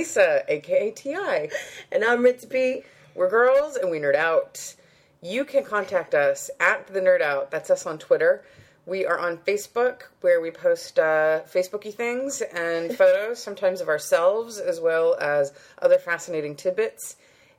Lisa, 0.00 0.42
aka 0.48 0.90
TI. 0.92 1.50
And 1.92 2.02
I'm 2.02 2.20
Ritzy. 2.20 2.84
We're 3.14 3.28
girls 3.28 3.76
and 3.76 3.90
we 3.90 3.98
nerd 3.98 4.14
out. 4.14 4.74
You 5.20 5.44
can 5.44 5.62
contact 5.62 6.14
us 6.14 6.50
at 6.58 6.86
the 6.86 7.00
Nerd 7.00 7.20
Out. 7.20 7.50
That's 7.50 7.68
us 7.68 7.84
on 7.84 7.98
Twitter. 7.98 8.42
We 8.86 9.04
are 9.04 9.18
on 9.18 9.36
Facebook 9.36 10.04
where 10.22 10.40
we 10.40 10.52
post 10.52 10.98
uh, 10.98 11.42
Facebooky 11.42 11.92
things 11.92 12.40
and 12.40 12.96
photos, 13.00 13.42
sometimes 13.42 13.82
of 13.82 13.88
ourselves 13.88 14.58
as 14.58 14.80
well 14.80 15.18
as 15.20 15.52
other 15.82 15.98
fascinating 15.98 16.56
tidbits. 16.56 17.16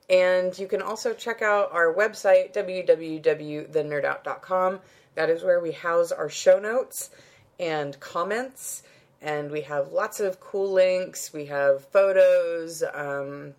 And 0.10 0.58
you 0.58 0.66
can 0.66 0.82
also 0.82 1.14
check 1.14 1.44
out 1.44 1.72
our 1.72 1.94
website, 1.94 2.56
www.thenerdout.com. 2.56 4.80
That 5.14 5.30
is 5.30 5.44
where 5.44 5.60
we 5.60 5.74
house 5.74 6.12
our 6.12 6.30
show 6.30 6.58
notes 6.58 7.12
and 7.60 8.00
comments. 8.00 8.82
And 9.22 9.52
we 9.52 9.62
have 9.62 9.92
lots 9.92 10.20
of 10.20 10.40
cool 10.40 10.72
links. 10.72 11.32
We 11.32 11.46
have 11.46 11.86
photos. 11.86 12.84
Um, 12.94 13.54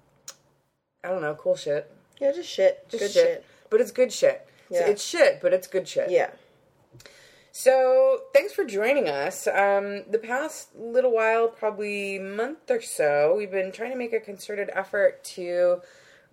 I 1.05 1.09
don't 1.09 1.23
know, 1.23 1.35
cool 1.35 1.57
shit. 1.57 1.91
Yeah, 2.21 2.33
just 2.33 2.49
shit. 2.49 2.89
Just 2.89 3.03
Good 3.03 3.11
shit. 3.13 3.25
shit. 3.27 3.45
But 3.71 3.81
it's 3.81 3.91
good 3.91 4.13
shit. 4.13 4.47
So 4.71 4.77
Yeah. 4.79 4.87
It's 4.87 5.05
shit, 5.05 5.41
but 5.41 5.53
it's 5.53 5.67
good 5.67 5.87
shit. 5.89 6.11
Yeah. 6.11 6.31
So 7.55 8.23
thanks 8.33 8.53
for 8.55 8.65
joining 8.65 9.09
us. 9.09 9.47
Um, 9.47 10.05
the 10.11 10.19
past 10.23 10.75
little 10.75 11.13
while, 11.13 11.49
probably 11.49 12.19
month 12.19 12.71
or 12.71 12.81
so, 12.81 13.35
we've 13.37 13.51
been 13.51 13.73
trying 13.73 13.91
to 13.91 13.97
make 13.97 14.13
a 14.15 14.21
concerted 14.21 14.71
effort 14.73 15.23
to 15.25 15.83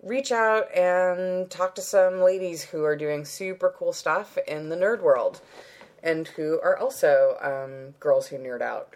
reach 0.02 0.32
out 0.32 0.74
and 0.74 1.50
talk 1.50 1.74
to 1.74 1.82
some 1.82 2.22
ladies 2.22 2.62
who 2.64 2.84
are 2.84 2.96
doing 2.96 3.26
super 3.26 3.74
cool 3.76 3.92
stuff 3.92 4.38
in 4.48 4.70
the 4.70 4.76
nerd 4.76 5.02
world 5.02 5.42
and 6.02 6.26
who 6.28 6.58
are 6.62 6.78
also 6.78 7.36
um, 7.42 7.94
girls 8.00 8.28
who 8.28 8.38
nerd 8.38 8.62
out. 8.62 8.94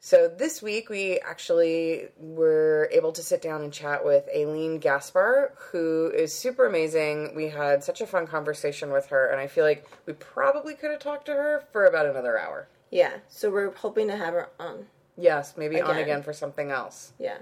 So 0.00 0.28
this 0.28 0.62
week 0.62 0.88
we 0.88 1.18
actually 1.18 2.08
were 2.18 2.88
able 2.92 3.12
to 3.12 3.22
sit 3.22 3.42
down 3.42 3.62
and 3.62 3.72
chat 3.72 4.04
with 4.04 4.28
Ayleen 4.34 4.80
Gaspar, 4.80 5.52
who 5.72 6.10
is 6.14 6.32
super 6.32 6.66
amazing. 6.66 7.34
We 7.34 7.48
had 7.48 7.82
such 7.82 8.00
a 8.00 8.06
fun 8.06 8.26
conversation 8.26 8.92
with 8.92 9.06
her, 9.06 9.26
and 9.26 9.40
I 9.40 9.48
feel 9.48 9.64
like 9.64 9.88
we 10.06 10.12
probably 10.12 10.74
could 10.74 10.92
have 10.92 11.00
talked 11.00 11.26
to 11.26 11.32
her 11.32 11.64
for 11.72 11.84
about 11.84 12.06
another 12.06 12.38
hour. 12.38 12.68
Yeah. 12.90 13.14
So 13.28 13.50
we're 13.50 13.74
hoping 13.74 14.06
to 14.08 14.16
have 14.16 14.34
her 14.34 14.48
on. 14.60 14.86
Yes, 15.16 15.54
maybe 15.56 15.80
on 15.80 15.90
Again. 15.90 16.02
again 16.02 16.22
for 16.22 16.32
something 16.32 16.70
else. 16.70 17.12
Yeah. 17.18 17.38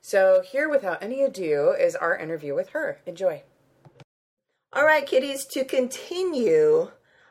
So 0.00 0.42
here, 0.42 0.68
without 0.68 1.02
any 1.02 1.22
ado, 1.22 1.74
is 1.78 1.94
our 1.94 2.16
interview 2.16 2.54
with 2.54 2.70
her. 2.70 2.98
Enjoy. 3.06 3.42
All 4.72 4.84
right, 4.84 5.06
kiddies, 5.06 5.44
to 5.46 5.64
continue 5.64 6.90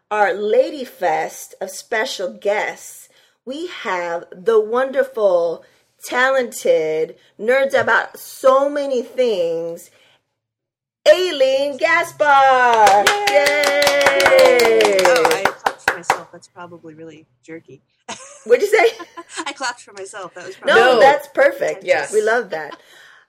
our 0.10 0.34
Lady 0.34 0.86
Fest 0.86 1.56
of 1.60 1.72
special 1.72 2.32
guests, 2.32 3.10
we 3.46 3.68
have 3.68 4.26
the 4.32 4.60
wonderful, 4.60 5.64
talented, 6.04 7.18
nerds 7.40 7.80
about 7.80 8.18
so 8.18 8.70
many 8.70 9.02
things, 9.02 9.90
Ayleen 11.08 11.78
Gaspar. 11.78 12.26
Yay! 13.32 14.98
Oh, 15.06 15.26
I 15.34 15.44
clapped 15.46 15.82
for 15.90 15.96
myself. 15.96 16.32
That's 16.32 16.48
probably 16.48 16.94
really 16.94 17.26
jerky. 17.44 17.82
What'd 18.46 18.62
you 18.62 18.70
say? 18.70 19.06
I 19.46 19.54
clapped 19.54 19.82
for 19.82 19.94
myself. 19.94 20.34
That 20.36 20.48
was 20.48 20.56
probably 20.56 20.74
No, 20.82 20.94
No. 20.94 21.00
that's 21.00 21.28
perfect. 21.30 21.84
Yes. 21.84 22.14
we 22.14 22.22
love 22.22 22.50
that. 22.52 22.78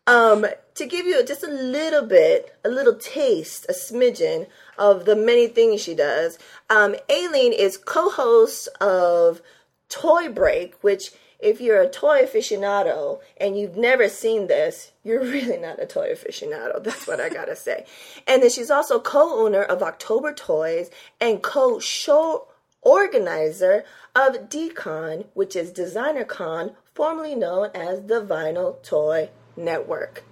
Um, 0.07 0.45
to 0.75 0.87
give 0.87 1.07
you 1.07 1.25
just 1.25 1.43
a 1.43 1.49
little 1.51 2.03
bit, 2.07 2.55
a 2.65 2.69
little 2.69 2.95
taste, 2.95 3.65
a 3.69 3.73
smidgen 3.73 4.47
of 4.79 5.07
the 5.07 5.17
many 5.17 5.47
things 5.49 5.81
she 5.81 5.95
does, 5.95 6.39
um, 6.69 6.95
Ayleen 7.09 7.53
is 7.53 7.77
co-host 7.79 8.69
of 8.83 9.41
Toy 9.89 10.29
Break, 10.29 10.75
which 10.83 11.13
if 11.39 11.61
you're 11.61 11.81
a 11.81 11.89
toy 11.89 12.23
aficionado 12.23 13.21
and 13.37 13.59
you've 13.59 13.77
never 13.77 14.09
seen 14.09 14.47
this, 14.47 14.93
you're 15.03 15.21
really 15.37 15.59
not 15.59 15.81
a 15.81 15.87
toy 15.87 16.11
aficionado. 16.13 16.83
That's 16.83 17.07
what 17.07 17.21
I 17.21 17.29
gotta 17.29 17.55
say. 17.55 17.85
And 18.27 18.43
then 18.43 18.51
she's 18.51 18.71
also 18.71 18.99
co-owner 18.99 19.63
of 19.63 19.83
October 19.83 20.33
Toys 20.33 20.91
and 21.21 21.43
co-show 21.43 22.49
organizer 22.81 23.85
of 24.15 24.49
DCon, 24.49 25.27
which 25.35 25.57
is 25.57 25.71
Designer 25.71 26.25
Con, 26.25 26.73
formerly 26.95 27.35
known 27.35 27.71
as 27.75 28.03
the 28.03 28.25
Vinyl 28.25 28.83
Toy 28.83 29.31
Network. 29.57 30.25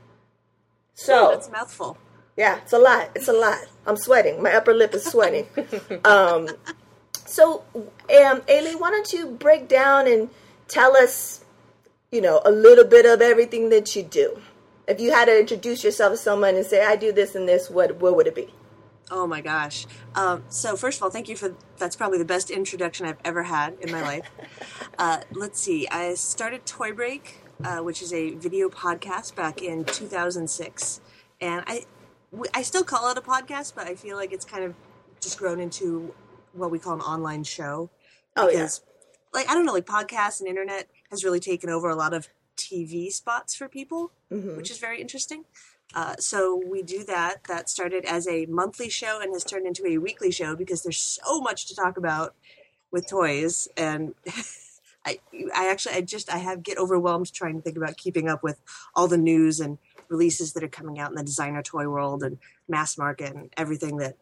So, 0.95 1.31
that's 1.33 1.49
a 1.49 1.53
mouthful. 1.53 1.99
yeah, 2.37 2.59
it's 2.59 2.73
a 2.73 2.79
lot. 2.79 3.11
It's 3.15 3.29
a 3.29 3.33
lot. 3.33 3.59
I'm 3.87 3.97
sweating. 3.97 4.43
My 4.43 4.55
upper 4.55 4.75
lip 4.75 4.95
is 4.95 5.05
sweating. 5.05 5.47
um, 6.05 6.49
so, 7.33 7.65
um, 7.75 8.43
Ayleen, 8.43 8.79
why 8.79 8.91
don't 8.91 9.11
you 9.11 9.27
break 9.27 9.67
down 9.67 10.07
and 10.07 10.29
tell 10.69 10.95
us, 10.95 11.43
you 12.11 12.21
know, 12.21 12.43
a 12.45 12.51
little 12.51 12.85
bit 12.85 13.07
of 13.07 13.23
everything 13.23 13.71
that 13.71 13.97
you 13.97 14.03
do? 14.03 14.39
If 14.87 15.01
you 15.01 15.13
had 15.13 15.25
to 15.27 15.41
introduce 15.41 15.83
yourself 15.83 16.13
to 16.13 16.17
someone 16.19 16.57
and 16.57 16.67
say, 16.67 16.85
"I 16.85 16.95
do 16.95 17.11
this 17.11 17.35
and 17.35 17.49
this," 17.49 17.71
what 17.71 17.97
what 17.97 18.17
would 18.17 18.27
it 18.27 18.35
be? 18.35 18.53
Oh 19.11 19.27
my 19.27 19.41
gosh. 19.41 19.87
Um, 20.15 20.45
so 20.51 20.77
first 20.77 20.99
of 20.99 21.05
all, 21.05 21.11
thank 21.11 21.27
you 21.27 21.37
for 21.37 21.55
that's 21.79 21.97
probably 21.97 22.19
the 22.19 22.27
best 22.27 22.51
introduction 22.51 23.07
I've 23.07 23.17
ever 23.25 23.45
had 23.45 23.79
in 23.81 23.91
my 23.91 24.03
life. 24.13 24.31
Uh, 24.99 25.21
let's 25.33 25.59
see. 25.59 25.89
I 25.89 26.13
started 26.13 26.67
Toy 26.67 26.93
Break, 26.93 27.39
uh, 27.65 27.79
which 27.79 28.03
is 28.03 28.13
a 28.13 28.35
video 28.35 28.69
podcast 28.69 29.35
back 29.35 29.63
in 29.63 29.87
2006, 29.87 31.01
and 31.41 31.65
I 31.67 31.87
I 32.53 32.61
still 32.61 32.85
call 32.85 33.11
it 33.11 33.17
a 33.17 33.23
podcast, 33.23 33.75
but 33.75 33.87
I 33.87 33.95
feel 33.95 34.19
like 34.19 34.33
it's 34.33 34.45
kind 34.45 34.65
of 34.65 34.75
just 35.23 35.39
grown 35.39 35.61
into 35.61 36.13
what 36.53 36.71
we 36.71 36.79
call 36.79 36.95
an 36.95 37.01
online 37.01 37.45
show. 37.45 37.91
Oh, 38.37 38.47
yeah. 38.49 38.53
because, 38.59 38.81
like 39.35 39.49
I 39.49 39.55
don't 39.55 39.65
know, 39.67 39.73
like 39.73 39.87
podcasts 39.87 40.41
and 40.41 40.49
internet 40.49 40.89
has 41.11 41.25
really 41.25 41.41
taken 41.41 41.71
over 41.71 41.89
a 41.89 41.95
lot 41.97 42.15
of 42.15 42.29
TV 42.57 43.11
spots 43.13 43.55
for 43.55 43.69
people, 43.69 44.13
Mhm. 44.31 44.57
which 44.57 44.71
is 44.71 44.79
very 44.79 45.01
interesting. 45.01 45.45
Uh, 45.95 46.17
so 46.19 46.57
we 46.57 46.83
do 46.83 47.05
that. 47.05 47.45
That 47.49 47.69
started 47.69 48.05
as 48.07 48.27
a 48.27 48.47
monthly 48.47 48.89
show 48.89 49.21
and 49.21 49.33
has 49.33 49.45
turned 49.45 49.67
into 49.67 49.87
a 49.87 49.99
weekly 49.99 50.31
show 50.31 50.57
because 50.57 50.83
there's 50.83 50.99
so 50.99 51.41
much 51.41 51.67
to 51.67 51.75
talk 51.75 51.97
about 51.97 52.35
with 52.91 53.07
toys 53.09 53.69
and. 53.77 54.15
I, 55.05 55.19
I 55.53 55.69
actually, 55.69 55.97
I 55.97 56.01
just, 56.03 56.33
I 56.33 56.39
have 56.39 56.63
get 56.63 56.79
overwhelmed 56.79 57.33
trying 57.33 57.57
to 57.57 57.61
think 57.61 57.77
about 57.77 57.97
keeping 57.97 58.29
up 58.29 58.45
with 58.45 58.61
all 58.95 59.09
the 59.09 59.19
news 59.19 59.59
and 59.59 59.79
releases 60.09 60.53
that 60.53 60.63
are 60.63 60.69
coming 60.69 61.01
out 61.01 61.11
in 61.11 61.17
the 61.17 61.25
designer 61.25 61.61
toy 61.61 61.89
world 61.89 62.23
and 62.23 62.39
mass 62.69 62.97
market 62.97 63.35
and 63.35 63.53
everything 63.57 63.97
that, 63.97 64.17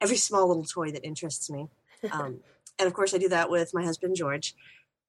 every 0.00 0.16
small 0.16 0.48
little 0.48 0.64
toy 0.64 0.90
that 0.90 1.04
interests 1.04 1.50
me. 1.50 1.68
Um, 2.12 2.40
and 2.78 2.86
of 2.86 2.94
course, 2.94 3.14
I 3.14 3.18
do 3.18 3.28
that 3.28 3.50
with 3.50 3.74
my 3.74 3.84
husband 3.84 4.16
George, 4.16 4.54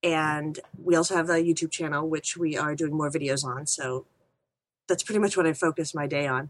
and 0.03 0.59
we 0.81 0.95
also 0.95 1.15
have 1.15 1.29
a 1.29 1.43
YouTube 1.43 1.71
channel 1.71 2.07
which 2.07 2.37
we 2.37 2.57
are 2.57 2.75
doing 2.75 2.95
more 2.95 3.09
videos 3.09 3.43
on. 3.43 3.65
So 3.65 4.05
that's 4.87 5.03
pretty 5.03 5.19
much 5.19 5.35
what 5.35 5.45
I 5.45 5.53
focus 5.53 5.93
my 5.93 6.07
day 6.07 6.27
on. 6.27 6.49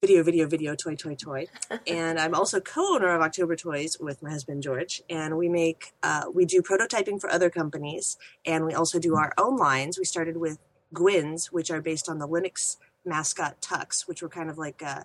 Video, 0.00 0.22
video, 0.22 0.46
video, 0.46 0.74
toy, 0.74 0.94
toy, 0.94 1.14
toy. 1.14 1.46
and 1.86 2.18
I'm 2.18 2.34
also 2.34 2.58
co-owner 2.58 3.14
of 3.14 3.20
October 3.20 3.54
Toys 3.54 3.98
with 4.00 4.22
my 4.22 4.30
husband 4.30 4.62
George, 4.62 5.02
and 5.10 5.36
we 5.36 5.48
make 5.48 5.92
uh, 6.02 6.24
we 6.32 6.46
do 6.46 6.62
prototyping 6.62 7.20
for 7.20 7.30
other 7.30 7.50
companies, 7.50 8.16
and 8.46 8.64
we 8.64 8.72
also 8.72 8.98
do 8.98 9.16
our 9.16 9.32
own 9.36 9.56
lines. 9.56 9.98
We 9.98 10.04
started 10.04 10.38
with 10.38 10.58
Gwins, 10.94 11.52
which 11.52 11.70
are 11.70 11.82
based 11.82 12.08
on 12.08 12.18
the 12.18 12.26
Linux 12.26 12.78
mascot 13.04 13.60
Tux, 13.60 14.08
which 14.08 14.22
were 14.22 14.28
kind 14.28 14.48
of 14.48 14.56
like 14.56 14.82
uh, 14.82 15.02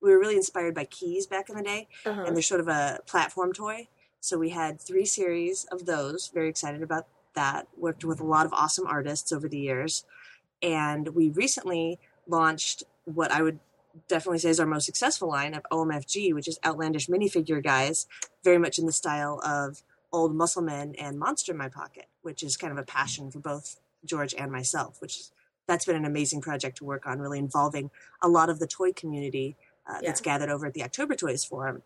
we 0.00 0.10
were 0.10 0.18
really 0.18 0.36
inspired 0.36 0.74
by 0.74 0.84
Qees 0.84 1.28
back 1.28 1.48
in 1.48 1.56
the 1.56 1.62
day, 1.62 1.88
Uh-huh. 2.04 2.22
and 2.24 2.34
they're 2.36 2.42
sort 2.42 2.60
of 2.60 2.68
a 2.68 3.00
platform 3.06 3.52
toy. 3.52 3.88
So 4.20 4.38
we 4.38 4.50
had 4.50 4.80
three 4.80 5.04
series 5.04 5.64
of 5.66 5.86
those. 5.86 6.28
Very 6.28 6.48
excited 6.48 6.82
about 6.82 7.06
that. 7.34 7.68
Worked 7.76 8.04
with 8.04 8.20
a 8.20 8.24
lot 8.24 8.46
of 8.46 8.52
awesome 8.52 8.86
artists 8.86 9.32
over 9.32 9.48
the 9.48 9.58
years, 9.58 10.04
and 10.62 11.08
we 11.14 11.28
recently 11.30 11.98
launched 12.26 12.84
what 13.04 13.30
I 13.32 13.42
would 13.42 13.58
definitely 14.06 14.38
say 14.38 14.50
is 14.50 14.60
our 14.60 14.66
most 14.66 14.86
successful 14.86 15.28
line 15.28 15.54
of 15.54 15.64
OMFG, 15.72 16.32
which 16.34 16.46
is 16.48 16.58
outlandish 16.64 17.06
minifigure 17.08 17.62
guys, 17.62 18.06
very 18.44 18.58
much 18.58 18.78
in 18.78 18.86
the 18.86 18.92
style 18.92 19.40
of 19.44 19.82
old 20.12 20.34
muscle 20.34 20.62
men 20.62 20.94
and 20.98 21.18
monster 21.18 21.52
in 21.52 21.58
my 21.58 21.68
pocket, 21.68 22.06
which 22.22 22.42
is 22.42 22.56
kind 22.56 22.72
of 22.72 22.78
a 22.78 22.82
passion 22.84 23.30
for 23.30 23.38
both 23.40 23.80
George 24.04 24.34
and 24.34 24.50
myself. 24.52 25.00
Which 25.00 25.24
that's 25.66 25.84
been 25.84 25.96
an 25.96 26.04
amazing 26.04 26.40
project 26.40 26.78
to 26.78 26.84
work 26.84 27.06
on, 27.06 27.18
really 27.18 27.38
involving 27.38 27.90
a 28.22 28.28
lot 28.28 28.48
of 28.50 28.58
the 28.58 28.66
toy 28.66 28.92
community 28.92 29.56
uh, 29.88 30.00
that's 30.02 30.20
gathered 30.20 30.50
over 30.50 30.66
at 30.66 30.74
the 30.74 30.84
October 30.84 31.14
Toys 31.14 31.44
Forum. 31.44 31.82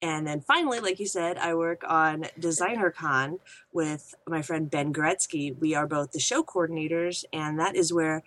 And 0.00 0.26
then 0.26 0.40
finally, 0.40 0.80
like 0.80 0.98
you 0.98 1.06
said, 1.06 1.38
I 1.38 1.54
work 1.54 1.84
on 1.86 2.26
Designer 2.38 2.90
Con 2.90 3.38
with 3.72 4.14
my 4.26 4.42
friend 4.42 4.68
Ben 4.68 4.92
Gretzky. 4.92 5.56
We 5.56 5.74
are 5.74 5.86
both 5.86 6.10
the 6.10 6.18
show 6.18 6.42
coordinators, 6.42 7.24
and 7.32 7.58
that 7.60 7.76
is 7.76 7.92
where 7.92 8.24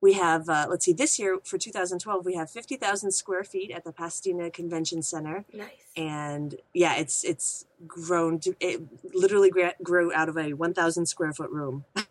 we 0.00 0.14
have, 0.14 0.48
uh, 0.48 0.66
let's 0.70 0.86
see, 0.86 0.94
this 0.94 1.18
year 1.18 1.38
for 1.44 1.58
2012, 1.58 2.24
we 2.24 2.34
have 2.34 2.50
50,000 2.50 3.10
square 3.10 3.44
feet 3.44 3.70
at 3.70 3.84
the 3.84 3.92
Pasadena 3.92 4.50
Convention 4.50 5.02
Center. 5.02 5.44
Nice. 5.52 5.68
And 5.94 6.56
yeah, 6.72 6.96
it's 6.96 7.22
it's 7.22 7.66
grown 7.86 8.38
to, 8.40 8.54
it 8.58 8.80
literally 9.12 9.52
grew 9.82 10.10
out 10.14 10.30
of 10.30 10.38
a 10.38 10.54
1,000 10.54 11.04
square 11.04 11.34
foot 11.34 11.50
room. 11.50 11.84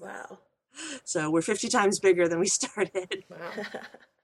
Wow. 0.00 0.38
So 1.04 1.30
we're 1.30 1.42
50 1.42 1.68
times 1.68 1.98
bigger 1.98 2.26
than 2.26 2.40
we 2.40 2.46
started. 2.48 3.24
Wow. 3.28 3.36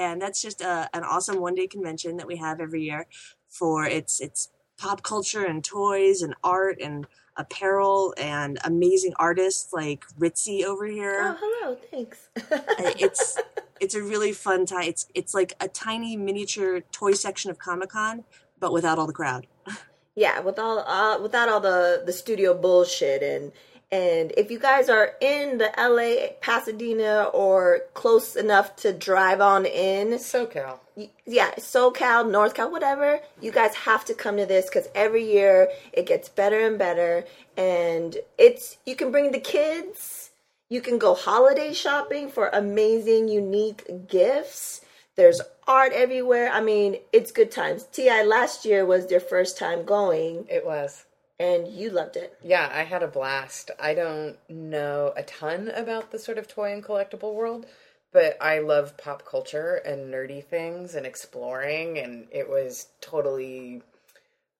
and 0.00 0.20
that's 0.20 0.42
just 0.42 0.60
a, 0.60 0.88
an 0.94 1.02
awesome 1.04 1.40
one 1.40 1.54
day 1.54 1.66
convention 1.66 2.16
that 2.16 2.26
we 2.26 2.36
have 2.36 2.60
every 2.60 2.82
year 2.82 3.06
for 3.48 3.84
it's 3.84 4.20
it's 4.20 4.48
pop 4.78 5.02
culture 5.02 5.44
and 5.44 5.62
toys 5.62 6.22
and 6.22 6.34
art 6.42 6.78
and 6.80 7.06
apparel 7.36 8.14
and 8.18 8.58
amazing 8.64 9.12
artists 9.18 9.72
like 9.72 10.04
Ritzy 10.18 10.64
over 10.64 10.86
here. 10.86 11.20
Oh, 11.22 11.36
hello. 11.40 11.78
Thanks. 11.90 12.28
Uh, 12.50 12.92
it's 12.98 13.38
it's 13.80 13.94
a 13.94 14.02
really 14.02 14.32
fun 14.32 14.66
time. 14.66 14.84
It's 14.84 15.06
it's 15.14 15.34
like 15.34 15.54
a 15.60 15.68
tiny 15.68 16.16
miniature 16.16 16.80
toy 16.92 17.12
section 17.12 17.50
of 17.50 17.58
Comic 17.58 17.90
Con, 17.90 18.24
but 18.58 18.72
without 18.72 18.98
all 18.98 19.06
the 19.06 19.12
crowd. 19.12 19.46
yeah, 20.14 20.40
with 20.40 20.58
all 20.58 20.80
uh, 20.80 21.20
without 21.20 21.48
all 21.48 21.60
the 21.60 22.02
the 22.04 22.12
studio 22.12 22.54
bullshit 22.54 23.22
and 23.22 23.52
and 23.92 24.32
if 24.36 24.52
you 24.52 24.60
guys 24.60 24.88
are 24.88 25.14
in 25.20 25.58
the 25.58 25.70
LA, 25.76 26.34
Pasadena, 26.40 27.24
or 27.34 27.80
close 27.94 28.36
enough 28.36 28.76
to 28.76 28.92
drive 28.92 29.40
on 29.40 29.66
in, 29.66 30.10
SoCal. 30.10 30.78
yeah, 31.26 31.50
SoCal, 31.56 32.30
North 32.30 32.54
Cal, 32.54 32.70
whatever, 32.70 33.18
you 33.40 33.50
guys 33.50 33.74
have 33.74 34.04
to 34.04 34.14
come 34.14 34.36
to 34.36 34.46
this 34.46 34.66
because 34.66 34.88
every 34.94 35.24
year 35.24 35.68
it 35.92 36.06
gets 36.06 36.28
better 36.28 36.60
and 36.60 36.78
better. 36.78 37.24
And 37.56 38.16
it's, 38.38 38.78
you 38.86 38.94
can 38.94 39.10
bring 39.10 39.32
the 39.32 39.40
kids, 39.40 40.30
you 40.68 40.80
can 40.80 40.98
go 40.98 41.14
holiday 41.16 41.72
shopping 41.72 42.28
for 42.30 42.48
amazing, 42.48 43.26
unique 43.26 44.06
gifts. 44.06 44.82
There's 45.16 45.40
art 45.66 45.92
everywhere. 45.92 46.48
I 46.48 46.60
mean, 46.60 46.98
it's 47.12 47.32
good 47.32 47.50
times. 47.50 47.86
TI 47.90 48.22
last 48.22 48.64
year 48.64 48.86
was 48.86 49.08
their 49.08 49.18
first 49.18 49.58
time 49.58 49.84
going, 49.84 50.46
It 50.48 50.64
was. 50.64 51.06
And 51.40 51.66
you 51.66 51.88
loved 51.88 52.16
it. 52.16 52.36
Yeah, 52.44 52.70
I 52.72 52.82
had 52.82 53.02
a 53.02 53.08
blast. 53.08 53.70
I 53.80 53.94
don't 53.94 54.36
know 54.50 55.14
a 55.16 55.22
ton 55.22 55.68
about 55.68 56.12
the 56.12 56.18
sort 56.18 56.36
of 56.36 56.46
toy 56.46 56.70
and 56.70 56.84
collectible 56.84 57.34
world, 57.34 57.64
but 58.12 58.36
I 58.42 58.58
love 58.58 58.98
pop 58.98 59.24
culture 59.24 59.76
and 59.86 60.12
nerdy 60.12 60.44
things 60.44 60.94
and 60.94 61.06
exploring, 61.06 61.98
and 61.98 62.28
it 62.30 62.48
was 62.48 62.88
totally, 63.00 63.82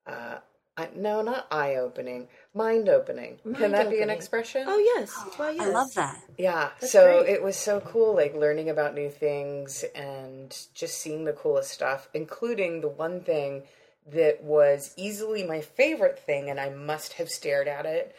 uh, 0.07 0.39
I, 0.79 0.89
no, 0.97 1.21
not 1.21 1.49
eye 1.51 1.75
opening, 1.75 2.29
mind 2.55 2.89
opening. 2.89 3.41
Can 3.57 3.73
that 3.73 3.91
be 3.91 4.01
an 4.01 4.09
expression? 4.09 4.65
Oh, 4.67 4.79
yes. 4.79 5.15
Why, 5.37 5.51
yes. 5.51 5.61
I 5.61 5.71
love 5.71 5.95
that. 5.97 6.19
Yeah, 6.39 6.71
That's 6.81 6.93
so 6.93 7.21
great. 7.23 7.35
it 7.35 7.43
was 7.43 7.57
so 7.57 7.81
cool, 7.81 8.15
like 8.15 8.35
learning 8.35 8.71
about 8.71 8.95
new 8.95 9.11
things 9.11 9.85
and 9.95 10.57
just 10.73 10.99
seeing 10.99 11.27
the 11.27 11.35
coolest 11.35 11.73
stuff, 11.73 12.09
including 12.15 12.81
the 12.81 12.89
one 12.89 13.21
thing 13.21 13.65
that 14.07 14.43
was 14.43 14.95
easily 14.97 15.43
my 15.43 15.61
favorite 15.61 16.19
thing, 16.19 16.51
and 16.51 16.59
I 16.59 16.71
must 16.71 17.15
have 17.15 17.29
stared 17.29 17.69
at 17.69 17.87
it 17.87 18.15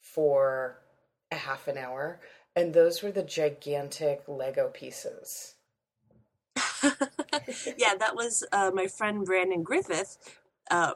for 0.00 0.78
a 1.30 1.36
half 1.36 1.68
an 1.68 1.78
hour. 1.78 2.20
And 2.54 2.74
those 2.74 3.02
were 3.02 3.12
the 3.12 3.22
gigantic 3.22 4.22
Lego 4.28 4.68
pieces. 4.68 5.54
yeah, 6.84 7.94
that 7.98 8.14
was 8.14 8.44
uh, 8.52 8.70
my 8.74 8.86
friend 8.86 9.24
Brandon 9.24 9.62
Griffith. 9.62 10.18
Uh, 10.70 10.92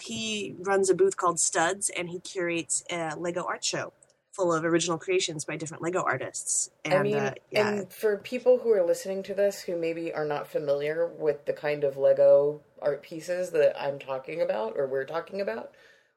he 0.00 0.54
runs 0.60 0.88
a 0.88 0.94
booth 0.94 1.16
called 1.16 1.40
Studs, 1.40 1.90
and 1.96 2.10
he 2.10 2.20
curates 2.20 2.84
a 2.90 3.14
Lego 3.16 3.44
art 3.44 3.64
show 3.64 3.92
full 4.40 4.54
of 4.54 4.64
original 4.64 4.96
creations 4.96 5.44
by 5.44 5.56
different 5.56 5.82
Lego 5.82 6.02
artists. 6.02 6.70
And 6.84 6.94
I 6.94 7.02
mean, 7.02 7.16
uh, 7.16 7.34
yeah, 7.50 7.68
and 7.68 7.92
for 7.92 8.16
people 8.16 8.58
who 8.58 8.72
are 8.72 8.82
listening 8.82 9.22
to 9.24 9.34
this 9.34 9.60
who 9.60 9.76
maybe 9.76 10.14
are 10.14 10.24
not 10.24 10.46
familiar 10.46 11.06
with 11.06 11.44
the 11.44 11.52
kind 11.52 11.84
of 11.84 11.98
Lego 11.98 12.62
art 12.80 13.02
pieces 13.02 13.50
that 13.50 13.78
I'm 13.80 13.98
talking 13.98 14.40
about 14.40 14.74
or 14.76 14.86
we're 14.86 15.04
talking 15.04 15.42
about, 15.42 15.72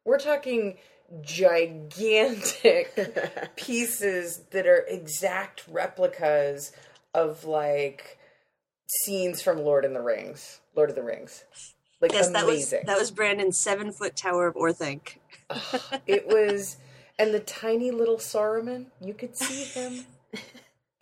we're 0.05 0.19
talking 0.19 0.77
gigantic 1.21 2.93
pieces 3.57 4.43
that 4.51 4.65
are 4.65 4.85
exact 4.87 5.65
replicas 5.67 6.71
of 7.13 7.43
like 7.43 8.17
scenes 9.03 9.41
from 9.41 9.57
Lord 9.57 9.83
and 9.83 9.93
the 9.93 10.01
Rings, 10.01 10.61
Lord 10.75 10.89
of 10.89 10.95
the 10.95 11.03
Rings. 11.03 11.43
Like 11.99 12.13
yes, 12.13 12.29
that 12.29 12.45
was 12.45 12.69
that 12.69 12.97
was 12.97 13.11
Brandon's 13.11 13.57
seven 13.57 13.91
foot 13.91 14.15
tower 14.15 14.47
of 14.47 14.55
Orthanc. 14.55 15.17
it 16.07 16.25
was 16.27 16.77
and 17.19 17.33
the 17.33 17.39
tiny 17.39 17.92
little 17.92 18.18
Saruman, 18.18 18.88
you 19.01 19.13
could 19.13 19.36
see 19.38 19.63
him 19.80 20.06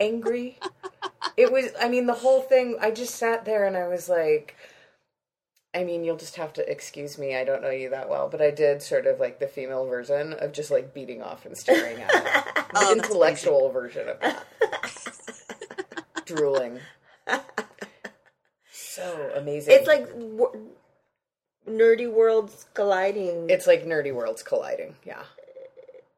angry. 0.00 0.58
It 1.36 1.50
was 1.52 1.70
I 1.80 1.88
mean 1.88 2.06
the 2.06 2.14
whole 2.14 2.42
thing 2.42 2.76
I 2.80 2.90
just 2.90 3.14
sat 3.14 3.44
there 3.44 3.64
and 3.66 3.76
I 3.76 3.88
was 3.88 4.08
like 4.08 4.56
I 5.74 5.84
mean 5.84 6.04
you'll 6.04 6.16
just 6.18 6.36
have 6.36 6.52
to 6.54 6.70
excuse 6.70 7.16
me, 7.18 7.34
I 7.36 7.44
don't 7.44 7.62
know 7.62 7.70
you 7.70 7.88
that 7.90 8.08
well, 8.10 8.28
but 8.28 8.42
I 8.42 8.50
did 8.50 8.82
sort 8.82 9.06
of 9.06 9.18
like 9.20 9.38
the 9.40 9.46
female 9.48 9.86
version 9.86 10.34
of 10.34 10.52
just 10.52 10.70
like 10.70 10.92
beating 10.92 11.22
off 11.22 11.46
and 11.46 11.56
staring 11.56 12.00
at. 12.02 12.10
The 12.72 12.78
Oh, 12.80 12.92
intellectual 12.94 13.68
version 13.70 14.08
of 14.08 14.18
that. 14.20 14.44
Drooling. 16.24 16.78
So 18.72 19.30
amazing. 19.34 19.74
It's 19.74 19.86
like 19.86 20.06
w- 20.08 20.70
nerdy 21.68 22.10
worlds 22.10 22.64
colliding. 22.72 23.50
it's 23.50 23.66
like 23.66 23.84
nerdy 23.84 24.14
worlds 24.14 24.42
colliding. 24.42 24.94
Yeah. 25.04 25.22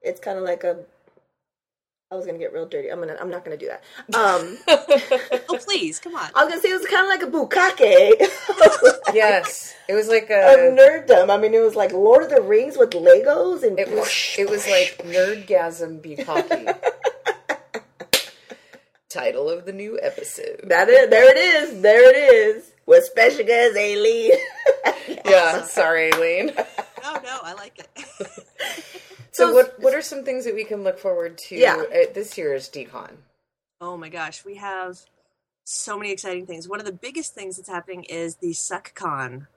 It's 0.04 0.20
kind 0.20 0.38
of 0.38 0.44
like 0.44 0.64
a. 0.64 0.78
I 2.12 2.16
was 2.16 2.26
gonna 2.26 2.38
get 2.38 2.52
real 2.52 2.66
dirty. 2.66 2.90
I'm 2.90 3.00
gonna. 3.00 3.16
I'm 3.20 3.30
not 3.30 3.44
gonna 3.44 3.56
do 3.56 3.66
that. 3.68 3.82
Um, 4.14 4.58
Oh 5.48 5.58
please, 5.64 5.98
come 5.98 6.14
on. 6.14 6.30
I 6.34 6.44
was 6.44 6.50
gonna 6.52 6.60
say 6.62 6.70
it 6.70 6.78
was 6.80 6.86
kind 6.86 7.04
of 7.04 7.08
like 7.08 7.22
a 7.22 7.30
bukkake 7.30 9.14
yes. 9.14 9.74
It 9.88 9.94
was 9.94 10.08
like 10.08 10.24
of 10.24 10.30
a 10.30 10.76
nerddom. 10.76 11.30
I 11.30 11.38
mean, 11.38 11.54
it 11.54 11.60
was 11.62 11.74
like 11.74 11.92
Lord 11.92 12.22
of 12.22 12.30
the 12.30 12.40
Rings 12.42 12.76
with 12.76 12.90
Legos 12.90 13.62
and 13.66 13.78
It 13.78 13.90
was 13.90 14.08
it 14.38 14.48
was 14.48 14.66
like 14.68 14.98
Nerdgasm 15.04 16.00
Bukkake. 16.02 16.78
Title 19.08 19.48
of 19.48 19.64
the 19.64 19.72
new 19.72 19.98
episode. 20.02 20.60
that. 20.64 20.88
Is, 20.88 21.08
there 21.10 21.30
it 21.30 21.36
is. 21.36 21.82
There 21.82 22.10
it 22.10 22.16
is. 22.16 22.72
With 22.86 23.04
special 23.04 23.44
guest 23.46 23.76
Ayleen. 23.76 24.30
Yeah, 25.24 25.62
sorry, 25.64 26.10
Ayleen. 26.12 26.52
Oh 27.04 27.20
no, 27.24 27.38
I 27.42 27.54
like 27.54 27.78
it. 27.78 27.88
So, 29.34 29.48
So- 29.48 29.54
what 29.54 29.80
what 29.80 29.94
are 29.94 30.02
some 30.02 30.24
things 30.24 30.44
that 30.44 30.54
we 30.54 30.64
can 30.64 30.82
look 30.82 30.98
forward 30.98 31.36
to 31.48 31.56
Yeah. 31.56 31.82
at 31.92 32.14
this 32.14 32.38
year's 32.38 32.68
DCon? 32.68 33.18
Oh 33.80 33.96
my 33.96 34.08
gosh, 34.08 34.44
we 34.44 34.56
have 34.56 35.00
so 35.64 35.96
many 35.98 36.10
exciting 36.12 36.46
things. 36.46 36.68
One 36.68 36.78
of 36.80 36.86
the 36.86 36.92
biggest 36.92 37.34
things 37.34 37.56
that's 37.56 37.68
happening 37.68 38.04
is 38.04 38.36
the 38.36 38.52
SuckCon. 38.52 39.48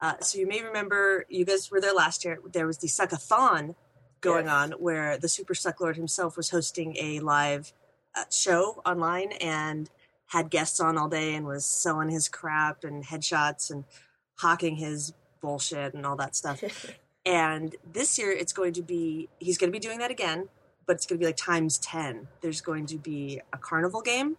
Uh, 0.00 0.14
so 0.20 0.38
you 0.38 0.46
may 0.46 0.62
remember, 0.62 1.26
you 1.28 1.44
guys 1.44 1.70
were 1.70 1.80
there 1.80 1.92
last 1.92 2.24
year. 2.24 2.38
There 2.44 2.66
was 2.66 2.78
the 2.78 2.86
Suckathon 2.86 3.74
going 4.20 4.46
Yes. 4.46 4.54
on, 4.54 4.72
where 4.72 5.18
the 5.18 5.28
Super 5.28 5.54
Suck 5.54 5.80
Lord 5.80 5.96
himself 5.96 6.36
was 6.36 6.50
hosting 6.50 6.96
a 6.96 7.20
live 7.20 7.72
uh, 8.14 8.24
show 8.30 8.80
online 8.86 9.32
and 9.32 9.90
had 10.26 10.50
guests 10.50 10.80
on 10.80 10.96
all 10.96 11.08
day 11.08 11.34
and 11.34 11.46
was 11.46 11.64
selling 11.66 12.08
his 12.08 12.28
crap 12.28 12.84
and 12.84 13.04
headshots 13.04 13.70
and 13.70 13.84
hawking 14.38 14.76
his 14.76 15.12
bullshit 15.40 15.94
and 15.94 16.06
all 16.06 16.16
that 16.16 16.34
stuff. 16.36 16.62
And 17.28 17.76
this 17.92 18.18
year, 18.18 18.30
it's 18.32 18.52
going 18.52 18.72
to 18.74 18.82
be, 18.82 19.28
he's 19.38 19.58
going 19.58 19.70
to 19.70 19.78
be 19.78 19.78
doing 19.86 19.98
that 19.98 20.10
again, 20.10 20.48
but 20.86 20.96
it's 20.96 21.06
going 21.06 21.18
to 21.18 21.22
be 21.22 21.26
like 21.26 21.36
times 21.36 21.78
10. 21.78 22.28
There's 22.40 22.60
going 22.60 22.86
to 22.86 22.96
be 22.96 23.40
a 23.52 23.58
carnival 23.58 24.00
game 24.00 24.36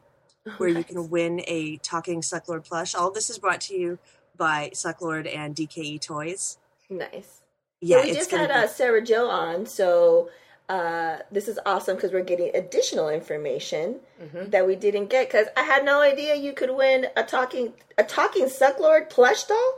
where 0.58 0.70
you 0.70 0.84
can 0.84 1.10
win 1.10 1.42
a 1.48 1.78
talking 1.78 2.22
Sucklord 2.22 2.66
plush. 2.68 2.96
All 2.96 3.10
of 3.10 3.14
this 3.14 3.30
is 3.30 3.38
brought 3.38 3.62
to 3.62 3.76
you 3.76 4.00
by 4.36 4.72
Sucklord 4.74 5.34
and 5.34 5.56
DKE 5.56 6.02
Toys. 6.02 6.58
nice. 6.90 7.42
Yeah, 7.82 7.98
so 8.00 8.04
we 8.04 8.10
it's 8.10 8.18
just 8.18 8.32
gonna 8.32 8.42
had 8.52 8.52
uh, 8.66 8.68
Sarah 8.68 9.02
Joe 9.02 9.30
on, 9.30 9.66
so 9.66 10.30
uh, 10.68 11.20
this 11.32 11.48
is 11.48 11.58
awesome 11.66 11.96
because 11.96 12.12
we're 12.12 12.24
getting 12.24 12.52
additional 12.56 13.08
information 13.10 13.98
Mm-hmm. 14.22 14.50
that 14.50 14.68
we 14.68 14.76
didn't 14.76 15.10
get. 15.10 15.30
Because 15.30 15.48
I 15.56 15.62
had 15.64 15.86
no 15.86 16.02
idea 16.02 16.36
you 16.36 16.52
could 16.52 16.72
win 16.72 17.08
a 17.16 17.24
talking 17.24 17.72
a 17.98 18.04
talking 18.04 18.46
Sucklord 18.48 19.10
plush 19.10 19.44
doll. 19.46 19.74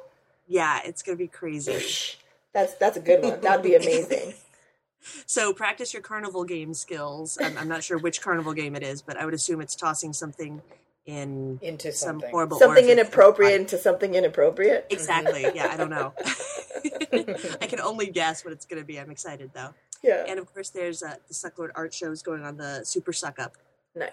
yeah, 0.47 0.79
it's 0.83 1.03
going 1.03 1.15
to 1.15 1.23
be 1.23 1.27
crazy. 1.27 2.17
That's 2.53 2.73
that's 2.75 2.97
a 2.97 2.99
good 3.01 3.23
one. 3.23 3.39
That'd 3.41 3.63
be 3.63 3.75
amazing. 3.75 4.33
so 5.25 5.53
practice 5.53 5.93
your 5.93 6.01
carnival 6.01 6.43
game 6.43 6.73
skills. 6.73 7.37
I'm, 7.41 7.57
I'm 7.57 7.67
not 7.67 7.83
sure 7.83 7.97
which 7.97 8.21
carnival 8.21 8.53
game 8.53 8.75
it 8.75 8.83
is, 8.83 9.01
but 9.01 9.17
I 9.17 9.25
would 9.25 9.33
assume 9.33 9.61
it's 9.61 9.75
tossing 9.75 10.13
something 10.13 10.61
in 11.05 11.57
Into 11.61 11.91
some 11.91 12.07
something. 12.19 12.29
horrible 12.29 12.59
something 12.59 12.85
orifice. 12.85 12.99
inappropriate 12.99 13.59
into 13.61 13.77
something 13.77 14.13
inappropriate. 14.13 14.85
Exactly. 14.89 15.47
Yeah, 15.55 15.69
I 15.71 15.77
don't 15.77 15.89
know. 15.89 16.13
I 17.61 17.67
can 17.67 17.79
only 17.79 18.07
guess 18.07 18.43
what 18.45 18.53
it's 18.53 18.65
going 18.65 18.81
to 18.81 18.85
be. 18.85 18.99
I'm 18.99 19.09
excited 19.11 19.51
though. 19.53 19.73
Yeah, 20.03 20.25
And 20.27 20.39
of 20.39 20.51
course, 20.51 20.69
there's 20.69 21.03
uh, 21.03 21.15
the 21.27 21.33
Sucklord 21.33 21.69
art 21.75 21.93
shows 21.93 22.23
going 22.23 22.43
on. 22.43 22.57
The 22.57 22.81
Super 22.83 23.13
Suck 23.13 23.37
Up 23.39 23.55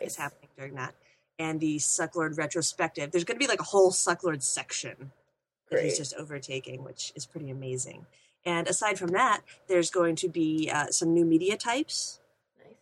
is 0.02 0.16
happening 0.16 0.50
during 0.56 0.74
that, 0.74 0.94
and 1.38 1.60
the 1.60 1.76
Sucklord 1.78 2.36
retrospective. 2.36 3.10
There's 3.10 3.24
going 3.24 3.38
to 3.38 3.44
be 3.44 3.48
like 3.48 3.60
a 3.60 3.64
whole 3.64 3.90
Sucklord 3.90 4.42
section 4.42 5.12
that 5.70 5.82
he's 5.82 5.96
just 5.96 6.14
overtaking, 6.16 6.84
which 6.84 7.12
is 7.16 7.24
pretty 7.24 7.48
amazing. 7.50 8.04
And 8.48 8.66
aside 8.66 8.98
from 8.98 9.08
that, 9.08 9.42
there's 9.68 9.90
going 9.90 10.16
to 10.16 10.28
be 10.28 10.70
uh, 10.72 10.86
some 10.86 11.12
new 11.12 11.26
media 11.26 11.54
types 11.58 12.18
Nice. 12.58 12.76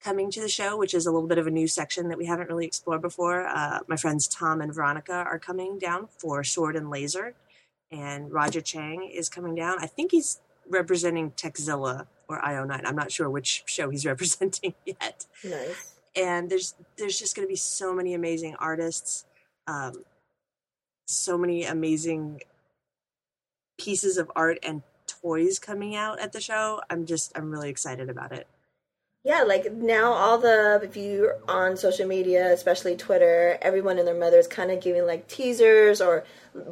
coming 0.00 0.30
to 0.30 0.40
the 0.40 0.48
show, 0.48 0.76
which 0.76 0.94
is 0.94 1.06
a 1.06 1.10
little 1.10 1.26
bit 1.26 1.38
of 1.38 1.48
a 1.48 1.50
new 1.50 1.66
section 1.66 2.08
that 2.08 2.18
we 2.18 2.26
haven't 2.26 2.48
really 2.48 2.66
explored 2.66 3.02
before. 3.02 3.44
Uh, 3.48 3.80
my 3.88 3.96
friends 3.96 4.28
Tom 4.28 4.60
and 4.60 4.72
Veronica 4.72 5.12
are 5.12 5.40
coming 5.40 5.76
down 5.76 6.06
for 6.18 6.44
Sword 6.44 6.76
and 6.76 6.88
Laser, 6.88 7.34
and 7.90 8.32
Roger 8.32 8.60
Chang 8.60 9.10
is 9.12 9.28
coming 9.28 9.56
down. 9.56 9.78
I 9.80 9.88
think 9.88 10.12
he's 10.12 10.40
representing 10.70 11.32
Tekzilla 11.32 12.06
or 12.28 12.40
IO9. 12.40 12.82
I'm 12.84 12.94
not 12.94 13.10
sure 13.10 13.28
which 13.28 13.64
show 13.66 13.90
he's 13.90 14.06
representing 14.12 14.74
yet. 14.86 15.26
Nice. 15.42 15.94
And 16.14 16.48
there's 16.48 16.76
there's 16.96 17.18
just 17.18 17.34
going 17.34 17.46
to 17.46 17.50
be 17.50 17.56
so 17.56 17.92
many 17.92 18.14
amazing 18.14 18.54
artists, 18.60 19.24
um, 19.66 20.04
so 21.08 21.36
many 21.36 21.64
amazing 21.64 22.40
pieces 23.80 24.16
of 24.16 24.30
art 24.36 24.58
and 24.62 24.82
toys 25.08 25.58
coming 25.58 25.96
out 25.96 26.20
at 26.20 26.32
the 26.32 26.40
show. 26.40 26.80
I'm 26.88 27.06
just 27.06 27.36
I'm 27.36 27.50
really 27.50 27.70
excited 27.70 28.08
about 28.08 28.32
it. 28.32 28.46
Yeah, 29.24 29.42
like 29.42 29.72
now 29.72 30.12
all 30.12 30.38
the 30.38 30.80
if 30.82 30.96
you're 30.96 31.38
on 31.48 31.76
social 31.76 32.06
media, 32.06 32.52
especially 32.52 32.96
Twitter, 32.96 33.58
everyone 33.60 33.98
and 33.98 34.06
their 34.06 34.18
mother 34.18 34.38
is 34.38 34.46
kind 34.46 34.70
of 34.70 34.80
giving 34.80 35.06
like 35.06 35.28
teasers 35.28 36.00
or 36.00 36.24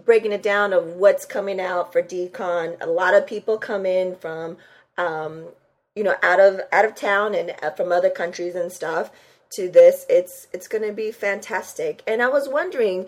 breaking 0.05 0.33
it 0.33 0.43
down 0.43 0.73
of 0.73 0.95
what's 0.95 1.27
coming 1.27 1.61
out 1.61 1.93
for 1.93 2.03
DCon. 2.03 2.81
A 2.81 2.87
lot 2.87 3.15
of 3.15 3.27
people 3.27 3.59
come 3.59 3.85
in 3.85 4.15
from 4.17 4.57
um, 4.97 5.47
you 5.95 6.05
know 6.05 6.15
out 6.23 6.41
of 6.41 6.61
out 6.73 6.85
of 6.85 6.95
town 6.95 7.35
and 7.35 7.55
uh, 7.63 7.71
from 7.71 7.91
other 7.91 8.11
countries 8.11 8.55
and 8.55 8.71
stuff 8.71 9.11
to 9.51 9.69
this. 9.69 10.07
It's 10.09 10.47
it's 10.53 10.69
going 10.69 10.85
to 10.85 10.93
be 10.93 11.11
fantastic. 11.11 12.03
And 12.07 12.23
I 12.23 12.29
was 12.29 12.49
wondering, 12.49 13.05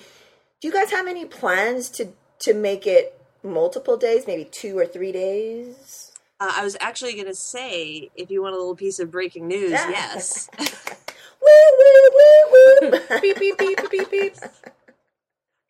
do 0.61 0.68
you 0.68 0.73
guys 0.73 0.90
have 0.90 1.06
any 1.06 1.25
plans 1.25 1.88
to 1.90 2.08
to 2.40 2.54
make 2.54 2.87
it 2.87 3.17
multiple 3.42 3.97
days, 3.97 4.26
maybe 4.26 4.45
two 4.45 4.78
or 4.78 4.87
three 4.87 5.12
days? 5.12 6.12
Uh, 6.40 6.52
I 6.57 6.64
was 6.64 6.76
actually 6.80 7.14
going 7.14 7.26
to 7.26 7.35
say, 7.35 8.11
if 8.14 8.30
you 8.30 8.42
want 8.42 8.54
a 8.54 8.59
little 8.59 8.76
piece 8.76 8.99
of 9.00 9.11
breaking 9.11 9.49
news, 9.49 9.73
yes. 9.73 10.49
woo 10.59 11.49
woo 11.78 12.11
woo 12.12 12.90
woo. 12.90 13.00
beep 13.21 13.38
beep 13.38 13.59
beep 13.59 13.90
beep 13.90 14.11
beep. 14.11 14.35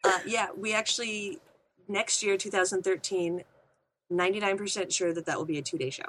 Uh, 0.05 0.19
yeah, 0.27 0.49
we 0.57 0.75
actually 0.75 1.39
next 1.89 2.23
year, 2.23 2.37
2013, 2.37 3.45
99% 4.13 4.93
sure 4.93 5.13
that 5.13 5.27
that 5.27 5.39
will 5.39 5.45
be 5.47 5.59
a 5.59 5.63
two 5.63 5.79
day 5.79 5.91
show. 5.91 6.05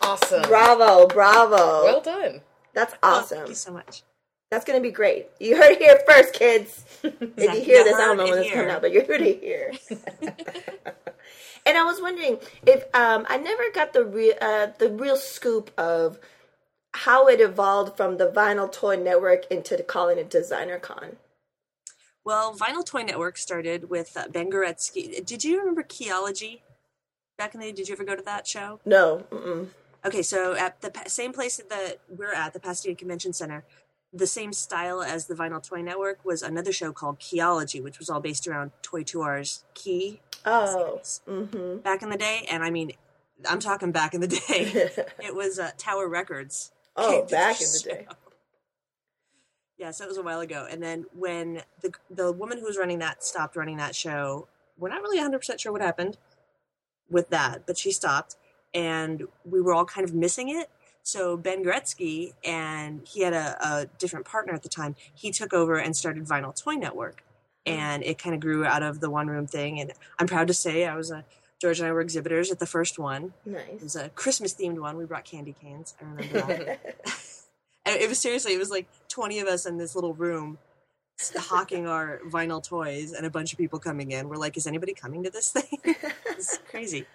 Awesome. 0.00 0.42
bravo, 0.42 1.06
bravo. 1.06 1.84
Well 1.84 2.00
done. 2.00 2.40
That's 2.72 2.94
Oh, 3.02 3.18
awesome. 3.20 3.38
thank 3.38 3.48
you 3.50 3.54
so 3.54 3.72
much. 3.72 4.02
That's 4.50 4.64
gonna 4.64 4.80
be 4.80 4.90
great. 4.90 5.26
You 5.38 5.56
heard 5.56 5.72
it 5.72 5.78
here 5.78 6.00
first, 6.06 6.32
kids. 6.34 6.84
if 7.02 7.38
you 7.38 7.60
hear 7.60 7.84
this, 7.84 7.94
I 7.94 8.06
don't 8.06 8.16
know 8.16 8.24
when 8.24 8.36
this 8.36 8.46
is 8.46 8.52
coming 8.52 8.70
out, 8.70 8.80
but 8.80 8.92
you 8.92 9.04
heard 9.04 9.20
it 9.20 9.42
here. 9.42 9.72
and 11.66 11.76
I 11.76 11.84
was 11.84 12.00
wondering 12.00 12.38
if 12.66 12.84
um, 12.94 13.26
I 13.28 13.36
never 13.36 13.64
got 13.74 13.92
the 13.92 14.04
real 14.04 14.34
uh, 14.40 14.68
the 14.78 14.90
real 14.90 15.16
scoop 15.16 15.70
of 15.76 16.18
how 16.94 17.28
it 17.28 17.40
evolved 17.40 17.96
from 17.96 18.16
the 18.16 18.28
Vinyl 18.28 18.72
Toy 18.72 18.96
Network 18.96 19.44
into 19.50 19.82
calling 19.82 20.18
it 20.18 20.30
Designer 20.30 20.78
Con. 20.78 21.16
Well, 22.24 22.54
Vinyl 22.54 22.84
Toy 22.84 23.02
Network 23.02 23.36
started 23.36 23.90
with 23.90 24.16
uh, 24.16 24.28
Ben 24.28 24.50
Goretzky. 24.50 25.24
Did 25.24 25.44
you 25.44 25.58
remember 25.60 25.82
Keyology 25.82 26.60
back 27.36 27.54
in 27.54 27.60
the 27.60 27.66
day? 27.66 27.72
Did 27.72 27.88
you 27.88 27.94
ever 27.94 28.04
go 28.04 28.16
to 28.16 28.22
that 28.22 28.46
show? 28.46 28.80
No, 28.84 29.24
mm-mm. 29.30 29.68
Okay, 30.04 30.22
so 30.22 30.54
at 30.54 30.80
the 30.80 30.92
same 31.06 31.32
place 31.32 31.60
that 31.68 32.00
we're 32.08 32.32
at, 32.32 32.52
the 32.52 32.60
Pasadena 32.60 32.96
Convention 32.96 33.32
Center, 33.32 33.64
the 34.12 34.26
same 34.26 34.52
style 34.52 35.02
as 35.02 35.26
the 35.26 35.34
Vinyl 35.34 35.62
Toy 35.62 35.82
Network 35.82 36.24
was 36.24 36.42
another 36.42 36.72
show 36.72 36.92
called 36.92 37.18
Keyology, 37.20 37.82
which 37.82 37.98
was 37.98 38.08
all 38.08 38.20
based 38.20 38.46
around 38.46 38.70
Toy 38.82 39.02
Tours 39.02 39.64
Key 39.74 40.20
oh, 40.46 41.00
mm-hmm. 41.28 41.78
back 41.78 42.02
in 42.02 42.10
the 42.10 42.16
day. 42.16 42.46
And 42.50 42.62
I 42.62 42.70
mean, 42.70 42.92
I'm 43.48 43.60
talking 43.60 43.92
back 43.92 44.14
in 44.14 44.20
the 44.20 44.28
day. 44.28 44.40
it 45.22 45.34
was 45.34 45.58
uh, 45.58 45.70
Tower 45.76 46.08
Records. 46.08 46.72
oh, 46.96 47.26
back 47.26 47.60
in 47.60 47.66
the 47.72 47.78
show. 47.78 47.90
day. 47.90 48.06
Yeah, 49.76 49.92
so 49.92 50.04
it 50.04 50.08
was 50.08 50.18
a 50.18 50.22
while 50.22 50.40
ago. 50.40 50.66
And 50.68 50.82
then 50.82 51.06
when 51.14 51.62
the 51.82 51.92
the 52.10 52.32
woman 52.32 52.58
who 52.58 52.64
was 52.64 52.76
running 52.76 52.98
that 52.98 53.22
stopped 53.22 53.56
running 53.56 53.76
that 53.76 53.94
show, 53.94 54.48
we're 54.76 54.88
not 54.88 55.02
really 55.02 55.18
100% 55.18 55.60
sure 55.60 55.70
what 55.70 55.82
happened 55.82 56.16
with 57.08 57.30
that, 57.30 57.66
but 57.66 57.78
she 57.78 57.92
stopped 57.92 58.36
and 58.74 59.26
we 59.44 59.60
were 59.60 59.74
all 59.74 59.84
kind 59.84 60.06
of 60.06 60.14
missing 60.14 60.48
it. 60.48 60.68
So 61.08 61.38
Ben 61.38 61.64
Gretzky 61.64 62.34
and 62.44 63.00
he 63.08 63.22
had 63.22 63.32
a, 63.32 63.56
a 63.66 63.86
different 63.98 64.26
partner 64.26 64.52
at 64.52 64.62
the 64.62 64.68
time. 64.68 64.94
He 65.14 65.30
took 65.30 65.54
over 65.54 65.78
and 65.78 65.96
started 65.96 66.26
Vinyl 66.26 66.54
Toy 66.54 66.74
Network, 66.74 67.22
mm. 67.66 67.72
and 67.72 68.04
it 68.04 68.18
kind 68.18 68.34
of 68.34 68.42
grew 68.42 68.66
out 68.66 68.82
of 68.82 69.00
the 69.00 69.08
one 69.08 69.26
room 69.26 69.46
thing. 69.46 69.80
And 69.80 69.94
I'm 70.18 70.26
proud 70.26 70.48
to 70.48 70.54
say 70.54 70.84
I 70.84 70.94
was 70.94 71.10
a 71.10 71.24
George 71.62 71.78
and 71.80 71.88
I 71.88 71.92
were 71.92 72.02
exhibitors 72.02 72.52
at 72.52 72.58
the 72.58 72.66
first 72.66 72.98
one. 72.98 73.32
Nice. 73.46 73.62
It 73.70 73.82
was 73.82 73.96
a 73.96 74.10
Christmas 74.10 74.52
themed 74.52 74.78
one. 74.78 74.98
We 74.98 75.06
brought 75.06 75.24
candy 75.24 75.54
canes. 75.58 75.96
I 75.98 76.04
remember 76.04 76.40
that. 76.40 77.00
And 77.86 77.96
it 77.96 78.06
was 78.06 78.18
seriously, 78.18 78.52
it 78.52 78.58
was 78.58 78.68
like 78.68 78.86
20 79.08 79.40
of 79.40 79.48
us 79.48 79.64
in 79.64 79.78
this 79.78 79.94
little 79.94 80.12
room 80.12 80.58
hawking 81.38 81.86
our 81.88 82.20
vinyl 82.28 82.62
toys 82.62 83.12
and 83.12 83.24
a 83.24 83.30
bunch 83.30 83.50
of 83.54 83.58
people 83.58 83.78
coming 83.78 84.10
in. 84.10 84.28
We're 84.28 84.36
like, 84.36 84.58
is 84.58 84.66
anybody 84.66 84.92
coming 84.92 85.22
to 85.22 85.30
this 85.30 85.52
thing? 85.52 85.78
it's 86.26 86.58
crazy. 86.68 87.06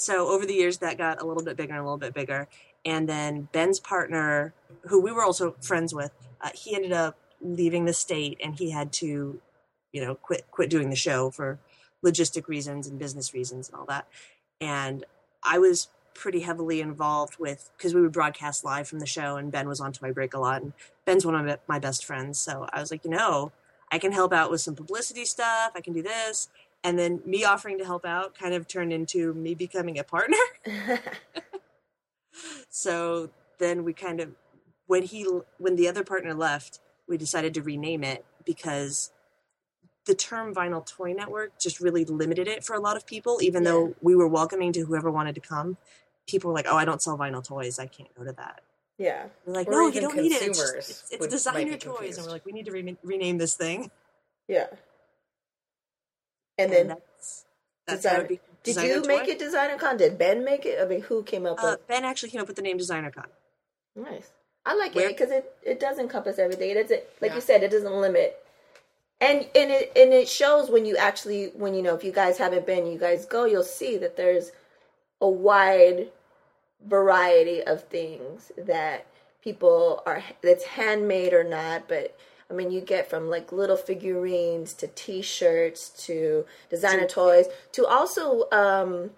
So 0.00 0.28
over 0.28 0.46
the 0.46 0.54
years, 0.54 0.78
that 0.78 0.98
got 0.98 1.20
a 1.22 1.26
little 1.26 1.44
bit 1.44 1.56
bigger 1.56 1.74
and 1.74 1.80
a 1.80 1.84
little 1.84 1.98
bit 1.98 2.12
bigger. 2.14 2.48
And 2.84 3.08
then 3.08 3.48
Ben's 3.52 3.80
partner, 3.80 4.54
who 4.82 5.00
we 5.00 5.12
were 5.12 5.22
also 5.22 5.54
friends 5.60 5.94
with, 5.94 6.12
uh, 6.40 6.50
he 6.54 6.74
ended 6.74 6.92
up 6.92 7.16
leaving 7.40 7.84
the 7.84 7.92
state 7.92 8.38
and 8.42 8.58
he 8.58 8.70
had 8.70 8.92
to, 8.92 9.40
you 9.92 10.04
know, 10.04 10.14
quit 10.14 10.44
quit 10.50 10.70
doing 10.70 10.90
the 10.90 10.96
show 10.96 11.30
for 11.30 11.58
logistic 12.04 12.48
reasons 12.48 12.86
and 12.86 12.98
business 12.98 13.34
reasons 13.34 13.68
and 13.68 13.78
all 13.78 13.86
that. 13.86 14.06
And 14.60 15.04
I 15.42 15.58
was 15.58 15.88
pretty 16.14 16.40
heavily 16.40 16.80
involved 16.80 17.38
with 17.38 17.70
because 17.76 17.94
we 17.94 18.00
would 18.00 18.12
broadcast 18.12 18.64
live 18.64 18.88
from 18.88 18.98
the 18.98 19.06
show 19.06 19.36
and 19.36 19.52
Ben 19.52 19.68
was 19.68 19.80
on 19.80 19.92
Toy 19.92 20.12
Break 20.12 20.34
a 20.34 20.38
lot 20.38 20.62
and 20.62 20.72
Ben's 21.04 21.24
one 21.24 21.34
of 21.34 21.46
my- 21.46 21.58
my 21.66 21.78
best 21.78 22.04
friends. 22.04 22.38
So 22.38 22.66
I 22.72 22.80
was 22.80 22.90
like 22.90 23.04
you 23.04 23.10
know 23.10 23.52
I 23.92 23.98
can 23.98 24.12
help 24.12 24.32
out 24.32 24.50
with 24.50 24.60
some 24.60 24.74
publicity 24.74 25.24
stuff 25.24 25.72
I 25.74 25.80
can 25.80 25.92
do 25.92 26.02
this. 26.02 26.48
And 26.82 26.98
then 26.98 27.20
me 27.26 27.44
offering 27.44 27.78
to 27.78 27.84
help 27.84 28.06
out 28.06 28.34
kind 28.34 28.54
of 28.54 28.66
turned 28.66 28.92
into 28.92 29.34
me 29.34 29.54
becoming 29.54 29.98
a 29.98 30.04
partner 30.04 30.38
so 32.68 33.30
then 33.58 33.84
we 33.84 33.92
kind 33.92 34.20
of 34.20 34.30
when 34.86 35.02
he 35.02 35.26
when 35.58 35.76
the 35.76 35.88
other 35.88 36.04
partner 36.04 36.34
left 36.34 36.80
we 37.08 37.16
decided 37.16 37.54
to 37.54 37.62
rename 37.62 38.04
it 38.04 38.24
because 38.44 39.10
the 40.06 40.14
term 40.14 40.54
vinyl 40.54 40.84
toy 40.86 41.12
network 41.12 41.58
just 41.58 41.80
really 41.80 42.04
limited 42.04 42.48
it 42.48 42.64
for 42.64 42.74
a 42.74 42.80
lot 42.80 42.96
of 42.96 43.06
people. 43.06 43.38
Even 43.42 43.62
Yeah. 43.62 43.70
though 43.70 43.94
we 44.00 44.14
were 44.16 44.26
welcoming 44.28 44.72
to 44.72 44.84
whoever 44.86 45.10
wanted 45.10 45.34
to 45.34 45.40
come 45.40 45.76
people 46.28 46.48
were 46.48 46.54
like 46.54 46.66
oh 46.68 46.76
i 46.76 46.84
don't 46.84 47.02
sell 47.02 47.18
vinyl 47.18 47.44
toys. 47.44 47.78
I 47.78 47.86
can't 47.86 48.12
go 48.14 48.24
to 48.24 48.32
that. 48.32 48.62
Yeah. 48.98 49.26
we're 49.44 49.54
like 49.54 49.66
Or 49.68 49.72
no 49.72 49.86
you 49.88 50.00
don't 50.00 50.16
need 50.16 50.32
it. 50.32 50.42
It's, 50.42 50.58
just- 50.58 50.90
it's, 51.12 51.12
it's 51.12 51.26
designer 51.26 51.76
toys. 51.76 52.16
And 52.16 52.26
we're 52.26 52.32
like 52.32 52.46
we 52.46 52.52
need 52.52 52.66
to 52.66 52.72
re- 52.72 52.96
rename 53.02 53.38
this 53.38 53.54
thing. 53.54 53.90
Yeah. 54.48 54.66
And 56.58 56.70
then 56.72 56.88
that's 56.88 57.44
that's 57.86 58.06
how 58.06 58.20
it 58.20 58.40
did 58.62 58.74
Designer 58.74 58.88
you 58.94 59.02
make 59.06 59.24
Toy. 59.24 59.30
it 59.32 59.38
Designer 59.38 59.76
Con? 59.78 59.96
Did 59.96 60.18
Ben 60.18 60.44
make 60.44 60.66
it? 60.66 60.78
I 60.80 60.84
mean, 60.86 61.00
who 61.02 61.22
came 61.22 61.46
up 61.46 61.62
uh, 61.62 61.72
with 61.72 61.86
ben 61.88 62.04
actually 62.04 62.30
came 62.30 62.40
up 62.40 62.46
with 62.46 62.56
the 62.56 62.62
name 62.62 62.76
designer 62.78 63.10
con 63.10 63.26
Nice. 63.96 64.30
I 64.66 64.74
like 64.74 64.94
Where- 64.94 65.08
it 65.08 65.16
because 65.16 65.30
it, 65.32 65.52
it 65.62 65.80
does 65.80 65.98
encompass 65.98 66.38
everything. 66.38 66.70
It 66.70 66.74
doesn't, 66.74 67.02
like 67.20 67.30
Yeah. 67.30 67.34
you 67.36 67.40
said, 67.40 67.62
it 67.62 67.70
doesn't 67.70 67.92
limit. 67.92 68.36
And 69.22 69.40
and 69.54 69.70
it 69.70 69.92
and 69.96 70.12
it 70.12 70.28
shows 70.28 70.70
when 70.70 70.84
you 70.86 70.96
actually 70.96 71.46
when 71.54 71.74
you 71.74 71.82
know 71.82 71.94
if 71.94 72.04
you 72.04 72.12
guys 72.12 72.38
haven't 72.38 72.66
been, 72.66 72.86
you 72.86 72.98
guys 72.98 73.24
go, 73.26 73.44
you'll 73.44 73.62
see 73.62 73.96
that 73.98 74.16
there's 74.16 74.52
a 75.20 75.28
wide 75.28 76.08
variety 76.86 77.62
of 77.62 77.84
things 77.84 78.50
that 78.56 79.06
people 79.42 80.02
are 80.06 80.22
that's 80.42 80.64
handmade 80.64 81.32
or 81.34 81.44
not, 81.44 81.86
but 81.88 82.16
I 82.50 82.54
mean 82.54 82.70
you 82.70 82.80
get 82.80 83.08
from 83.08 83.30
like 83.30 83.52
little 83.52 83.76
figurines 83.76 84.74
to 84.74 84.88
t-shirts 84.88 85.90
to 86.06 86.44
designer 86.68 87.06
toys 87.06 87.46
to 87.72 87.86
also 87.86 88.50
um 88.50 89.10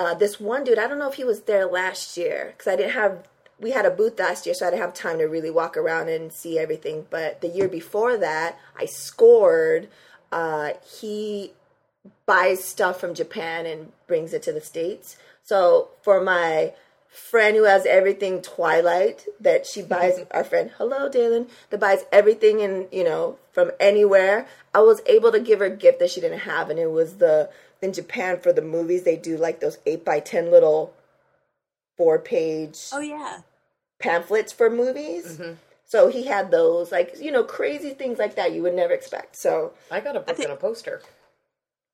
uh, 0.00 0.14
this 0.14 0.40
one 0.40 0.64
dude, 0.64 0.78
I 0.78 0.86
don't 0.86 0.98
know 0.98 1.10
if 1.10 1.14
he 1.16 1.24
was 1.24 1.42
there 1.42 1.66
last 1.66 2.16
year 2.16 2.54
because 2.56 2.72
I 2.72 2.76
didn't 2.76 2.92
have. 2.92 3.28
We 3.58 3.72
had 3.72 3.84
a 3.84 3.90
booth 3.90 4.18
last 4.18 4.46
year, 4.46 4.54
so 4.54 4.66
I 4.66 4.70
didn't 4.70 4.80
have 4.80 4.94
time 4.94 5.18
to 5.18 5.24
really 5.24 5.50
walk 5.50 5.76
around 5.76 6.08
and 6.08 6.32
see 6.32 6.58
everything. 6.58 7.06
But 7.10 7.42
the 7.42 7.48
year 7.48 7.68
before 7.68 8.16
that, 8.16 8.58
I 8.78 8.86
scored. 8.86 9.88
Uh, 10.32 10.70
he 10.98 11.52
buys 12.24 12.64
stuff 12.64 12.98
from 12.98 13.12
Japan 13.12 13.66
and 13.66 13.92
brings 14.06 14.32
it 14.32 14.42
to 14.44 14.52
the 14.52 14.60
states. 14.62 15.18
So 15.42 15.88
for 16.00 16.22
my 16.22 16.72
friend 17.10 17.56
who 17.56 17.64
has 17.64 17.84
everything 17.86 18.40
Twilight 18.40 19.26
that 19.40 19.66
she 19.66 19.82
buys, 19.82 20.20
our 20.30 20.44
friend, 20.44 20.70
hello 20.78 21.08
Dalen, 21.08 21.48
that 21.70 21.80
buys 21.80 22.04
everything 22.12 22.60
in 22.60 22.86
you 22.92 23.04
know 23.04 23.36
from 23.52 23.70
anywhere. 23.80 24.46
I 24.74 24.80
was 24.80 25.02
able 25.06 25.32
to 25.32 25.40
give 25.40 25.58
her 25.58 25.66
a 25.66 25.70
gift 25.76 25.98
that 25.98 26.10
she 26.10 26.20
didn't 26.20 26.40
have, 26.40 26.70
and 26.70 26.78
it 26.78 26.90
was 26.90 27.14
the 27.16 27.50
in 27.82 27.92
Japan 27.92 28.38
for 28.40 28.52
the 28.52 28.62
movies 28.62 29.02
they 29.04 29.16
do 29.16 29.36
like 29.36 29.60
those 29.60 29.78
eight 29.86 30.04
by 30.04 30.20
ten 30.20 30.50
little 30.50 30.94
four 31.96 32.18
page 32.18 32.88
oh 32.92 33.00
yeah 33.00 33.40
pamphlets 33.98 34.52
for 34.52 34.70
movies. 34.70 35.40
So 35.84 36.06
he 36.06 36.24
had 36.26 36.52
those, 36.52 36.92
like 36.92 37.16
you 37.20 37.32
know, 37.32 37.42
crazy 37.42 37.90
things 37.90 38.18
like 38.18 38.36
that 38.36 38.52
you 38.52 38.62
would 38.62 38.74
never 38.74 38.92
expect. 38.92 39.34
So 39.36 39.72
I 39.90 39.98
got 40.00 40.14
a 40.16 40.20
book 40.20 40.36
think- 40.36 40.48
and 40.48 40.56
a 40.56 40.60
poster. 40.60 41.02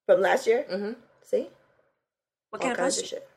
from 0.04 0.20
last 0.20 0.46
year, 0.46 0.66
Mm-hmm. 0.70 0.92
see 1.24 1.48
what 2.50 2.60
all 2.60 2.68
kind 2.68 2.72
of 2.72 2.76
kinds 2.78 2.96
poster 2.96 3.04
of 3.16 3.20
shit. 3.22 3.28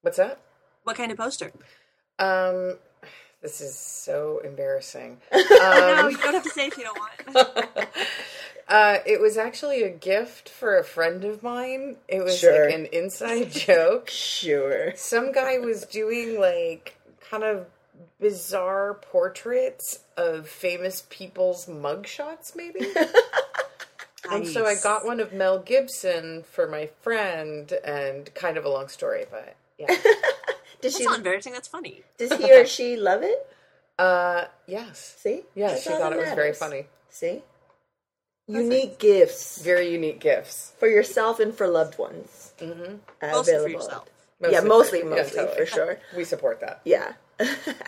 What's 0.00 0.16
that? 0.16 0.40
What 0.84 0.96
kind 0.96 1.10
of 1.12 1.18
poster 1.18 1.52
Um, 2.18 2.76
this 3.40 3.60
is 3.60 3.76
so 3.76 4.40
embarrassing. 4.44 5.18
no 5.32 5.38
Um, 5.40 6.10
you 6.10 6.16
don't 6.18 6.34
have 6.34 6.44
to 6.44 6.50
say 6.50 6.66
if 6.68 6.78
you 6.78 6.84
don't 6.84 6.98
want 6.98 7.88
uh, 8.68 8.98
it 9.06 9.20
was 9.20 9.36
actually 9.36 9.82
a 9.82 9.90
gift 9.90 10.48
for 10.48 10.78
a 10.78 10.84
friend 10.84 11.24
of 11.24 11.42
mine. 11.42 11.96
It 12.08 12.22
was 12.22 12.38
Sure. 12.38 12.66
like 12.66 12.74
an 12.74 12.86
inside 12.86 13.50
joke. 13.66 14.08
Sure. 14.10 14.94
Some 14.96 15.32
guy 15.32 15.58
was 15.58 15.84
doing 15.84 16.38
like 16.38 16.96
kind 17.28 17.42
of 17.44 17.66
bizarre 18.20 18.94
portraits 18.94 20.00
of 20.16 20.48
famous 20.48 21.04
people's 21.10 21.66
mugshots, 21.66 22.54
maybe. 22.54 22.86
And 24.30 24.46
so 24.46 24.64
I 24.64 24.76
got 24.80 25.04
one 25.04 25.18
of 25.18 25.32
Mel 25.32 25.58
Gibson 25.58 26.44
for 26.44 26.68
my 26.68 26.88
friend, 27.02 27.72
and 27.84 28.32
kind 28.34 28.56
of 28.56 28.64
a 28.64 28.68
long 28.68 28.86
story, 28.88 29.24
but 29.28 29.56
yeah. 29.78 29.88
Does 30.82 30.92
That's 30.92 30.98
she? 30.98 31.04
not 31.04 31.16
embarrassing. 31.18 31.52
That's 31.54 31.68
funny. 31.68 32.02
Does 32.18 32.32
he 32.36 32.52
or 32.60 32.66
she 32.66 32.96
love 32.96 33.22
it? 33.22 33.46
uh, 33.98 34.44
yes. 34.66 35.16
See? 35.18 35.42
Yeah, 35.54 35.68
That's 35.68 35.84
she 35.84 35.90
all 35.90 35.98
thought 35.98 36.10
that 36.10 36.18
it 36.18 36.22
was 36.22 36.28
very 36.34 36.48
matters. 36.48 36.58
funny. 36.58 36.86
See? 37.08 37.42
Unique 38.48 38.98
gifts 38.98 39.62
Very 39.62 39.92
unique 39.92 40.18
gifts. 40.20 40.72
for 40.78 40.88
yourself 40.88 41.38
and 41.40 41.54
for 41.54 41.68
loved 41.68 41.96
ones. 41.98 42.52
Mm-hmm. 42.58 42.96
Mostly 43.22 43.54
for 43.58 43.68
yourself. 43.68 44.08
yeah, 44.40 44.60
mostly, 44.60 44.98
yeah, 44.98 45.04
mostly 45.04 45.36
totally. 45.38 45.56
for 45.56 45.66
sure. 45.66 45.98
We 46.16 46.24
support 46.24 46.60
that. 46.60 46.80
Yeah. 46.84 47.12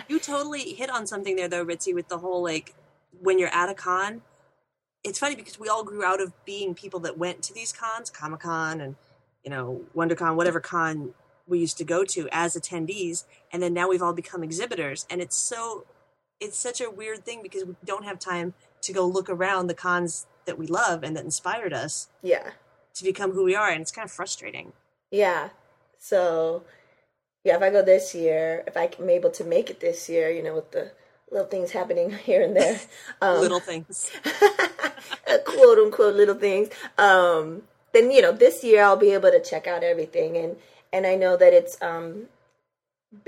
You 0.09 0.19
totally 0.21 0.73
hit 0.75 0.91
on 0.91 1.07
something 1.07 1.37
there, 1.37 1.49
though, 1.49 1.65
Ritzy, 1.65 1.95
with 1.95 2.09
the 2.09 2.19
whole 2.19 2.43
like 2.43 2.75
when 3.21 3.39
you're 3.39 3.53
at 3.55 3.69
a 3.69 3.75
con. 3.75 4.23
It's 5.03 5.19
funny 5.19 5.35
because 5.37 5.59
we 5.59 5.69
all 5.69 5.83
grew 5.85 6.05
out 6.05 6.21
of 6.21 6.33
being 6.45 6.75
people 6.75 7.01
that 7.01 7.19
went 7.19 7.43
to 7.43 7.55
these 7.55 7.73
cons, 7.73 8.09
Comic 8.11 8.41
Con 8.41 8.81
and 8.81 8.97
you 9.45 9.51
know 9.51 9.83
WonderCon, 9.95 10.37
whatever 10.37 10.61
con 10.61 11.15
we 11.47 11.59
used 11.59 11.79
to 11.79 11.85
go 11.85 12.05
to 12.05 12.29
as 12.33 12.57
attendees, 12.57 13.25
and 13.53 13.63
then 13.63 13.75
now 13.75 13.89
we've 13.89 14.03
all 14.03 14.13
become 14.13 14.43
exhibitors, 14.43 15.07
and 15.11 15.21
it's 15.21 15.37
so 15.37 15.85
it's 16.41 16.59
such 16.59 16.81
a 16.81 16.91
weird 16.91 17.25
thing 17.25 17.43
because 17.43 17.65
we 17.65 17.75
don't 17.85 18.05
have 18.05 18.19
time 18.19 18.55
to 18.83 18.93
go 18.93 19.07
look 19.07 19.31
around 19.31 19.67
the 19.67 19.75
cons 19.75 20.27
that 20.47 20.59
we 20.59 20.67
love 20.67 21.03
and 21.03 21.17
that 21.17 21.25
inspired 21.25 21.73
us 21.73 22.09
yeah. 22.23 22.51
to 22.95 23.05
become 23.05 23.33
who 23.33 23.45
we 23.45 23.55
are, 23.55 23.71
and 23.71 23.81
it's 23.81 23.93
kind 23.93 24.05
of 24.05 24.13
frustrating. 24.13 24.73
Yeah. 25.11 25.51
So, 25.99 26.65
yeah, 27.45 27.57
if 27.57 27.63
I 27.63 27.71
go 27.71 27.83
this 27.83 28.15
year, 28.15 28.65
if 28.67 28.77
I'm 28.77 29.09
able 29.09 29.31
to 29.31 29.45
make 29.45 29.71
it 29.71 29.81
this 29.81 30.09
year, 30.09 30.31
you 30.31 30.43
know, 30.43 30.57
with 30.57 30.71
the 30.73 30.93
little 31.31 31.47
things 31.47 31.71
happening 31.71 32.11
here 32.25 32.43
and 32.43 32.57
there, 32.57 32.81
um, 33.23 33.41
Little 33.41 33.61
things. 33.61 34.11
quote 35.47 35.79
unquote 35.79 36.15
little 36.15 36.35
things, 36.35 36.69
um, 36.99 37.63
then 37.93 38.11
you 38.11 38.21
know, 38.21 38.33
this 38.33 38.65
year 38.65 38.83
I'll 38.83 38.97
be 38.97 39.13
able 39.13 39.31
to 39.31 39.43
check 39.43 39.67
out 39.67 39.83
everything, 39.83 40.37
and 40.37 40.57
and 40.95 41.07
I 41.07 41.15
know 41.17 41.37
that 41.37 41.53
it's 41.53 41.77
um, 41.83 42.27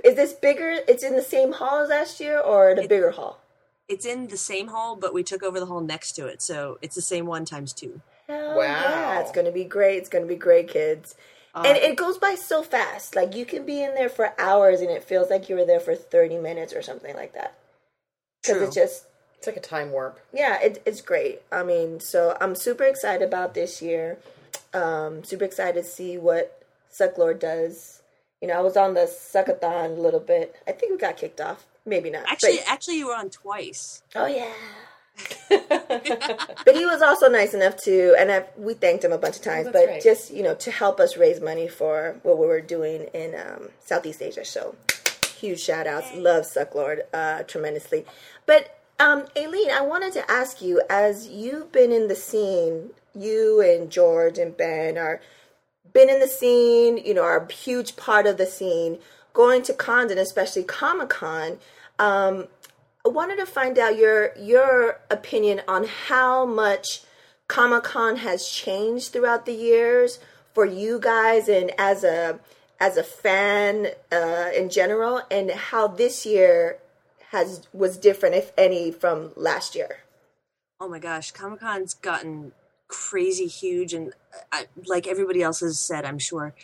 is 0.04 0.14
this 0.14 0.32
bigger? 0.32 0.70
It's 0.88 1.02
in 1.02 1.14
the 1.16 1.23
same 1.23 1.52
hall 1.52 1.80
as 1.82 1.88
last 1.90 2.20
year, 2.20 2.38
or 2.40 2.75
the 2.75 2.82
It- 2.85 2.88
bigger 2.88 3.11
hall? 3.11 3.40
It's 3.88 4.04
in 4.04 4.26
the 4.26 4.37
same 4.37 4.68
hall, 4.68 4.96
but 4.96 5.14
we 5.14 5.23
took 5.23 5.42
over 5.44 5.61
the 5.61 5.66
hall 5.66 5.80
next 5.80 6.12
to 6.12 6.26
it, 6.26 6.42
so 6.42 6.76
it's 6.82 6.96
the 6.96 7.02
same 7.02 7.25
one 7.26 7.44
times 7.44 7.73
two. 7.73 8.00
Hell 8.26 8.56
Wow. 8.56 8.64
Yeah, 8.64 9.20
it's 9.20 9.30
gonna 9.30 9.52
be 9.52 9.62
great. 9.64 9.99
It's 9.99 10.08
gonna 10.08 10.26
be 10.26 10.35
great, 10.49 10.68
kids. 10.68 11.14
Uh, 11.54 11.62
and 11.66 11.76
it 11.78 11.96
goes 11.96 12.18
by 12.18 12.35
so 12.35 12.62
fast. 12.64 13.14
Like 13.14 13.37
you 13.37 13.46
can 13.46 13.64
be 13.64 13.82
in 13.82 13.94
there 13.94 14.08
for 14.08 14.35
hours, 14.40 14.80
and 14.80 14.90
it 14.90 15.04
feels 15.04 15.30
like 15.30 15.49
you 15.49 15.54
were 15.56 15.64
there 15.64 15.78
for 15.80 15.94
thirty 15.94 16.37
minutes 16.37 16.73
or 16.73 16.82
something 16.82 17.14
like 17.14 17.32
that. 17.35 17.54
Because 18.42 18.62
it's 18.62 18.75
just 18.75 19.06
It's 19.38 19.46
like 19.46 19.56
a 19.56 19.61
time 19.61 19.92
warp. 19.92 20.18
yeah, 20.32 20.61
it, 20.61 20.82
it's 20.85 21.00
great. 21.00 21.42
I 21.52 21.62
mean, 21.62 22.00
so 22.00 22.37
I'm 22.40 22.54
super 22.56 22.85
excited 22.85 23.25
about 23.25 23.54
this 23.54 23.80
year. 23.80 24.18
Um, 24.75 25.23
super 25.23 25.44
excited 25.44 25.82
to 25.85 25.88
see 25.88 26.18
what 26.18 26.61
Sucklord 26.93 27.40
does. 27.40 28.02
You 28.40 28.49
know, 28.49 28.55
I 28.55 28.61
was 28.61 28.76
on 28.76 28.95
the 28.95 29.00
Suckathon 29.02 29.97
a 29.97 30.00
little 30.00 30.21
bit. 30.21 30.57
I 30.69 30.73
think 30.73 30.93
we 30.93 30.99
got 30.99 31.16
kicked 31.16 31.40
off. 31.40 31.66
Maybe 31.85 32.11
not. 32.11 32.25
Actually, 32.31 32.59
But- 32.59 32.69
actually, 32.69 32.99
you 32.99 33.07
were 33.09 33.14
on 33.14 33.31
twice. 33.31 34.02
oh 34.14 34.26
yeah. 34.26 34.52
but 35.49 36.75
he 36.75 36.85
was 36.85 37.00
also 37.00 37.28
nice 37.28 37.55
enough 37.55 37.76
to, 37.78 38.14
and 38.19 38.31
I, 38.31 38.45
we 38.59 38.75
thanked 38.75 39.02
him 39.05 39.12
a 39.12 39.19
bunch 39.19 39.37
of 39.37 39.43
times. 39.43 39.66
Oh, 39.69 39.73
that's 39.73 39.87
but 39.87 39.90
right. 39.93 40.02
just 40.02 40.31
you 40.31 40.43
know, 40.43 40.55
to 40.57 40.71
help 40.71 41.00
us 41.00 41.16
raise 41.16 41.40
money 41.40 41.69
for 41.69 42.16
what 42.23 42.38
we 42.38 42.47
were 42.47 42.61
doing 42.61 43.05
in 43.14 43.35
um, 43.35 43.71
Southeast 43.81 44.21
Asia. 44.21 44.45
So 44.45 44.75
huge 45.37 45.61
shout 45.61 45.87
outs. 45.87 46.12
Love 46.14 46.45
Sucklord 46.45 47.00
uh, 47.15 47.45
tremendously. 47.45 48.04
But 48.45 48.78
um, 48.99 49.23
Ayleen, 49.37 49.71
I 49.71 49.82
wanted 49.82 50.13
to 50.15 50.30
ask 50.30 50.60
you, 50.60 50.82
as 50.91 51.28
you've 51.28 51.73
been 51.73 51.93
in 51.93 52.08
the 52.08 52.15
scene, 52.15 52.91
you 53.15 53.60
and 53.60 53.91
George 53.91 54.39
and 54.39 54.56
Ben 54.56 54.99
are 54.99 55.21
been 55.97 56.11
in 56.11 56.21
the 56.21 56.28
scene, 56.28 56.99
you 56.99 57.15
know, 57.15 57.23
are 57.23 57.39
a 57.39 57.50
huge 57.50 57.97
part 57.97 58.26
of 58.26 58.37
the 58.37 58.45
scene, 58.45 58.99
going 59.32 59.63
to 59.63 59.73
cons 59.73 60.11
and 60.11 60.21
especially 60.21 60.63
Comic 60.63 61.09
Con. 61.09 61.52
Um, 61.99 62.49
I 63.06 63.09
wanted 63.09 63.37
to 63.39 63.47
find 63.47 63.78
out 63.78 63.97
your 63.97 64.37
your 64.37 65.00
opinion 65.11 65.63
on 65.67 65.85
how 66.09 66.45
much 66.45 67.00
Comic 67.49 67.85
Con 67.85 68.17
has 68.17 68.47
changed 68.47 69.11
throughout 69.11 69.47
the 69.47 69.54
years 69.54 70.19
for 70.52 70.67
you 70.67 70.99
guys 71.00 71.49
and 71.49 71.73
as 71.78 72.04
a 72.04 72.41
as 72.78 72.99
a 72.99 73.02
fan 73.02 73.89
uh, 74.13 74.50
in 74.54 74.69
general, 74.69 75.23
and 75.30 75.50
how 75.50 75.87
this 75.87 76.26
year 76.26 76.76
has 77.30 77.67
was 77.73 77.97
different, 77.97 78.35
if 78.35 78.52
any, 78.59 78.93
from 78.93 79.30
last 79.35 79.75
year. 79.75 80.00
Oh 80.78 80.91
my 80.91 80.99
gosh, 80.99 81.30
Comic 81.30 81.61
Con's 81.61 81.95
gotten 81.95 82.52
crazy 82.88 83.46
huge, 83.46 83.94
and 83.94 84.12
I, 84.52 84.66
like 84.86 85.06
everybody 85.06 85.42
else 85.42 85.60
has 85.60 85.78
said, 85.78 86.04
I'm 86.04 86.18
sure. 86.18 86.54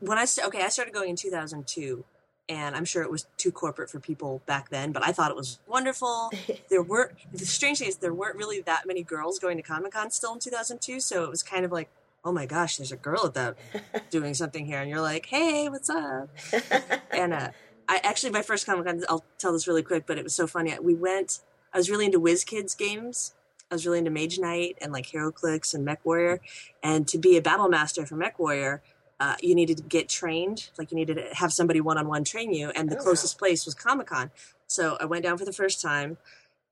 When 0.00 0.18
I 0.18 0.26
st- 0.26 0.46
okay, 0.48 0.62
I 0.62 0.68
started 0.68 0.92
going 0.92 1.10
in 1.10 1.16
2002, 1.16 2.04
and 2.48 2.76
I'm 2.76 2.84
sure 2.84 3.02
it 3.02 3.10
was 3.10 3.26
too 3.36 3.50
corporate 3.50 3.90
for 3.90 3.98
people 3.98 4.42
back 4.46 4.68
then, 4.68 4.92
but 4.92 5.04
I 5.04 5.12
thought 5.12 5.30
it 5.30 5.36
was 5.36 5.58
wonderful. 5.66 6.30
there 6.70 6.82
were 6.82 7.12
the 7.32 7.46
strange 7.46 7.78
thing 7.78 7.88
is 7.88 7.96
there 7.96 8.14
weren't 8.14 8.36
really 8.36 8.60
that 8.62 8.86
many 8.86 9.02
girls 9.02 9.38
going 9.38 9.56
to 9.56 9.62
Comic 9.62 9.92
Con 9.92 10.10
still 10.10 10.34
in 10.34 10.40
2002, 10.40 11.00
so 11.00 11.24
it 11.24 11.30
was 11.30 11.42
kind 11.42 11.64
of 11.64 11.72
like, 11.72 11.88
oh 12.24 12.32
my 12.32 12.46
gosh, 12.46 12.76
there's 12.76 12.92
a 12.92 12.96
girl 12.96 13.26
at 13.26 13.34
that 13.34 13.56
doing 14.10 14.34
something 14.34 14.66
here, 14.66 14.80
and 14.80 14.90
you're 14.90 15.00
like, 15.00 15.26
hey, 15.26 15.68
what's 15.68 15.90
up? 15.90 16.28
and 17.10 17.32
uh, 17.32 17.50
I 17.88 18.00
actually 18.02 18.30
my 18.30 18.42
first 18.42 18.66
Comic 18.66 18.86
Con. 18.86 19.02
I'll 19.08 19.24
tell 19.38 19.52
this 19.52 19.66
really 19.66 19.82
quick, 19.82 20.04
but 20.06 20.18
it 20.18 20.24
was 20.24 20.34
so 20.34 20.46
funny. 20.46 20.76
We 20.80 20.94
went. 20.94 21.40
I 21.72 21.78
was 21.78 21.90
really 21.90 22.06
into 22.06 22.20
WizKids 22.20 22.76
games. 22.76 23.34
I 23.70 23.74
was 23.74 23.84
really 23.86 23.98
into 23.98 24.10
Mage 24.10 24.38
Knight 24.38 24.78
and 24.80 24.92
like 24.92 25.06
HeroClix 25.06 25.74
and 25.74 25.84
Mech 25.84 26.04
Warrior. 26.04 26.40
And 26.82 27.06
to 27.08 27.18
be 27.18 27.36
a 27.36 27.42
battle 27.42 27.68
master 27.68 28.06
for 28.06 28.14
Mech 28.14 28.38
Warrior, 28.38 28.82
uh, 29.18 29.34
you 29.42 29.54
needed 29.54 29.78
to 29.78 29.82
get 29.82 30.08
trained. 30.08 30.70
Like 30.78 30.92
you 30.92 30.96
needed 30.96 31.14
to 31.16 31.34
have 31.34 31.52
somebody 31.52 31.80
one 31.80 31.98
on 31.98 32.06
one 32.06 32.22
train 32.22 32.52
you. 32.52 32.70
And 32.70 32.88
the 32.88 32.94
Oh, 32.94 32.98
wow. 32.98 33.04
closest 33.04 33.38
place 33.38 33.64
was 33.66 33.74
Comic 33.74 34.06
Con. 34.06 34.30
So 34.68 34.96
I 35.00 35.04
went 35.04 35.24
down 35.24 35.36
for 35.38 35.44
the 35.44 35.52
first 35.52 35.80
time 35.82 36.16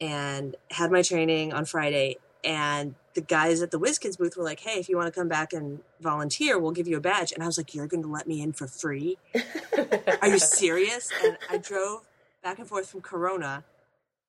and 0.01 0.55
had 0.71 0.91
my 0.93 1.03
training 1.03 1.53
on 1.53 1.65
Friday. 1.65 2.19
And 2.45 2.95
the 3.15 3.23
guys 3.23 3.63
at 3.63 3.71
the 3.71 3.79
WizKids 3.81 4.19
booth 4.19 4.37
were 4.37 4.45
like, 4.45 4.61
"Hey, 4.61 4.79
if 4.79 4.89
you 4.89 4.97
want 4.97 5.13
to 5.13 5.19
come 5.19 5.29
back 5.29 5.53
and 5.55 5.81
volunteer, 6.01 6.59
we'll 6.59 6.73
give 6.73 6.87
you 6.87 6.97
a 6.99 7.01
badge." 7.01 7.33
And 7.33 7.43
I 7.43 7.47
was 7.47 7.57
like, 7.57 7.75
"You're 7.75 7.87
going 7.87 8.03
to 8.03 8.09
let 8.09 8.29
me 8.29 8.43
in 8.43 8.53
for 8.53 8.67
free?" 8.67 9.17
Are 10.21 10.29
you 10.29 10.39
serious? 10.39 11.11
And 11.25 11.39
I 11.49 11.57
drove 11.57 12.03
back 12.43 12.59
and 12.59 12.69
forth 12.69 12.91
from 12.91 13.01
Corona 13.01 13.65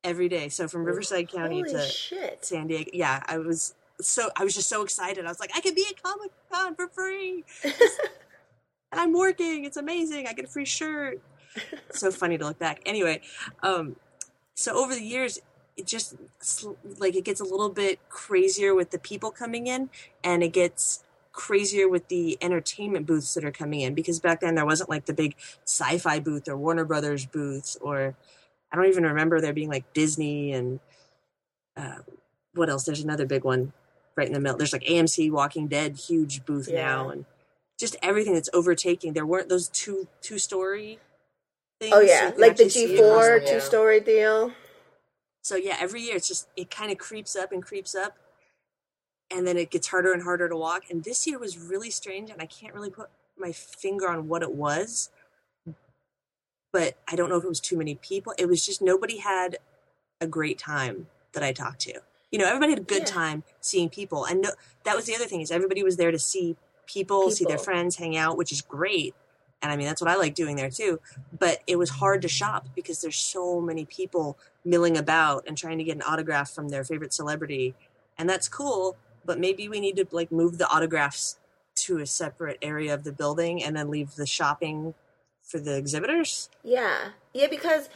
every 0.05 0.29
day. 0.29 0.47
So 0.47 0.67
from 0.69 0.85
Riverside 0.85 1.29
County 1.29 1.59
Holy 1.59 1.73
to 1.73 1.81
shit! 1.81 2.45
San 2.45 2.67
Diego. 2.67 2.89
Yeah, 2.93 3.21
I 3.25 3.39
was 3.39 3.73
so 3.99 4.29
I 4.37 4.43
was 4.43 4.53
just 4.53 4.69
so 4.69 4.83
excited. 4.83 5.25
I 5.25 5.27
was 5.27 5.39
like, 5.39 5.51
I 5.53 5.59
could 5.59 5.75
be 5.75 5.85
at 5.89 6.01
Comic 6.01 6.31
Con 6.49 6.75
for 6.75 6.87
free. 6.87 7.43
and 7.63 7.73
I'm 8.93 9.11
working. 9.11 9.65
It's 9.65 9.77
amazing. 9.77 10.27
I 10.27 10.33
get 10.33 10.45
a 10.45 10.47
free 10.47 10.65
shirt. 10.65 11.19
so 11.91 12.11
funny 12.11 12.37
to 12.37 12.45
look 12.45 12.59
back. 12.59 12.81
Anyway, 12.85 13.21
um, 13.63 13.95
so 14.53 14.77
over 14.77 14.93
the 14.93 15.03
years, 15.03 15.39
it 15.75 15.87
just 15.87 16.15
like 16.99 17.15
it 17.15 17.25
gets 17.25 17.41
a 17.41 17.45
little 17.45 17.69
bit 17.69 17.99
crazier 18.09 18.73
with 18.73 18.91
the 18.91 18.99
people 18.99 19.31
coming 19.31 19.67
in, 19.67 19.89
and 20.23 20.43
it 20.43 20.53
gets 20.53 21.03
crazier 21.31 21.89
with 21.89 22.07
the 22.07 22.37
entertainment 22.41 23.05
booths 23.05 23.33
that 23.33 23.43
are 23.43 23.51
coming 23.51 23.81
in 23.81 23.93
because 23.93 24.21
back 24.21 24.39
then 24.39 24.55
there 24.55 24.65
wasn't 24.65 24.89
like 24.89 25.05
the 25.05 25.13
big 25.13 25.35
sci-fi 25.65 26.17
booth 26.17 26.47
or 26.47 26.55
Warner 26.55 26.85
Brothers 26.85 27.25
booths 27.25 27.77
or 27.81 28.15
I 28.71 28.75
don't 28.75 28.87
even 28.87 29.03
remember 29.05 29.39
there 29.39 29.53
being 29.53 29.69
like 29.69 29.93
Disney 29.93 30.51
and 30.53 30.79
uh, 31.77 31.99
what 32.53 32.69
else? 32.69 32.83
There's 32.85 33.01
another 33.03 33.25
big 33.25 33.43
one 33.43 33.73
right 34.15 34.27
in 34.27 34.33
the 34.33 34.39
middle. 34.39 34.57
There's 34.57 34.73
like 34.73 34.83
AMC 34.83 35.31
Walking 35.31 35.67
Dead 35.67 35.97
huge 35.97 36.45
booth 36.45 36.67
Yeah. 36.69 36.85
now 36.85 37.09
and 37.09 37.25
just 37.79 37.95
everything 38.01 38.33
that's 38.33 38.49
overtaking. 38.53 39.13
There 39.13 39.25
weren't 39.25 39.49
those 39.49 39.67
two 39.69 40.07
two 40.21 40.39
story 40.39 40.99
things. 41.79 41.93
Oh 41.95 41.99
yeah, 41.99 42.27
you 42.27 42.31
could 42.31 42.41
like 42.41 42.55
the 42.55 42.69
G 42.69 42.95
four 42.97 43.39
two 43.39 43.59
story 43.59 43.99
deal. 43.99 44.51
so 45.41 45.55
yeah, 45.55 45.77
every 45.79 46.01
year 46.01 46.15
it's 46.15 46.27
just 46.27 46.47
it 46.55 46.71
kind 46.71 46.91
of 46.91 46.97
creeps 46.97 47.35
up 47.35 47.51
and 47.51 47.61
creeps 47.63 47.93
up, 47.93 48.17
and 49.29 49.45
then 49.45 49.57
it 49.57 49.71
gets 49.71 49.87
harder 49.87 50.13
and 50.13 50.23
harder 50.23 50.47
to 50.47 50.55
walk. 50.55 50.83
And 50.89 51.03
this 51.03 51.27
year 51.27 51.37
was 51.37 51.57
really 51.57 51.89
strange, 51.89 52.29
and 52.29 52.41
I 52.41 52.45
can't 52.45 52.73
really 52.73 52.89
put 52.89 53.09
my 53.37 53.51
finger 53.51 54.07
on 54.07 54.29
what 54.29 54.41
it 54.41 54.53
was. 54.53 55.09
But 56.75 56.97
I 57.07 57.15
don't 57.15 57.29
know 57.29 57.37
if 57.37 57.45
it 57.45 57.47
was 57.47 57.61
too 57.61 57.77
many 57.77 57.95
people. 57.95 58.33
It 58.37 58.49
was 58.49 58.65
just 58.65 58.81
nobody 58.81 59.19
had 59.19 59.59
a 60.19 60.27
great 60.27 60.59
time 60.59 61.07
that 61.31 61.41
I 61.41 61.53
talked 61.53 61.79
to. 61.83 62.01
You 62.33 62.39
know, 62.39 62.47
everybody 62.47 62.73
had 62.73 62.79
a 62.79 62.83
good 62.83 63.03
Yeah. 63.03 63.13
time 63.21 63.43
seeing 63.61 63.87
people, 63.87 64.25
and 64.25 64.41
no, 64.41 64.49
that 64.83 64.93
was 64.93 65.05
the 65.05 65.15
other 65.15 65.23
thing 65.23 65.39
is 65.39 65.51
everybody 65.51 65.83
was 65.83 65.95
there 65.95 66.11
to 66.11 66.19
see 66.19 66.57
people, 66.85 67.31
see 67.31 67.45
their 67.45 67.57
friends, 67.57 67.95
hang 67.95 68.17
out, 68.17 68.35
which 68.35 68.51
is 68.51 68.61
great. 68.61 69.15
And 69.61 69.71
I 69.71 69.77
mean, 69.77 69.87
that's 69.87 70.01
what 70.01 70.11
I 70.11 70.17
like 70.17 70.35
doing 70.35 70.57
there 70.57 70.69
too. 70.69 70.99
But 71.39 71.61
it 71.65 71.77
was 71.77 71.91
hard 71.91 72.21
to 72.23 72.27
shop 72.27 72.67
because 72.75 72.99
there's 72.99 73.15
so 73.15 73.61
many 73.61 73.85
people 73.85 74.37
milling 74.65 74.97
about 74.97 75.45
and 75.47 75.57
trying 75.57 75.77
to 75.77 75.85
get 75.85 75.95
an 75.95 76.01
autograph 76.01 76.51
from 76.51 76.67
their 76.67 76.83
favorite 76.83 77.13
celebrity. 77.13 77.73
And 78.17 78.29
that's 78.29 78.49
cool, 78.49 78.97
but 79.23 79.39
maybe 79.39 79.69
we 79.69 79.79
need 79.79 79.95
to 79.95 80.05
like 80.11 80.29
move 80.29 80.57
the 80.57 80.67
autographs 80.67 81.37
to 81.85 81.99
a 81.99 82.05
separate 82.05 82.57
area 82.61 82.93
of 82.93 83.05
the 83.05 83.13
building 83.13 83.63
and 83.63 83.77
then 83.77 83.89
leave 83.89 84.15
the 84.15 84.25
shopping 84.25 84.93
for 85.45 85.59
the 85.59 85.77
exhibitors. 85.77 86.49
Yeah, 86.63 87.09
yeah, 87.33 87.47
because 87.47 87.89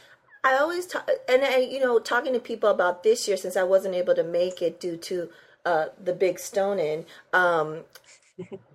I 0.44 0.56
always 0.56 0.86
talk, 0.86 1.08
and 1.28 1.44
I, 1.44 1.58
you 1.58 1.80
know, 1.80 1.98
talking 1.98 2.32
to 2.32 2.40
people 2.40 2.70
about 2.70 3.02
this 3.02 3.26
year 3.28 3.36
since 3.36 3.56
I 3.56 3.64
wasn't 3.64 3.94
able 3.94 4.14
to 4.14 4.24
make 4.24 4.62
it 4.62 4.80
due 4.80 4.96
to 4.96 5.28
uh, 5.66 5.86
the 6.02 6.12
big 6.12 6.38
stone 6.38 6.78
in. 6.78 7.04
Um, 7.32 7.80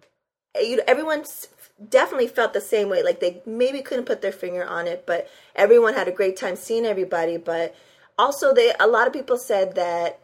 you 0.55 0.81
everyone 0.87 1.21
s- 1.21 1.47
definitely 1.89 2.27
felt 2.27 2.53
the 2.53 2.61
same 2.61 2.89
way. 2.89 3.03
Like 3.03 3.19
they 3.19 3.41
maybe 3.45 3.81
couldn't 3.81 4.05
put 4.05 4.21
their 4.21 4.31
finger 4.31 4.65
on 4.65 4.87
it, 4.87 5.05
but 5.05 5.29
everyone 5.55 5.93
had 5.93 6.07
a 6.07 6.11
great 6.11 6.37
time 6.37 6.55
seeing 6.55 6.85
everybody. 6.85 7.37
But 7.37 7.75
also, 8.17 8.53
they 8.53 8.73
a 8.79 8.87
lot 8.87 9.07
of 9.07 9.13
people 9.13 9.37
said 9.37 9.75
that 9.75 10.19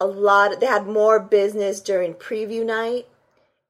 a 0.00 0.06
lot 0.06 0.60
they 0.60 0.66
had 0.66 0.86
more 0.86 1.20
business 1.20 1.80
during 1.80 2.14
preview 2.14 2.64
night 2.64 3.06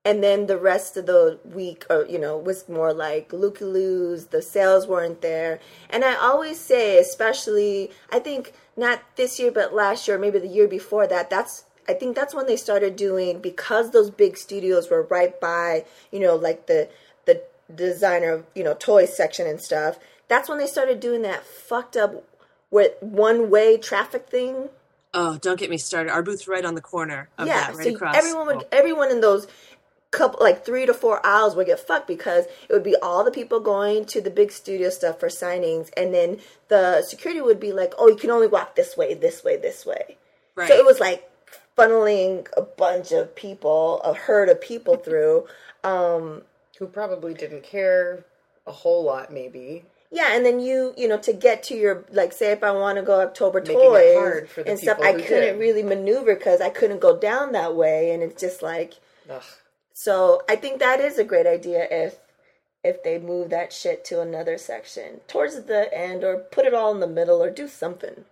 and 0.09 0.25
then 0.25 0.47
the 0.47 0.57
rest 0.57 0.97
of 0.97 1.05
the 1.05 1.39
week 1.45 1.85
or 1.91 2.07
you 2.07 2.19
know 2.19 2.39
was 2.39 2.67
more 2.67 2.95
like 2.95 3.31
looky 3.31 3.67
loos 3.67 4.29
the 4.29 4.41
sales 4.41 4.87
weren't 4.87 5.21
there 5.21 5.61
and 5.91 6.03
i 6.03 6.15
always 6.15 6.59
say 6.59 6.99
especially 6.99 7.91
i 8.11 8.19
think 8.19 8.55
not 8.75 9.03
this 9.17 9.39
year 9.39 9.53
but 9.53 9.75
last 9.75 10.09
year 10.09 10.19
maybe 10.19 10.39
the 10.39 10.49
year 10.49 10.67
before 10.67 11.07
that 11.07 11.29
that's 11.29 11.65
i 11.91 11.93
think 11.93 12.17
that's 12.17 12.35
when 12.35 12.47
they 12.47 12.57
started 12.57 12.97
doing 12.97 13.39
because 13.39 13.91
those 13.91 14.11
big 14.11 14.39
studios 14.39 14.89
were 14.89 15.03
right 15.03 15.39
by 15.43 15.85
you 16.11 16.19
know 16.19 16.35
like 16.35 16.67
the 16.67 16.89
the 17.27 17.43
designer 17.75 18.45
you 18.55 18.65
know 18.65 18.73
toy 18.73 19.05
section 19.05 19.47
and 19.47 19.61
stuff 19.61 19.99
that's 20.27 20.49
when 20.49 20.57
they 20.57 20.67
started 20.67 21.01
doing 21.01 21.21
that 21.21 21.45
fucked 21.45 21.99
up 21.99 22.25
with 22.71 22.93
one 23.01 23.51
way 23.51 23.77
traffic 23.77 24.27
thing 24.27 24.71
Oh, 25.15 25.39
don't 25.39 25.59
get 25.59 25.71
me 25.71 25.79
started. 25.79 26.13
Our 26.13 26.23
booth's 26.23 26.47
right 26.47 26.65
on 26.65 26.75
the 26.75 26.83
corner 26.83 27.31
of 27.39 27.47
yeah, 27.47 27.69
that, 27.69 27.77
right 27.77 27.87
so 27.87 27.95
across. 27.95 28.15
everyone 28.15 28.47
would 28.47 28.67
everyone 28.71 29.11
in 29.11 29.21
those 29.23 29.47
couple 30.11 30.39
like 30.41 30.65
three 30.65 30.87
to 30.87 30.95
four 30.95 31.25
aisles 31.25 31.55
would 31.55 31.67
get 31.67 31.81
fucked 31.81 32.07
because 32.07 32.47
it 32.69 32.73
would 32.73 32.83
be 32.83 32.97
all 32.97 33.25
the 33.25 33.31
people 33.31 33.61
going 33.61 34.05
to 34.07 34.21
the 34.21 34.31
big 34.31 34.51
studio 34.51 34.91
stuff 34.91 35.21
for 35.21 35.29
signings, 35.29 35.91
and 35.97 36.15
then 36.15 36.39
the 36.69 37.03
security 37.03 37.41
would 37.41 37.61
be 37.61 37.73
like, 37.73 37.93
"Oh, 37.99 38.09
you 38.09 38.17
can 38.17 38.31
only 38.31 38.47
walk 38.47 38.75
this 38.75 38.97
way, 38.97 39.15
this 39.15 39.45
way, 39.45 39.57
this 39.57 39.85
way." 39.85 40.17
right. 40.55 40.69
So 40.69 40.75
it 40.75 40.85
was 40.85 41.01
like 41.01 41.31
funneling 41.77 42.47
a 42.57 42.63
bunch 42.63 43.13
of 43.13 43.35
people, 43.35 44.01
a 44.03 44.15
herd 44.15 44.49
of 44.49 44.61
people 44.61 44.97
through. 45.05 45.47
Um, 45.85 46.43
Who 46.79 46.87
probably 46.87 47.35
didn't 47.35 47.63
care 47.63 48.25
a 48.67 48.73
whole 48.73 49.05
lot, 49.05 49.33
maybe. 49.33 49.85
Yeah, 50.11 50.35
and 50.35 50.45
then 50.45 50.59
you, 50.59 50.95
you 50.97 51.07
know, 51.07 51.19
to 51.19 51.35
get 51.35 51.63
to 51.65 51.75
your 51.75 52.05
like, 52.11 52.33
say 52.33 52.53
if 52.53 52.63
I 52.63 52.71
want 52.71 52.97
to 52.97 53.03
go 53.03 53.21
October 53.21 53.61
Making 53.61 53.75
toys 53.75 54.17
hard 54.17 54.49
for 54.49 54.63
the 54.63 54.71
and 54.71 54.79
stuff, 54.79 54.99
I 55.01 55.13
couldn't 55.13 55.59
did. 55.59 55.61
really 55.61 55.83
maneuver 55.83 56.35
because 56.35 56.63
I 56.63 56.71
couldn't 56.71 57.01
go 57.01 57.19
down 57.19 57.53
that 57.53 57.77
way, 57.77 58.13
and 58.13 58.23
it's 58.23 58.41
just 58.41 58.63
like, 58.63 58.95
Ugh. 59.29 59.43
So 59.99 60.43
I 60.49 60.57
think 60.57 60.79
that 60.79 61.01
is 61.01 61.19
a 61.19 61.25
great 61.25 61.47
idea 61.47 61.87
if 61.91 62.19
if 62.85 63.03
they 63.03 63.19
move 63.19 63.51
that 63.51 63.73
shit 63.73 64.05
to 64.07 64.21
another 64.21 64.57
section 64.57 65.21
towards 65.29 65.61
the 65.65 65.93
end, 65.97 66.25
or 66.25 66.39
put 66.39 66.67
it 66.67 66.75
all 66.75 66.93
in 66.95 67.01
the 67.01 67.07
middle, 67.09 67.43
or 67.43 67.51
do 67.51 67.69
something. 67.69 68.25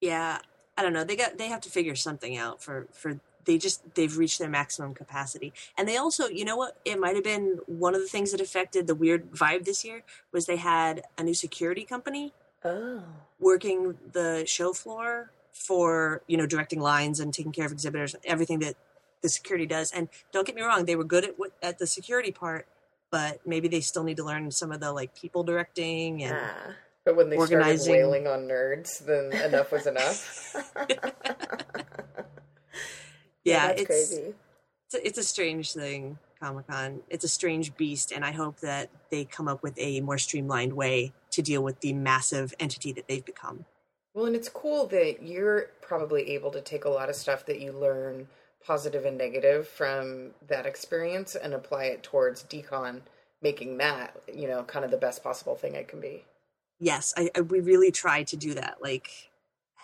yeah, 0.00 0.38
I 0.76 0.82
don't 0.82 0.92
know. 0.92 1.04
They 1.04 1.16
got 1.16 1.38
they 1.38 1.48
have 1.48 1.60
to 1.62 1.70
figure 1.70 1.94
something 1.96 2.36
out 2.36 2.62
for 2.62 2.86
for 2.92 3.20
they 3.44 3.58
just 3.58 3.94
they've 3.94 4.16
reached 4.16 4.38
their 4.38 4.48
maximum 4.48 4.94
capacity, 4.94 5.52
and 5.76 5.88
they 5.88 5.96
also, 5.96 6.28
you 6.28 6.44
know 6.44 6.56
what? 6.56 6.76
It 6.84 6.98
might 7.00 7.14
have 7.14 7.24
been 7.24 7.60
one 7.66 7.94
of 7.94 8.00
the 8.00 8.08
things 8.08 8.32
that 8.32 8.40
affected 8.40 8.86
the 8.86 8.94
weird 8.94 9.32
vibe 9.32 9.64
this 9.64 9.84
year 9.84 10.02
was 10.32 10.46
they 10.46 10.56
had 10.56 11.02
a 11.18 11.24
new 11.24 11.34
security 11.34 11.84
company 11.84 12.32
Oh, 12.64 13.02
working 13.38 13.98
the 14.12 14.44
show 14.46 14.72
floor 14.72 15.30
for 15.52 16.22
you 16.26 16.36
know 16.36 16.46
directing 16.46 16.80
lines 16.80 17.20
and 17.20 17.34
taking 17.34 17.52
care 17.52 17.66
of 17.66 17.72
exhibitors 17.72 18.16
everything 18.24 18.60
that 18.60 18.76
the 19.22 19.28
security 19.28 19.66
does 19.66 19.90
and 19.92 20.08
don't 20.32 20.46
get 20.46 20.56
me 20.56 20.62
wrong 20.62 20.84
they 20.84 20.96
were 20.96 21.04
good 21.04 21.24
at 21.24 21.34
at 21.62 21.78
the 21.78 21.86
security 21.86 22.32
part 22.32 22.66
but 23.10 23.40
maybe 23.46 23.68
they 23.68 23.80
still 23.80 24.04
need 24.04 24.16
to 24.16 24.24
learn 24.24 24.50
some 24.50 24.72
of 24.72 24.80
the 24.80 24.92
like 24.92 25.14
people 25.14 25.42
directing 25.42 26.22
and 26.22 26.36
ah. 26.36 26.72
But 27.04 27.16
when 27.16 27.30
they 27.30 27.36
Organizing. 27.36 27.80
started 27.80 28.00
wailing 28.00 28.28
on 28.28 28.46
nerds, 28.46 29.04
then 29.04 29.32
enough 29.42 29.72
was 29.72 29.88
enough. 29.88 30.54
yeah, 33.44 33.66
that's 33.66 33.80
it's, 33.80 33.86
crazy. 33.88 34.34
it's 34.86 34.94
a, 34.94 35.06
it's 35.06 35.18
a 35.18 35.24
strange 35.24 35.72
thing 35.72 36.16
comic-con 36.42 37.00
it's 37.08 37.24
a 37.24 37.28
strange 37.28 37.74
beast 37.76 38.10
and 38.10 38.24
i 38.24 38.32
hope 38.32 38.58
that 38.58 38.90
they 39.10 39.24
come 39.24 39.46
up 39.46 39.62
with 39.62 39.78
a 39.78 40.00
more 40.00 40.18
streamlined 40.18 40.72
way 40.72 41.12
to 41.30 41.40
deal 41.40 41.62
with 41.62 41.78
the 41.80 41.92
massive 41.92 42.52
entity 42.58 42.92
that 42.92 43.06
they've 43.06 43.24
become 43.24 43.64
Well, 44.12 44.26
and 44.26 44.34
it's 44.34 44.48
cool 44.48 44.88
that 44.88 45.22
you're 45.22 45.68
probably 45.80 46.30
able 46.30 46.50
to 46.50 46.60
take 46.60 46.84
a 46.84 46.88
lot 46.88 47.08
of 47.08 47.14
stuff 47.14 47.46
that 47.46 47.60
you 47.60 47.70
learn 47.70 48.26
positive 48.66 49.04
and 49.04 49.18
negative 49.18 49.66
from 49.68 50.30
that 50.48 50.66
experience 50.66 51.34
and 51.34 51.54
apply 51.54 51.84
it 51.84 52.02
towards 52.02 52.42
decon, 52.44 53.00
making 53.42 53.78
that, 53.78 54.16
you 54.32 54.46
know, 54.48 54.62
kind 54.64 54.84
of 54.84 54.90
the 54.90 54.96
best 54.96 55.22
possible 55.22 55.54
thing 55.56 55.74
it 55.74 55.88
can 55.88 56.00
be. 56.00 56.24
yes 56.78 57.12
I, 57.16 57.30
I 57.36 57.40
we 57.42 57.60
really 57.60 57.90
tried 57.90 58.26
to 58.28 58.36
do 58.36 58.54
that 58.54 58.78
like 58.82 59.30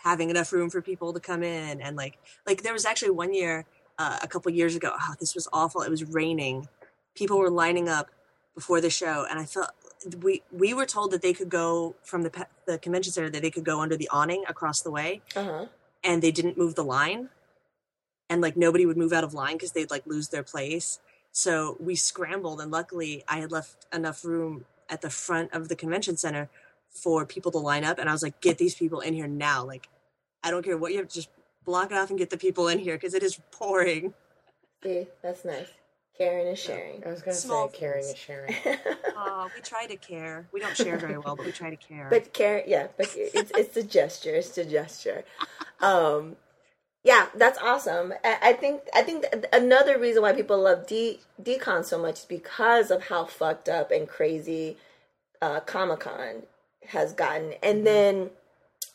having 0.05 0.31
enough 0.31 0.53
room 0.53 0.71
for 0.71 0.81
people 0.81 1.13
to 1.13 1.21
come 1.21 1.43
in 1.43 1.81
and 1.81 1.97
like 1.97 2.19
like 2.47 2.63
there 2.63 2.73
was 2.73 2.85
actually 2.85 3.11
one 3.11 3.33
year 3.35 3.65
uh, 3.99 4.19
a 4.23 4.29
couple 4.29 4.51
years 4.53 4.75
ago 4.77 4.91
oh 4.95 5.15
this 5.21 5.35
was 5.35 5.47
awful 5.53 5.83
it 5.83 5.91
was 5.91 6.05
raining 6.05 6.69
people 7.15 7.39
were 7.39 7.51
lining 7.51 7.89
up 7.89 8.09
before 8.55 8.81
the 8.81 8.91
show 8.91 9.27
and 9.29 9.39
i 9.39 9.45
felt 9.45 9.71
we 10.23 10.43
we 10.53 10.73
were 10.73 10.87
told 10.87 11.11
that 11.11 11.23
they 11.23 11.33
could 11.33 11.49
go 11.49 11.95
from 12.05 12.23
the 12.23 12.47
the 12.67 12.79
convention 12.79 13.13
center 13.13 13.31
that 13.31 13.43
they 13.43 13.51
could 13.51 13.65
go 13.65 13.81
under 13.81 13.97
the 13.97 14.09
awning 14.11 14.45
across 14.49 14.81
the 14.83 14.91
way 14.91 15.21
Uh 15.37 15.45
huh. 15.45 15.67
and 16.05 16.23
they 16.23 16.31
didn't 16.33 16.57
move 16.57 16.75
the 16.75 16.85
line 16.85 17.29
and 18.31 18.41
like 18.43 18.57
nobody 18.57 18.87
would 18.87 18.97
move 18.97 19.13
out 19.13 19.25
of 19.25 19.35
line 19.35 19.55
because 19.55 19.73
they'd 19.73 19.91
like 19.91 20.07
lose 20.07 20.29
their 20.29 20.43
place 20.43 21.01
so 21.33 21.77
we 21.81 21.95
scrambled 21.95 22.61
and 22.61 22.71
luckily 22.71 23.25
i 23.29 23.39
had 23.39 23.53
left 23.53 23.87
enough 23.93 24.25
room 24.25 24.65
at 24.89 25.01
the 25.03 25.11
front 25.11 25.53
of 25.53 25.69
the 25.69 25.77
convention 25.77 26.17
center 26.17 26.49
for 26.91 27.27
people 27.27 27.53
to 27.53 27.59
line 27.59 27.85
up 27.85 27.99
and 27.99 28.09
i 28.09 28.13
was 28.13 28.23
like 28.23 28.41
get 28.41 28.59
these 28.59 28.75
people 28.75 29.01
in 29.01 29.15
here 29.15 29.29
now 29.29 29.65
like 29.65 29.89
i 30.43 30.51
don't 30.51 30.65
care 30.65 30.77
what 30.79 30.93
you 30.93 30.99
have 30.99 31.09
just 31.09 31.29
block 31.65 31.91
it 31.91 31.97
off 31.97 32.11
and 32.11 32.19
get 32.19 32.31
the 32.31 32.39
people 32.39 32.69
in 32.69 32.79
here 32.79 32.97
because 32.97 33.15
it 33.15 33.23
is 33.23 33.41
pouring 33.51 34.15
See, 34.83 35.09
that's 35.23 35.45
nice. 35.45 35.67
Caring 36.17 36.47
is 36.49 36.59
sharing. 36.59 37.05
I 37.05 37.11
was 37.11 37.21
going 37.23 37.35
to 37.35 37.41
Small 37.41 37.69
say 37.71 37.79
caring 37.79 38.05
is 38.05 38.17
sharing. 38.17 38.55
oh 39.17 39.49
we 39.55 39.61
try 39.61 39.87
to 39.87 39.97
care 39.97 40.49
we 40.53 40.61
don't 40.61 40.77
share 40.77 40.99
very 40.99 41.19
well 41.19 41.37
but 41.37 41.47
we 41.47 41.53
try 41.53 41.71
to 41.71 41.77
care 41.77 42.09
But 42.11 42.33
care, 42.33 42.63
yeah, 42.67 42.89
but 42.97 43.09
it's 43.17 43.51
it's 43.57 43.77
a 43.77 43.83
gesture. 43.83 44.35
It's 44.35 44.57
a 44.59 44.65
gesture. 44.65 45.25
Um, 45.81 46.37
yeah, 47.05 47.27
that's 47.35 47.59
awesome. 47.59 48.13
I, 48.25 48.53
think 48.53 48.83
I 48.95 49.03
think 49.03 49.25
another 49.53 49.99
reason 49.99 50.23
why 50.23 50.33
people 50.33 50.61
love 50.61 50.87
D 50.87 51.21
Decon 51.41 51.85
so 51.85 51.99
much 51.99 52.21
is 52.21 52.25
because 52.25 52.91
of 52.91 53.05
how 53.05 53.25
fucked 53.25 53.69
up 53.69 53.91
and 53.91 54.09
crazy 54.09 54.77
uh, 55.41 55.61
Comic 55.61 56.01
Con 56.01 56.43
has 56.89 57.13
gotten. 57.13 57.55
And 57.63 57.87
then 57.87 58.31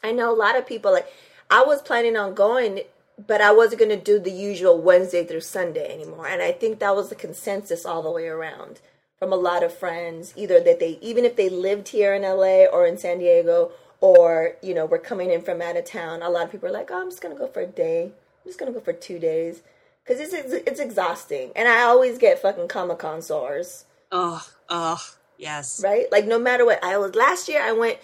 I 0.03 0.11
know 0.11 0.31
a 0.31 0.35
lot 0.35 0.57
of 0.57 0.67
people 0.67 0.91
like 0.91 1.07
I 1.49 1.63
was 1.63 1.81
planning 1.81 2.17
on 2.17 2.33
going, 2.33 2.81
but 3.25 3.41
I 3.41 3.53
wasn't 3.53 3.79
going 3.79 3.97
to 3.97 4.03
do 4.03 4.19
the 4.19 4.31
usual 4.31 4.81
Wednesday 4.81 5.25
through 5.25 5.41
Sunday 5.41 5.93
anymore. 5.93 6.27
And 6.27 6.41
I 6.41 6.51
think 6.51 6.79
that 6.79 6.95
was 6.95 7.09
the 7.09 7.15
consensus 7.15 7.85
all 7.85 8.01
the 8.01 8.11
way 8.11 8.27
around 8.27 8.81
from 9.17 9.31
a 9.31 9.37
lot 9.37 9.63
of 9.63 9.73
friends, 9.73 10.33
either 10.35 10.59
that 10.59 10.79
they 10.79 10.99
even 11.01 11.23
if 11.23 11.37
they 11.37 11.47
lived 11.47 11.89
here 11.89 12.13
in 12.13 12.23
LA 12.23 12.65
or 12.65 12.85
in 12.85 12.97
San 12.97 13.19
Diego 13.19 13.71
or 14.03 14.55
you 14.61 14.75
know 14.75 14.85
we're 14.85 14.99
coming 14.99 15.31
in 15.31 15.41
from 15.41 15.61
out 15.61 15.77
of 15.77 15.85
town. 15.85 16.21
A 16.23 16.29
lot 16.29 16.45
of 16.45 16.51
people 16.51 16.69
are 16.69 16.73
like, 16.73 16.91
"Oh, 16.91 17.01
I'm 17.01 17.09
just 17.09 17.21
to 17.23 17.29
go 17.29 17.47
for 17.47 17.61
a 17.61 17.67
day. 17.67 18.05
I'm 18.05 18.49
just 18.49 18.59
to 18.59 18.71
go 18.71 18.81
for 18.81 18.93
two 18.93 19.19
days." 19.19 19.63
Because 20.05 20.21
it's, 20.21 20.33
it's 20.33 20.53
it's 20.67 20.81
exhausting, 20.81 21.51
and 21.55 21.69
I 21.69 21.83
always 21.83 22.17
get 22.19 22.41
fucking 22.41 22.67
Comic 22.69 22.99
Con 22.99 23.21
sores 23.23 23.85
oh 24.11 24.45
oh 24.69 25.01
yes 25.37 25.81
right? 25.83 26.05
Like 26.11 26.25
no 26.27 26.39
matter 26.39 26.65
what, 26.65 26.83
I 26.83 26.97
was 26.97 27.15
last 27.15 27.49
year. 27.49 27.63
I 27.63 27.73
went 27.73 27.99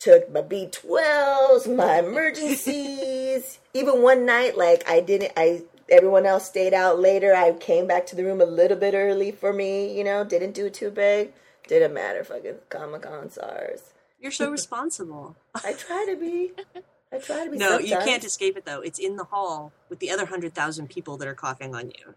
took 0.00 0.32
my 0.32 0.42
B 0.42 0.68
twelves, 0.72 1.68
my 1.68 1.98
emergencies. 2.06 3.58
Even 3.74 4.02
one 4.02 4.26
night, 4.26 4.56
like 4.58 4.88
I 4.88 5.00
didn't. 5.00 5.32
I 5.36 5.62
everyone 5.90 6.26
else 6.26 6.46
stayed 6.46 6.74
out 6.74 7.00
later. 7.00 7.34
I 7.34 7.52
came 7.54 7.86
back 7.88 8.06
to 8.08 8.16
the 8.16 8.24
room 8.24 8.40
a 8.40 8.46
little 8.46 8.78
bit 8.78 8.94
early 8.94 9.32
for 9.32 9.52
me. 9.52 9.96
You 9.98 10.04
know, 10.04 10.24
didn't 10.24 10.52
do 10.54 10.70
too 10.70 10.90
big. 10.90 11.32
Didn't 11.68 11.94
matter. 11.94 12.24
Fucking 12.24 12.56
Comic 12.70 13.02
Con 13.02 13.30
SARS. 13.30 13.92
You're 14.20 14.30
so 14.32 14.50
responsible 14.50 15.36
I 15.64 15.72
try 15.72 16.06
to 16.08 16.16
be. 16.16 16.52
I 17.12 17.18
try 17.18 17.44
to 17.44 17.50
be. 17.50 17.58
no 17.58 17.78
you 17.78 17.96
can't 17.98 18.24
escape 18.24 18.56
it 18.56 18.64
though 18.64 18.80
it's 18.80 18.98
in 18.98 19.16
the 19.16 19.24
hall 19.24 19.72
with 19.88 19.98
the 20.00 20.10
other 20.10 20.24
100000 20.24 20.88
people 20.88 21.16
that 21.18 21.28
are 21.28 21.34
coughing 21.34 21.74
on 21.74 21.88
you 21.90 22.14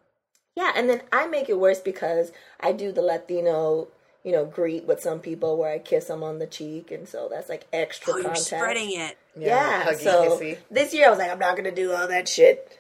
Yeah, 0.56 0.72
and 0.76 0.90
then 0.90 1.02
I 1.12 1.28
make 1.28 1.50
it 1.50 1.60
worse 1.60 1.80
because 1.80 2.32
I 2.60 2.72
do 2.74 2.92
the 2.92 3.02
Latino, 3.02 3.88
you 4.24 4.32
know, 4.32 4.46
greet 4.46 4.86
with 4.86 5.00
some 5.02 5.20
people 5.20 5.58
where 5.58 5.72
I 5.72 5.80
kiss 5.80 6.06
them 6.06 6.24
on 6.24 6.40
the 6.40 6.48
cheek, 6.48 6.92
and 6.92 7.08
so 7.08 7.28
that's 7.32 7.48
like 7.50 7.68
extra 7.72 8.14
oh 8.14 8.18
you're 8.18 8.36
spreading 8.36 8.92
it 9.00 9.18
Yeah, 9.38 9.84
huggy, 9.86 10.00
so 10.04 10.38
kissy. 10.38 10.58
this 10.70 10.94
year 10.94 11.08
I 11.08 11.10
was 11.12 11.20
like, 11.20 11.32
I'm 11.32 11.40
not 11.40 11.56
gonna 11.56 11.72
do 11.72 11.94
all 11.94 12.08
that 12.08 12.28
shit. 12.28 12.78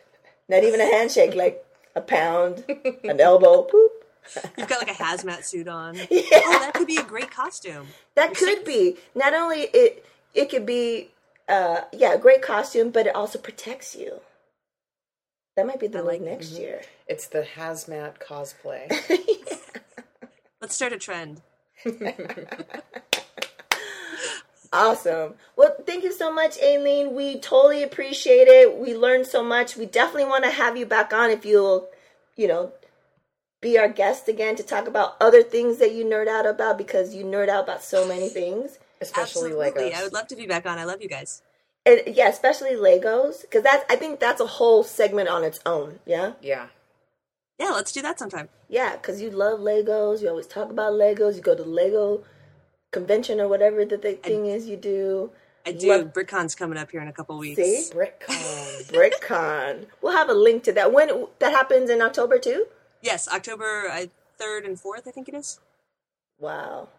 Not 0.49 0.63
even 0.63 0.81
a 0.81 0.85
handshake, 0.85 1.35
like 1.35 1.63
a 1.95 2.01
pound, 2.01 2.65
an 3.03 3.19
elbow, 3.21 3.61
poop. 3.61 3.98
You've 4.57 4.67
got 4.67 4.79
like 4.85 4.91
a 4.91 5.03
hazmat 5.03 5.43
suit 5.43 5.67
on. 5.67 5.95
Yeah. 6.09 6.21
Oh, 6.45 6.59
that 6.59 6.73
could 6.73 6.87
be 6.87 6.97
a 6.97 7.03
great 7.03 7.31
costume. 7.31 7.87
That 8.15 8.35
could 8.35 8.63
be 8.65 8.97
not 9.15 9.33
only 9.33 9.61
it. 9.73 10.05
It 10.33 10.49
could 10.49 10.65
be, 10.65 11.09
uh, 11.47 11.81
yeah, 11.91 12.13
a 12.13 12.17
great 12.19 12.41
costume, 12.41 12.91
but 12.91 13.07
it 13.07 13.15
also 13.15 13.39
protects 13.39 13.95
you. 13.95 14.21
That 15.57 15.65
might 15.67 15.79
be 15.79 15.87
the 15.87 15.99
I 15.99 16.01
move 16.01 16.07
like 16.07 16.21
it. 16.21 16.25
next 16.25 16.51
year. 16.51 16.81
It's 17.07 17.27
the 17.27 17.45
hazmat 17.55 18.19
cosplay. 18.19 18.89
Let's 20.61 20.75
start 20.75 20.93
a 20.93 20.97
trend. 20.97 21.41
Awesome. 24.71 25.33
Well, 25.55 25.75
thank 25.87 26.03
you 26.03 26.11
so 26.13 26.31
much, 26.31 26.57
Ayleen. 26.59 27.13
We 27.13 27.39
totally 27.39 27.81
appreciate 27.81 28.47
it. 28.47 28.77
We 28.77 28.95
learned 28.95 29.25
so 29.25 29.43
much. 29.43 29.75
We 29.75 29.87
definitely 29.87 30.25
want 30.25 30.43
to 30.43 30.51
have 30.51 30.77
you 30.77 30.85
back 30.85 31.11
on 31.11 31.31
if 31.31 31.43
you'll, 31.43 31.89
you 32.35 32.47
know, 32.47 32.71
be 33.61 33.77
our 33.77 33.89
guest 33.89 34.27
again 34.27 34.55
to 34.55 34.63
talk 34.63 34.87
about 34.87 35.17
other 35.19 35.43
things 35.43 35.77
that 35.77 35.93
you 35.93 36.05
nerd 36.05 36.27
out 36.27 36.45
about 36.45 36.77
because 36.77 37.13
you 37.13 37.25
nerd 37.25 37.49
out 37.49 37.63
about 37.63 37.83
so 37.83 38.07
many 38.07 38.29
things. 38.29 38.79
Especially 39.01 39.51
Absolutely. 39.51 39.83
Legos. 39.83 39.93
I 39.93 40.03
would 40.03 40.13
love 40.13 40.27
to 40.27 40.35
be 40.35 40.45
back 40.45 40.65
on. 40.65 40.77
I 40.77 40.83
love 40.83 41.01
you 41.01 41.09
guys. 41.09 41.41
And 41.85 42.01
yeah, 42.07 42.27
especially 42.27 42.71
Legos 42.71 43.41
because 43.41 43.63
that's 43.63 43.83
I 43.89 43.95
think 43.95 44.19
that's 44.19 44.41
a 44.41 44.45
whole 44.45 44.83
segment 44.83 45.29
on 45.29 45.43
its 45.43 45.59
own. 45.65 45.99
Yeah. 46.05 46.33
yeah. 46.41 46.67
Yeah, 47.59 47.71
let's 47.71 47.91
do 47.91 48.01
that 48.01 48.19
sometime. 48.19 48.47
Yeah, 48.69 48.95
because 48.95 49.21
you 49.21 49.29
love 49.29 49.59
Legos. 49.59 50.21
You 50.21 50.29
always 50.29 50.47
talk 50.47 50.69
about 50.69 50.93
Legos. 50.93 51.35
You 51.35 51.41
go 51.41 51.55
to 51.55 51.63
the 51.63 51.69
Lego 51.69 52.23
convention 52.91 53.39
or 53.39 53.47
whatever 53.47 53.85
the 53.85 53.97
th- 53.97 54.21
thing 54.21 54.45
is 54.45 54.67
you 54.67 54.77
do. 54.77 55.31
I 55.65 55.73
do. 55.73 55.89
Love- 55.89 56.13
BrickCon's 56.13 56.55
coming 56.55 56.77
up 56.77 56.91
here 56.91 57.01
in 57.01 57.07
a 57.07 57.13
couple 57.13 57.37
weeks. 57.37 57.57
See? 57.57 57.89
BrickCon. 57.93 58.91
BrickCon. 58.91 59.85
we'll 60.01 60.13
have 60.13 60.29
a 60.29 60.33
link 60.33 60.63
to 60.63 60.71
that. 60.73 60.93
When 60.93 61.27
that 61.39 61.51
happens 61.51 61.89
in 61.89 62.01
October 62.01 62.39
too? 62.39 62.65
Yes, 63.01 63.27
October 63.27 63.87
uh, 63.89 64.05
3rd 64.39 64.65
and 64.65 64.77
4th, 64.77 65.07
I 65.07 65.11
think 65.11 65.29
it 65.29 65.35
is. 65.35 65.59
Wow. 66.39 66.89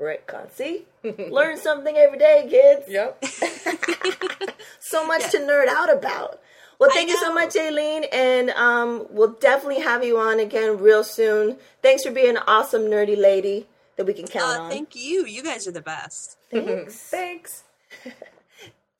BrickCon. 0.00 0.50
See? 0.52 0.84
Learn 1.30 1.56
something 1.58 1.96
every 1.96 2.18
day, 2.18 2.46
kids. 2.48 2.86
yep. 2.88 3.22
So 4.80 5.06
much 5.06 5.30
to 5.32 5.38
nerd 5.38 5.66
out 5.68 5.92
about. 5.92 6.40
Well, 6.78 6.88
thank 6.90 7.10
you 7.10 7.18
so 7.18 7.34
much, 7.34 7.50
Ayleen, 7.54 8.06
and 8.12 8.50
um, 8.50 9.06
we'll 9.10 9.32
definitely 9.34 9.80
have 9.82 10.02
you 10.04 10.16
on 10.18 10.38
again 10.40 10.78
real 10.78 11.04
soon. 11.04 11.58
Thanks 11.82 12.04
for 12.04 12.10
being 12.12 12.36
an 12.36 12.42
awesome 12.46 12.82
nerdy 12.82 13.18
lady 13.18 13.66
that 13.96 14.06
we 14.06 14.14
can 14.14 14.26
count 14.26 14.58
Uh, 14.58 14.62
on. 14.62 14.70
thank 14.70 14.94
you. 14.96 15.26
You 15.26 15.42
guys 15.42 15.66
are 15.66 15.72
the 15.72 15.82
best. 15.82 16.38
Thanks. 16.50 16.94
Thanks. 16.94 17.64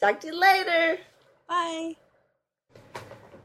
Talk 0.00 0.20
to 0.20 0.26
you 0.26 0.38
later. 0.38 0.98
Bye. 1.48 1.96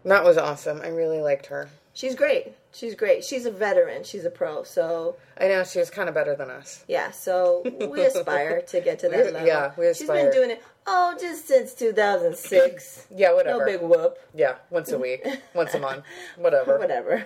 That 0.04 0.24
was 0.26 0.38
awesome. 0.38 0.82
I 0.82 0.88
really 0.90 1.22
liked 1.22 1.46
her. 1.46 1.70
She's 1.94 2.16
great. 2.16 2.54
She's 2.74 2.96
great. 2.96 3.24
She's 3.24 3.46
a 3.46 3.52
veteran. 3.52 4.04
She's 4.04 4.26
a 4.26 4.30
pro. 4.32 4.64
So 4.64 5.16
I 5.40 5.48
know 5.48 5.64
she's 5.64 5.90
kind 5.92 6.10
of 6.10 6.16
better 6.16 6.36
than 6.36 6.50
us. 6.50 6.84
yeah. 6.88 7.12
So 7.12 7.62
we 7.92 8.02
aspire 8.06 8.62
to 8.64 8.82
get 8.82 9.00
to 9.00 9.10
that 9.10 9.26
We- 9.26 9.32
level. 9.32 9.48
yeah, 9.48 9.72
we 9.78 9.86
She's 9.90 10.02
aspire. 10.02 10.24
been 10.26 10.34
doing 10.34 10.52
it. 10.52 10.64
Oh, 10.88 11.16
just 11.20 11.48
since 11.48 11.74
2006. 11.76 13.08
Yeah, 13.16 13.34
whatever. 13.34 13.60
no 13.60 13.66
big 13.66 13.82
whoop. 13.82 14.18
Yeah, 14.34 14.56
once 14.70 14.92
a 14.92 14.98
week, 14.98 15.26
once 15.54 15.74
a 15.76 15.80
month, 15.80 16.04
whatever. 16.38 16.78
Whatever. 16.80 17.26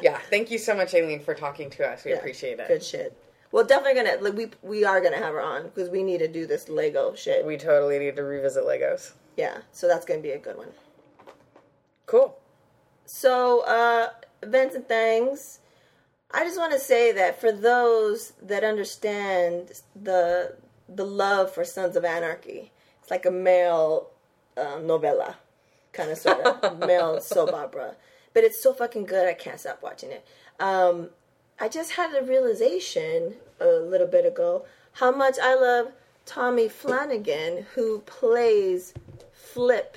Yeah, 0.00 0.18
thank 0.30 0.50
you 0.50 0.58
so 0.58 0.74
much, 0.74 0.92
Ayleen, 0.92 1.22
for 1.24 1.34
talking 1.34 1.70
to 1.70 1.86
us. 1.88 2.04
We 2.04 2.10
Yeah, 2.10 2.18
appreciate 2.18 2.58
it. 2.60 2.68
Good 2.68 2.82
shit. 2.84 3.16
Well, 3.50 3.64
definitely 3.64 4.02
gonna 4.02 4.16
like 4.22 4.34
we 4.34 4.50
we 4.62 4.84
are 4.84 5.00
gonna 5.00 5.16
have 5.18 5.34
her 5.34 5.40
on 5.40 5.64
because 5.64 5.88
we 5.90 6.02
need 6.02 6.18
to 6.18 6.28
do 6.28 6.46
this 6.46 6.68
Lego 6.68 7.14
shit. 7.14 7.44
We 7.46 7.56
totally 7.56 7.98
need 7.98 8.16
to 8.16 8.22
revisit 8.24 8.64
Legos. 8.64 9.12
yeah. 9.36 9.58
So 9.72 9.88
that's 9.88 10.04
gonna 10.06 10.20
be 10.20 10.30
a 10.32 10.38
good 10.38 10.56
one. 10.56 10.68
Cool. 12.06 12.36
So, 13.04 13.60
uh, 13.66 14.10
events 14.42 14.74
and 14.74 14.86
things. 14.86 15.60
I 16.30 16.44
just 16.44 16.58
want 16.58 16.72
to 16.72 16.78
say 16.78 17.12
that 17.12 17.40
for 17.40 17.52
those 17.52 18.32
that 18.42 18.64
understand 18.64 19.82
the 19.94 20.56
the 20.88 21.04
love 21.04 21.52
for 21.52 21.64
Sons 21.64 21.96
of 21.96 22.04
Anarchy, 22.04 22.72
it's 23.00 23.10
like 23.10 23.24
a 23.26 23.30
male 23.30 24.10
uh, 24.56 24.78
novella, 24.82 25.36
kind 25.92 26.10
of 26.10 26.18
sort 26.18 26.40
of 26.40 26.78
male 26.86 27.20
soap 27.20 27.52
opera. 27.52 27.96
But 28.34 28.44
it's 28.44 28.62
so 28.62 28.72
fucking 28.72 29.04
good, 29.04 29.28
I 29.28 29.34
can't 29.34 29.60
stop 29.60 29.82
watching 29.82 30.10
it. 30.10 30.26
Um, 30.58 31.10
I 31.60 31.68
just 31.68 31.92
had 31.92 32.14
a 32.14 32.24
realization 32.24 33.34
a 33.60 33.66
little 33.66 34.06
bit 34.06 34.26
ago 34.26 34.64
how 34.92 35.10
much 35.10 35.36
I 35.42 35.54
love 35.54 35.92
Tommy 36.26 36.68
Flanagan, 36.68 37.66
who 37.74 38.00
plays 38.00 38.94
Flip 39.32 39.96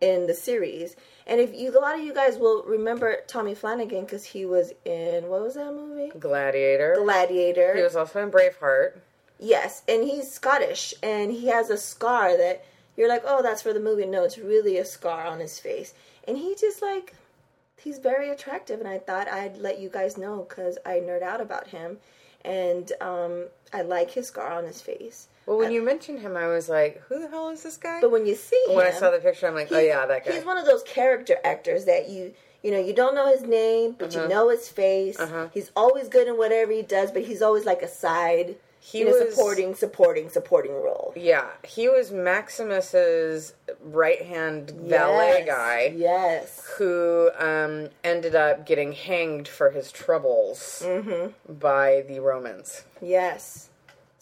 in 0.00 0.26
the 0.26 0.34
series. 0.34 0.96
And 1.26 1.40
if 1.40 1.54
you, 1.54 1.76
a 1.76 1.80
lot 1.80 1.98
of 1.98 2.04
you 2.04 2.12
guys 2.12 2.36
will 2.36 2.62
remember 2.64 3.18
Tommy 3.26 3.54
Flanagan 3.54 4.04
because 4.04 4.24
he 4.24 4.44
was 4.44 4.72
in 4.84 5.28
what 5.28 5.42
was 5.42 5.54
that 5.54 5.72
movie? 5.72 6.12
Gladiator. 6.18 6.96
Gladiator. 6.98 7.74
he 7.74 7.82
was 7.82 7.96
also 7.96 8.22
in 8.22 8.30
Braveheart. 8.30 8.98
yes, 9.38 9.82
and 9.88 10.04
he's 10.04 10.30
Scottish, 10.30 10.94
and 11.02 11.32
he 11.32 11.46
has 11.46 11.70
a 11.70 11.76
scar 11.78 12.36
that 12.36 12.64
you're 12.96 13.08
like, 13.08 13.22
oh, 13.26 13.42
that's 13.42 13.62
for 13.62 13.72
the 13.72 13.80
movie. 13.80 14.06
No, 14.06 14.24
it's 14.24 14.38
really 14.38 14.76
a 14.76 14.84
scar 14.84 15.24
on 15.26 15.40
his 15.40 15.58
face, 15.58 15.94
and 16.28 16.36
he 16.36 16.54
just 16.54 16.82
like, 16.82 17.14
he's 17.82 17.98
very 17.98 18.28
attractive, 18.30 18.80
and 18.80 18.88
I 18.88 18.98
thought 18.98 19.28
I'd 19.28 19.56
let 19.56 19.80
you 19.80 19.88
guys 19.88 20.18
know 20.18 20.46
because 20.48 20.78
I 20.84 20.96
nerd 20.98 21.22
out 21.22 21.40
about 21.40 21.68
him, 21.68 21.98
and 22.44 22.92
um, 23.00 23.46
I 23.72 23.82
like 23.82 24.10
his 24.10 24.28
scar 24.28 24.52
on 24.52 24.64
his 24.64 24.82
face. 24.82 25.28
Well, 25.46 25.58
when 25.58 25.72
you 25.72 25.82
mentioned 25.82 26.20
him, 26.20 26.36
I 26.36 26.46
was 26.48 26.68
like, 26.68 27.02
who 27.08 27.18
the 27.20 27.28
hell 27.28 27.50
is 27.50 27.62
this 27.62 27.76
guy? 27.76 28.00
But 28.00 28.10
when 28.10 28.26
you 28.26 28.34
see 28.34 28.62
him, 28.68 28.76
when 28.76 28.86
I 28.86 28.90
saw 28.92 29.10
the 29.10 29.18
picture, 29.18 29.46
I'm 29.46 29.54
like, 29.54 29.70
oh 29.72 29.78
yeah, 29.78 30.06
that 30.06 30.24
guy. 30.24 30.32
He's 30.32 30.44
one 30.44 30.58
of 30.58 30.64
those 30.66 30.82
character 30.84 31.36
actors 31.44 31.84
that 31.84 32.08
you 32.08 32.32
you 32.62 32.70
know 32.70 32.78
you 32.78 32.94
don't 32.94 33.14
know 33.14 33.30
his 33.30 33.42
name, 33.42 33.94
but 33.98 34.14
Uh-huh. 34.14 34.22
you 34.24 34.28
know 34.28 34.48
his 34.48 34.68
face. 34.68 35.18
He's 35.52 35.70
always 35.76 36.08
good 36.08 36.28
in 36.28 36.38
whatever 36.38 36.72
he 36.72 36.82
does, 36.82 37.10
but 37.10 37.22
he's 37.22 37.42
always 37.42 37.64
like 37.66 37.82
a 37.82 37.88
side, 37.88 38.56
He 38.80 39.00
you 39.00 39.04
know, 39.04 39.10
was- 39.12 39.34
supporting, 39.34 39.74
supporting, 39.74 40.30
supporting 40.30 40.72
role. 40.72 41.12
yeah, 41.14 41.48
he 41.62 41.88
was 41.88 42.10
Maximus's 42.10 43.54
right 43.82 44.22
hand 44.22 44.70
valet 44.70 45.44
Yes, 45.44 45.46
guy 45.46 45.92
Yes. 45.96 46.66
who 46.78 47.30
um, 47.38 47.90
ended 48.02 48.34
up 48.34 48.64
getting 48.66 48.92
hanged 48.92 49.46
for 49.48 49.70
his 49.70 49.92
troubles 49.92 50.82
Mm-hmm. 50.84 51.52
by 51.54 52.04
the 52.08 52.20
Romans. 52.20 52.84
Yes. 53.02 53.68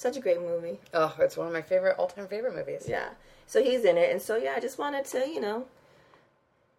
Such 0.03 0.17
a 0.17 0.21
great 0.21 0.41
movie. 0.43 0.81
Oh, 0.93 1.15
it's 1.21 1.37
one 1.37 1.47
of 1.47 1.53
my 1.53 1.63
favorite 1.63 1.95
all 1.97 2.09
time 2.09 2.27
favorite 2.27 2.57
movies. 2.57 2.87
Yeah. 2.89 3.11
So 3.47 3.63
he's 3.63 3.85
in 3.85 3.97
it, 3.97 4.11
and 4.11 4.21
so 4.21 4.35
yeah, 4.35 4.55
I 4.57 4.59
just 4.59 4.77
wanted 4.77 5.05
to 5.05 5.29
you 5.29 5.41
know, 5.41 5.67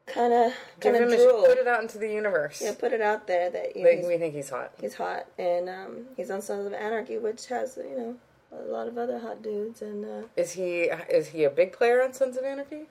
kind 0.06 0.34
of 0.34 0.52
kind 0.82 0.98
of 0.98 1.10
put 1.10 1.58
it 1.58 1.66
out 1.66 1.82
into 1.82 1.98
the 1.98 2.10
universe. 2.12 2.62
yeah, 2.62 2.74
put 2.74 2.92
it 2.92 3.00
out 3.00 3.26
there 3.28 3.50
that 3.50 3.78
you 3.78 3.84
know, 3.86 4.08
we 4.10 4.18
think 4.18 4.34
he's 4.36 4.50
hot. 4.50 4.74
he's 4.82 4.96
hot, 4.96 5.26
and 5.40 5.70
um, 5.70 6.06
he's 6.18 6.30
on 6.30 6.42
Sons 6.42 6.66
of 6.68 6.74
Anarchy, 6.74 7.18
which 7.18 7.46
has 7.48 7.78
you 7.78 7.96
know 7.98 8.16
a 8.52 8.64
lot 8.70 8.90
of 8.90 8.98
other 8.98 9.20
hot 9.20 9.42
dudes, 9.42 9.82
and 9.82 10.04
uh, 10.04 10.28
Is 10.36 10.52
he 10.52 10.92
is 11.10 11.30
he 11.30 11.46
a 11.46 11.50
big 11.50 11.72
player 11.72 12.04
on 12.04 12.12
Sons 12.12 12.36
of 12.36 12.44
Anarchy? 12.44 12.88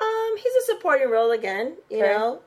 Um, 0.00 0.36
he's 0.36 0.54
a 0.54 0.66
supporting 0.66 1.08
role 1.08 1.30
again, 1.30 1.76
you 1.88 1.96
Okay. 2.02 2.12
know, 2.12 2.40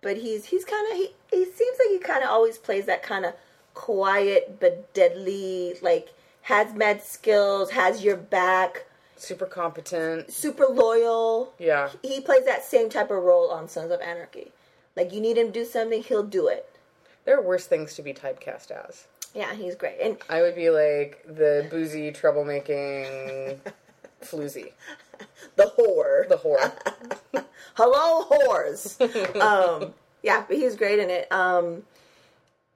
but 0.00 0.16
he's 0.16 0.46
he's 0.46 0.64
kind 0.64 0.90
of 0.90 0.96
he 0.96 1.10
he 1.30 1.44
seems 1.44 1.76
like 1.78 1.90
he 1.90 1.98
kind 1.98 2.24
of 2.24 2.30
always 2.30 2.56
plays 2.56 2.86
that 2.86 3.02
kind 3.02 3.26
of 3.26 3.34
quiet 3.74 4.56
but 4.58 4.94
deadly, 4.94 5.74
like 5.82 6.14
has 6.46 6.72
med 6.74 7.02
skills, 7.02 7.70
has 7.70 8.02
your 8.04 8.16
back, 8.16 8.84
Super 9.16 9.46
competent. 9.46 10.30
super 10.32 10.66
loyal. 10.66 11.52
Yeah. 11.58 11.90
He 12.02 12.20
plays 12.20 12.44
that 12.44 12.64
same 12.64 12.88
type 12.88 13.10
of 13.10 13.22
role 13.22 13.50
on 13.50 13.68
Sons 13.68 13.90
of 13.90 14.00
Anarchy. 14.00 14.52
Like 14.94 15.12
you 15.12 15.20
need 15.20 15.36
him 15.38 15.48
to 15.48 15.52
do 15.52 15.64
something, 15.64 16.02
he'll 16.02 16.22
do 16.22 16.46
it. 16.48 16.68
There 17.24 17.36
are 17.36 17.42
worse 17.42 17.66
things 17.66 17.94
to 17.94 18.02
be 18.02 18.12
typecast 18.14 18.70
as. 18.70 19.06
Yeah, 19.34 19.54
he's 19.54 19.74
great. 19.74 19.98
And 20.00 20.18
I 20.28 20.42
would 20.42 20.54
be 20.54 20.70
like 20.70 21.22
the 21.26 21.66
boozy, 21.70 22.12
troublemaking 22.12 23.58
floozy. 24.22 24.72
the 25.56 25.72
whore. 25.76 26.28
The 26.28 26.36
whore. 26.36 26.72
hello 27.74 28.24
whores 28.30 28.96
um 29.40 29.92
yeah 30.22 30.42
but 30.48 30.56
he's 30.56 30.74
great 30.76 30.98
in 30.98 31.10
it 31.10 31.30
um 31.30 31.82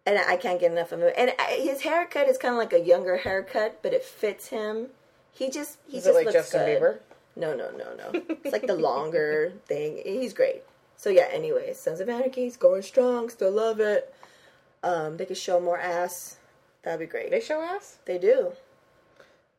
and 0.06 0.18
i 0.18 0.36
can't 0.36 0.60
get 0.60 0.72
enough 0.72 0.92
of 0.92 1.00
him. 1.00 1.12
And 1.16 1.32
his 1.48 1.82
haircut 1.82 2.28
is 2.28 2.38
kind 2.38 2.54
of 2.54 2.58
like 2.58 2.72
a 2.72 2.80
younger 2.80 3.18
haircut 3.18 3.82
but 3.82 3.92
it 3.92 4.04
fits 4.04 4.48
him. 4.48 4.88
He 5.32 5.50
just 5.50 5.78
he 5.86 5.98
Is 5.98 6.04
just 6.04 6.14
it 6.14 6.14
like 6.14 6.26
looks 6.26 6.36
Justin 6.36 6.66
good. 6.66 6.82
Bieber? 6.82 6.98
no 7.36 7.54
no 7.54 7.70
no 7.70 7.94
no. 7.94 8.20
It's 8.44 8.52
like 8.52 8.66
the 8.66 8.74
longer 8.74 9.52
thing. 9.66 10.00
He's 10.04 10.32
great. 10.32 10.62
So 10.96 11.10
yeah 11.10 11.28
anyway 11.30 11.72
sons 11.74 12.00
of 12.00 12.08
anarchy 12.08 12.46
is 12.46 12.56
going 12.56 12.82
strong. 12.82 13.28
Still 13.28 13.52
love 13.52 13.80
it. 13.80 14.12
Um 14.82 15.16
they 15.16 15.26
could 15.26 15.38
show 15.38 15.60
more 15.60 15.78
ass. 15.78 16.36
That'd 16.82 17.00
be 17.00 17.06
great. 17.06 17.30
They 17.30 17.40
show 17.40 17.60
ass? 17.60 17.98
they 18.06 18.18
do. 18.18 18.52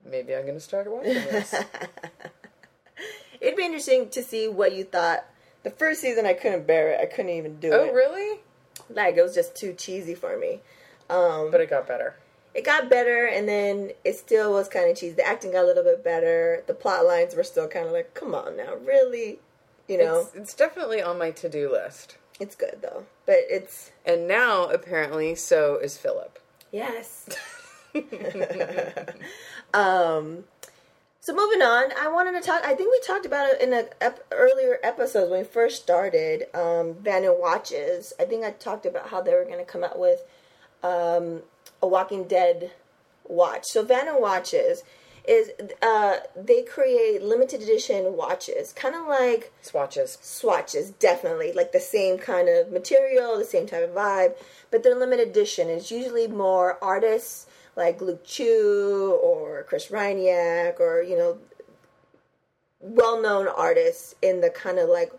Maybe 0.04 0.36
I'm 0.36 0.46
gonna 0.46 0.60
start 0.60 0.90
watching 0.90 1.14
this. 1.14 1.54
it'd 3.42 3.56
be 3.56 3.66
interesting 3.66 4.10
to 4.10 4.24
see 4.24 4.48
what 4.48 4.74
you 4.74 4.84
thought. 4.84 5.26
The 5.64 5.70
first 5.70 6.02
season 6.02 6.26
i 6.26 6.34
couldn't 6.34 6.66
bear 6.66 6.92
it. 6.94 7.00
I 7.02 7.06
couldn't 7.06 7.32
even 7.32 7.60
do 7.60 7.72
oh, 7.72 7.84
it. 7.84 7.90
Oh, 7.92 7.94
really? 7.94 8.40
Like 8.96 9.18
it 9.18 9.22
was 9.24 9.34
just 9.36 9.56
too 9.56 9.74
cheesy 9.74 10.16
for 10.16 10.38
me. 10.38 10.62
Um, 11.10 11.52
But 11.52 11.62
it 11.62 11.70
got 11.70 11.88
better. 11.88 12.16
it 12.54 12.64
got 12.66 12.90
better, 12.90 13.26
and 13.26 13.48
then 13.48 13.92
it 14.06 14.18
still 14.18 14.52
was 14.54 14.68
kind 14.70 14.90
of 14.90 14.98
cheesy. 14.98 15.14
The 15.16 15.26
acting 15.26 15.52
got 15.54 15.64
a 15.64 15.68
little 15.68 15.84
bit 15.84 16.04
better. 16.04 16.64
The 16.68 16.74
plot 16.74 17.06
lines 17.06 17.36
were 17.36 17.44
still 17.44 17.68
kind 17.68 17.86
of 17.86 17.92
like, 17.92 18.14
come 18.14 18.34
on 18.36 18.56
now, 18.58 18.76
really? 18.76 19.40
You 19.88 19.98
know, 19.98 20.22
It's, 20.22 20.36
it's 20.36 20.54
definitely 20.54 21.02
on 21.02 21.18
my 21.18 21.32
to 21.32 21.50
do 21.50 21.70
list. 21.72 22.18
it's, 22.40 22.56
good 22.56 22.78
though. 22.82 23.06
But 23.26 23.40
it's 23.50 23.92
And 24.06 24.28
now, 24.28 24.66
apparently, 24.66 25.36
so 25.36 25.76
is 25.78 25.98
Philip. 25.98 26.40
yes. 26.72 27.28
um. 29.74 30.46
So 31.24 31.36
moving 31.36 31.62
on, 31.62 31.92
I 32.00 32.08
wanted 32.08 32.32
to 32.32 32.42
talk. 32.42 32.64
I 32.66 32.74
think 32.74 32.92
we 32.92 33.00
talked 33.06 33.28
about 33.28 33.48
it 33.48 33.62
in 33.62 33.74
a 33.74 33.86
ep- 34.02 34.26
earlier 34.32 34.80
episodes 34.82 35.30
when 35.30 35.42
we 35.42 35.46
first 35.46 35.84
started. 35.84 36.48
Um, 36.56 36.96
Vannen 36.96 37.40
Watches. 37.40 38.12
I 38.20 38.26
think 38.26 38.44
I 38.44 38.50
talked 38.50 38.88
about 38.88 39.10
how 39.10 39.22
they 39.22 39.36
were 39.36 39.46
going 39.46 39.60
to 39.60 39.64
come 39.64 39.84
out 39.84 40.00
with 40.00 40.24
um, 40.82 41.44
a 41.80 41.88
Walking 41.88 42.24
Dead 42.24 42.72
watch. 43.24 43.66
So 43.68 43.86
Vannen 43.86 44.20
Watches 44.20 44.82
is 45.28 45.52
uh, 45.84 46.18
they 46.36 46.64
create 46.64 47.22
limited 47.22 47.62
edition 47.62 48.18
watches, 48.18 48.74
kind 48.74 48.96
of 48.96 49.06
like 49.06 49.54
Swatches. 49.62 50.18
swatches, 50.24 50.90
definitely 50.90 51.52
like 51.52 51.72
the 51.72 51.80
same 51.80 52.18
kind 52.18 52.50
of 52.50 52.72
material, 52.72 53.38
the 53.38 53.46
same 53.46 53.68
type 53.68 53.84
of 53.84 53.92
vibe, 53.92 54.34
but 54.72 54.82
they're 54.82 54.98
limited 54.98 55.28
edition. 55.28 55.70
It's 55.70 55.92
usually 55.92 56.26
more 56.26 56.84
artists 56.84 57.46
like 57.76 58.02
Luke 58.02 58.26
Chueh 58.26 59.12
or 59.24 59.64
Chris 59.68 59.88
Ryniak 59.88 60.80
or 60.80 61.02
you 61.02 61.18
know 61.18 61.38
well-known 62.80 63.48
artists 63.48 64.16
in 64.22 64.42
the 64.42 64.50
kind 64.50 64.80
of 64.80 64.90
like 64.90 65.12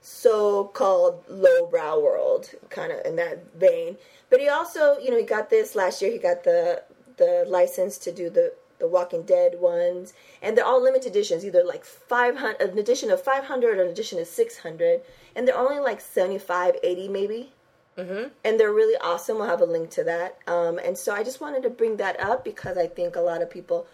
so-called 0.00 1.24
lowbrow 1.28 1.98
world, 1.98 2.50
kind 2.68 2.92
of 2.92 3.04
in 3.06 3.16
that 3.16 3.54
vein. 3.54 3.96
But 4.28 4.40
he 4.40 4.48
also, 4.48 4.98
you 4.98 5.10
know, 5.10 5.16
he 5.16 5.24
got 5.24 5.48
this 5.48 5.74
last 5.74 6.02
year. 6.02 6.12
He 6.12 6.18
got 6.18 6.44
the 6.44 6.82
the 7.16 7.44
license 7.46 7.96
to 7.98 8.12
do 8.12 8.28
the 8.28 8.52
the 8.78 8.88
Walking 8.88 9.22
Dead 9.22 9.60
ones, 9.60 10.12
and 10.42 10.56
they're 10.56 10.64
all 10.64 10.82
limited 10.82 11.12
editions, 11.12 11.44
either 11.44 11.64
like 11.64 11.84
500, 11.84 12.60
an 12.60 12.78
edition 12.78 13.10
of 13.10 13.22
500 13.22 13.78
or 13.78 13.82
an 13.82 13.88
edition 13.88 14.18
of 14.18 14.26
600, 14.26 15.00
and 15.34 15.46
they're 15.46 15.56
only 15.56 15.78
like 15.78 16.00
75, 16.00 16.76
80 16.82 17.08
maybe. 17.08 17.52
Mm-hmm. 17.98 18.28
And 18.44 18.58
they're 18.58 18.72
really 18.72 18.96
awesome. 19.00 19.38
We'll 19.38 19.46
have 19.48 19.60
a 19.60 19.66
link 19.66 19.90
to 19.90 20.04
that. 20.04 20.38
Um, 20.46 20.78
and 20.78 20.98
so 20.98 21.14
I 21.14 21.22
just 21.22 21.40
wanted 21.40 21.62
to 21.62 21.70
bring 21.70 21.96
that 21.98 22.18
up 22.20 22.44
because 22.44 22.76
I 22.76 22.86
think 22.86 23.14
a 23.16 23.20
lot 23.20 23.40
of 23.42 23.50
people 23.50 23.86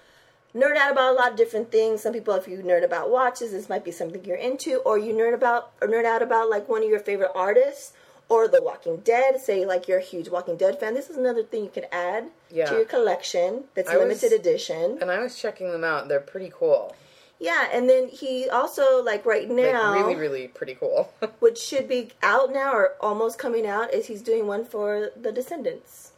nerd 0.55 0.77
out 0.77 0.91
about 0.91 1.13
a 1.13 1.17
lot 1.17 1.31
of 1.33 1.37
different 1.37 1.71
things. 1.71 2.03
Some 2.03 2.13
people, 2.13 2.35
if 2.35 2.49
you 2.49 2.59
nerd 2.59 2.85
about 2.85 3.11
watches, 3.11 3.53
this 3.53 3.69
might 3.69 3.85
be 3.85 3.91
something 3.91 4.25
you're 4.25 4.37
into, 4.37 4.79
or 4.79 4.99
you 4.99 5.13
nerd 5.13 5.35
about 5.35 5.73
or 5.83 5.89
nerd 5.89 6.05
out 6.07 6.23
about 6.23 6.49
like 6.51 6.69
one 6.69 6.83
of 6.83 6.89
your 6.89 6.99
favorite 7.01 7.31
artists 7.35 7.93
or 8.29 8.49
The 8.49 8.63
Walking 8.63 8.99
Dead. 8.99 9.41
Say 9.41 9.65
like 9.67 9.87
you're 9.87 9.99
a 9.99 10.03
huge 10.03 10.29
Walking 10.29 10.57
Dead 10.57 10.81
fan. 10.81 10.95
This 10.95 11.11
is 11.11 11.17
another 11.17 11.43
thing 11.43 11.65
you 11.65 11.71
can 11.71 11.85
add 11.93 12.31
Yeah. 12.51 12.67
to 12.67 12.75
your 12.77 12.85
collection 12.87 13.65
that's 13.75 13.91
I 13.91 13.97
was- 13.97 14.07
limited 14.09 14.33
edition. 14.33 14.99
And 15.01 15.11
I 15.11 15.21
was 15.21 15.37
checking 15.39 15.71
them 15.73 15.85
out. 15.85 16.09
They're 16.09 16.21
pretty 16.21 16.51
cool. 16.57 16.95
Yeah, 17.41 17.69
and 17.73 17.89
then 17.89 18.09
he 18.09 18.51
also 18.51 19.03
like 19.03 19.25
right 19.25 19.49
Like 19.49 19.57
now, 19.73 19.95
really, 19.95 20.15
really 20.15 20.49
pretty 20.49 20.75
cool. 20.75 21.13
which 21.41 21.59
should 21.59 21.89
be 21.89 22.11
out 22.23 22.53
now 22.53 22.75
or 22.75 22.95
almost 23.01 23.39
coming 23.39 23.67
out, 23.67 23.95
is 23.95 24.07
he's 24.07 24.21
doing 24.21 24.47
one 24.47 24.65
for 24.65 25.11
The 25.17 25.33
Descendants. 25.33 26.13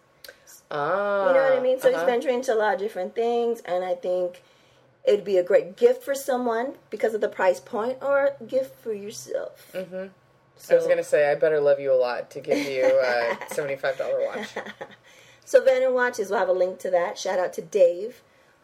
ah. 0.73 1.29
You 1.29 1.35
know 1.35 1.43
what 1.45 1.59
I 1.59 1.61
mean? 1.61 1.79
So 1.79 1.89
uh-huh. 1.89 1.99
he's 1.99 2.07
venturing 2.07 2.37
into 2.37 2.53
a 2.53 2.57
lot 2.57 2.75
of 2.75 2.81
different 2.81 3.15
things, 3.15 3.61
and 3.61 3.85
I 3.85 3.95
think 3.95 4.43
it'd 5.05 5.25
be 5.25 5.37
a 5.39 5.45
great 5.45 5.77
gift 5.77 6.03
for 6.03 6.15
someone 6.15 6.75
because 6.91 7.15
of 7.15 7.21
the 7.21 7.29
price 7.29 7.61
point, 7.61 7.99
or 8.03 8.33
a 8.41 8.45
gift 8.45 8.83
for 8.83 8.93
yourself. 8.93 9.71
Mm-hmm. 9.73 10.09
So, 10.57 10.75
I 10.75 10.79
was 10.79 10.87
gonna 10.87 11.05
say 11.05 11.31
I 11.31 11.35
better 11.35 11.61
love 11.61 11.81
you 11.81 11.93
a 11.93 11.97
lot 11.97 12.31
to 12.33 12.41
give 12.41 12.67
you 12.69 12.85
a 12.85 13.37
seventy-five 13.55 13.97
dollar 13.97 14.25
watch. 14.27 14.49
so 15.45 15.61
Vannen 15.61 15.93
Watches, 15.93 16.31
we'll 16.31 16.39
have 16.39 16.49
a 16.49 16.53
link 16.53 16.79
to 16.81 16.91
that. 16.91 17.19
Shout 17.19 17.39
out 17.39 17.53
to 17.55 17.63
Dave, 17.63 18.23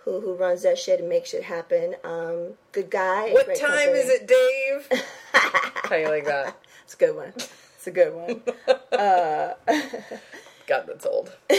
who 0.08 0.20
who 0.20 0.34
runs 0.34 0.62
that 0.62 0.78
shit 0.78 1.00
and 1.00 1.08
makes 1.08 1.30
shit 1.30 1.42
happen. 1.42 1.94
Um, 2.04 2.54
good 2.72 2.90
guy. 2.90 3.32
What 3.32 3.46
great 3.46 3.58
time 3.60 3.70
company. 3.70 3.98
is 3.98 4.08
it, 4.10 4.26
Dave? 4.26 5.02
How 5.32 5.96
you 5.96 6.08
like 6.08 6.24
that? 6.24 6.56
It's 6.84 6.94
a 6.94 6.96
good 6.96 7.16
one. 7.16 7.32
It's 7.36 7.86
a 7.86 7.90
good 7.90 8.14
one. 8.14 8.42
uh, 8.98 9.54
God, 10.66 10.84
that's 10.86 11.06
old. 11.06 11.32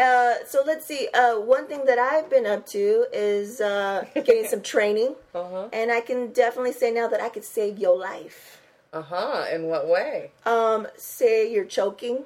Uh, 0.00 0.34
so 0.46 0.62
let's 0.64 0.86
see. 0.86 1.08
Uh, 1.12 1.34
one 1.40 1.66
thing 1.66 1.84
that 1.86 1.98
I've 1.98 2.30
been 2.30 2.46
up 2.46 2.64
to 2.68 3.06
is 3.12 3.60
uh, 3.60 4.04
getting 4.14 4.44
some 4.46 4.62
training, 4.62 5.16
Uh-huh. 5.34 5.68
and 5.72 5.90
I 5.90 6.00
can 6.02 6.30
definitely 6.30 6.70
say 6.72 6.92
now 6.92 7.08
that 7.08 7.20
I 7.20 7.28
could 7.28 7.44
save 7.44 7.78
your 7.78 7.98
life. 7.98 8.60
Uh 8.92 9.02
huh. 9.02 9.46
In 9.52 9.64
what 9.64 9.88
way? 9.88 10.30
Um, 10.46 10.86
say 10.96 11.50
you're 11.52 11.64
choking, 11.64 12.22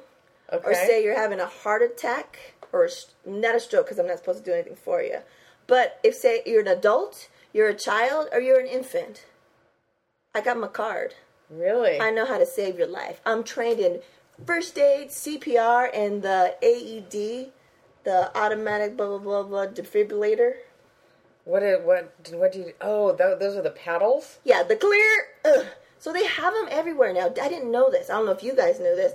Okay. 0.52 0.68
or 0.70 0.74
say 0.74 1.02
you're 1.02 1.16
having 1.16 1.40
a 1.40 1.46
heart 1.46 1.82
attack, 1.82 2.54
or 2.72 2.88
not 3.24 3.54
a 3.54 3.60
stroke 3.60 3.86
because 3.86 3.98
I'm 3.98 4.06
not 4.06 4.18
supposed 4.18 4.44
to 4.44 4.50
do 4.50 4.52
anything 4.54 4.76
for 4.76 5.02
you. 5.02 5.18
But 5.66 5.98
if 6.02 6.14
say 6.14 6.42
you're 6.44 6.60
an 6.60 6.68
adult, 6.68 7.28
you're 7.52 7.68
a 7.68 7.74
child, 7.74 8.28
or 8.32 8.40
you're 8.40 8.60
an 8.60 8.66
infant, 8.66 9.24
I 10.34 10.40
got 10.40 10.58
my 10.58 10.68
card. 10.68 11.14
really? 11.50 12.00
I 12.00 12.10
know 12.10 12.26
how 12.26 12.38
to 12.38 12.46
save 12.46 12.78
your 12.78 12.86
life. 12.88 13.20
I'm 13.24 13.44
trained 13.44 13.80
in 13.80 14.00
first 14.46 14.76
aid, 14.78 15.08
CPR, 15.08 15.88
and 15.94 16.22
the 16.22 16.54
AED, 16.62 17.52
the 18.04 18.36
automatic 18.36 18.96
blah 18.96 19.06
blah 19.06 19.18
blah 19.18 19.42
blah 19.44 19.66
defibrillator. 19.66 20.54
What 21.44 21.60
did 21.60 21.84
what 21.84 22.12
what 22.32 22.52
do 22.52 22.58
you? 22.60 22.72
Oh, 22.80 23.12
tho- 23.12 23.36
those 23.38 23.56
are 23.56 23.62
the 23.62 23.70
paddles. 23.70 24.38
Yeah, 24.44 24.62
the 24.62 24.76
clear. 24.76 25.26
Ugh. 25.44 25.66
So 25.98 26.12
they 26.12 26.26
have 26.26 26.52
them 26.54 26.66
everywhere 26.70 27.12
now. 27.12 27.26
I 27.40 27.48
didn't 27.48 27.70
know 27.70 27.90
this. 27.90 28.10
I 28.10 28.14
don't 28.14 28.26
know 28.26 28.32
if 28.32 28.42
you 28.42 28.56
guys 28.56 28.80
know 28.80 28.96
this. 28.96 29.12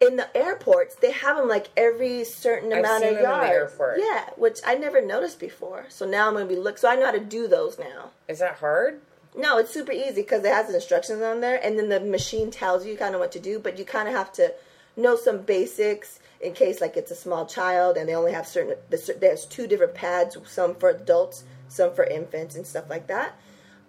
In 0.00 0.16
the 0.16 0.34
airports, 0.36 0.94
they 0.94 1.10
have 1.10 1.36
them 1.36 1.48
like 1.48 1.68
every 1.76 2.24
certain 2.24 2.72
amount 2.72 3.04
of 3.04 3.10
them 3.10 3.10
in 3.10 3.14
the 3.16 3.22
yards. 3.22 3.72
Yeah, 3.98 4.30
which 4.36 4.58
I 4.66 4.74
never 4.74 5.02
noticed 5.04 5.38
before. 5.38 5.86
So 5.90 6.06
now 6.06 6.28
I'm 6.28 6.34
gonna 6.34 6.46
be 6.46 6.56
look. 6.56 6.78
So 6.78 6.88
I 6.88 6.96
know 6.96 7.06
how 7.06 7.12
to 7.12 7.20
do 7.20 7.46
those 7.46 7.78
now. 7.78 8.10
Is 8.26 8.38
that 8.38 8.56
hard? 8.56 9.00
No, 9.36 9.58
it's 9.58 9.70
super 9.70 9.92
easy 9.92 10.22
because 10.22 10.42
it 10.44 10.52
has 10.52 10.68
the 10.68 10.74
instructions 10.74 11.22
on 11.22 11.40
there, 11.40 11.60
and 11.62 11.78
then 11.78 11.88
the 11.88 12.00
machine 12.00 12.50
tells 12.50 12.84
you 12.86 12.96
kind 12.96 13.14
of 13.14 13.20
what 13.20 13.32
to 13.32 13.40
do. 13.40 13.58
But 13.58 13.78
you 13.78 13.84
kind 13.84 14.08
of 14.08 14.14
have 14.14 14.32
to 14.34 14.54
know 14.96 15.16
some 15.16 15.42
basics 15.42 16.18
in 16.40 16.54
case 16.54 16.80
like 16.80 16.96
it's 16.96 17.10
a 17.10 17.16
small 17.16 17.46
child 17.46 17.96
and 17.96 18.08
they 18.08 18.14
only 18.14 18.32
have 18.32 18.46
certain. 18.46 18.76
There's 18.88 19.44
two 19.44 19.66
different 19.66 19.94
pads, 19.94 20.36
some 20.46 20.74
for 20.74 20.88
adults, 20.88 21.44
some 21.68 21.92
for 21.94 22.04
infants, 22.04 22.56
and 22.56 22.66
stuff 22.66 22.88
like 22.88 23.06
that. 23.08 23.38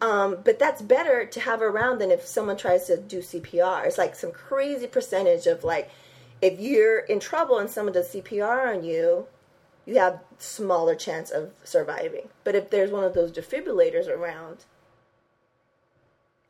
Um, 0.01 0.39
but 0.43 0.57
that's 0.57 0.81
better 0.81 1.25
to 1.25 1.39
have 1.39 1.61
around 1.61 1.99
than 1.99 2.09
if 2.09 2.25
someone 2.25 2.57
tries 2.57 2.87
to 2.87 2.97
do 2.97 3.19
CPR. 3.19 3.85
It's 3.85 3.99
like 3.99 4.15
some 4.15 4.31
crazy 4.31 4.87
percentage 4.87 5.45
of 5.45 5.63
like 5.63 5.89
if 6.41 6.59
you're 6.59 6.99
in 6.99 7.19
trouble 7.19 7.59
and 7.59 7.69
someone 7.69 7.93
does 7.93 8.13
CPR 8.13 8.75
on 8.75 8.83
you, 8.83 9.27
you 9.85 9.97
have 9.97 10.19
smaller 10.37 10.95
chance 10.95 11.31
of 11.31 11.51
surviving. 11.63 12.29
But 12.43 12.55
if 12.55 12.69
there's 12.69 12.91
one 12.91 13.03
of 13.03 13.13
those 13.13 13.31
defibrillators 13.31 14.07
around, 14.07 14.65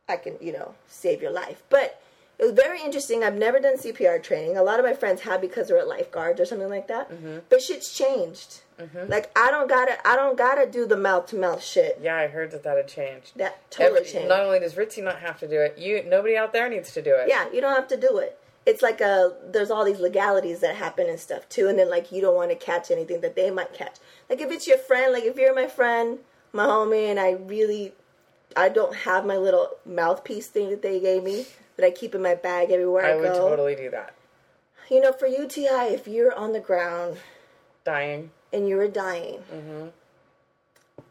I 0.07 0.17
can, 0.17 0.35
you 0.41 0.51
know, 0.51 0.75
save 0.87 1.21
your 1.21 1.31
life. 1.31 1.63
But 1.69 2.01
it 2.37 2.45
was 2.45 2.53
very 2.53 2.81
interesting. 2.81 3.23
I've 3.23 3.35
never 3.35 3.59
done 3.59 3.77
CPR 3.77 4.21
training. 4.21 4.57
A 4.57 4.63
lot 4.63 4.79
of 4.79 4.85
my 4.85 4.93
friends 4.93 5.21
have 5.21 5.41
because 5.41 5.67
they're 5.67 5.85
lifeguards 5.85 6.39
or 6.41 6.45
something 6.45 6.69
like 6.69 6.87
that. 6.87 7.11
Mm-hmm. 7.11 7.39
But 7.49 7.61
shit's 7.61 7.95
changed. 7.95 8.61
Mm-hmm. 8.79 9.11
Like 9.11 9.31
I 9.37 9.51
don't 9.51 9.69
gotta, 9.69 9.95
I 10.07 10.15
don't 10.15 10.37
gotta 10.37 10.65
do 10.69 10.87
the 10.87 10.97
mouth 10.97 11.27
to 11.27 11.35
mouth 11.35 11.63
shit. 11.63 11.99
Yeah, 12.01 12.15
I 12.15 12.27
heard 12.27 12.49
that 12.51 12.63
that 12.63 12.77
had 12.77 12.87
changed. 12.87 13.37
That 13.37 13.69
totally 13.69 13.99
Every- 13.99 14.11
changed. 14.11 14.29
Not 14.29 14.39
only 14.39 14.59
does 14.59 14.73
Ritzy 14.73 15.03
not 15.03 15.19
have 15.19 15.39
to 15.41 15.47
do 15.47 15.59
it, 15.59 15.77
you 15.77 16.03
nobody 16.03 16.35
out 16.35 16.51
there 16.51 16.67
needs 16.67 16.91
to 16.93 17.01
do 17.01 17.13
it. 17.15 17.29
Yeah, 17.29 17.45
you 17.53 17.61
don't 17.61 17.75
have 17.75 17.87
to 17.89 17.97
do 17.97 18.17
it. 18.17 18.39
It's 18.65 18.81
like 18.81 19.01
a 19.01 19.33
there's 19.45 19.71
all 19.71 19.83
these 19.83 19.99
legalities 19.99 20.59
that 20.59 20.75
happen 20.75 21.07
and 21.09 21.19
stuff 21.19 21.49
too, 21.49 21.67
and 21.67 21.79
then 21.79 21.89
like 21.89 22.11
you 22.11 22.21
don't 22.21 22.35
want 22.35 22.49
to 22.51 22.55
catch 22.55 22.91
anything 22.91 23.21
that 23.21 23.35
they 23.35 23.49
might 23.49 23.73
catch. 23.73 23.97
Like 24.29 24.39
if 24.41 24.51
it's 24.51 24.67
your 24.67 24.77
friend, 24.77 25.11
like 25.13 25.23
if 25.23 25.35
you're 25.37 25.55
my 25.55 25.67
friend, 25.67 26.19
my 26.53 26.65
homie, 26.65 27.09
and 27.09 27.19
I 27.19 27.31
really 27.31 27.93
I 28.55 28.69
don't 28.69 28.95
have 28.97 29.25
my 29.25 29.37
little 29.37 29.69
mouthpiece 29.85 30.47
thing 30.47 30.69
that 30.69 30.81
they 30.83 30.99
gave 30.99 31.23
me 31.23 31.47
that 31.77 31.85
I 31.85 31.89
keep 31.91 32.13
in 32.13 32.21
my 32.21 32.35
bag 32.35 32.69
everywhere 32.69 33.05
I, 33.05 33.11
I 33.11 33.15
would 33.15 33.23
go. 33.33 33.49
totally 33.49 33.75
do 33.75 33.89
that. 33.91 34.13
You 34.89 34.99
know, 35.01 35.13
for 35.13 35.25
UTI, 35.25 35.93
if 35.93 36.07
you're 36.07 36.35
on 36.35 36.51
the 36.53 36.59
ground 36.59 37.17
Dying. 37.85 38.29
and 38.53 38.67
you 38.67 38.75
were 38.75 38.87
dying, 38.89 39.39
Mm-hmm. 39.51 39.87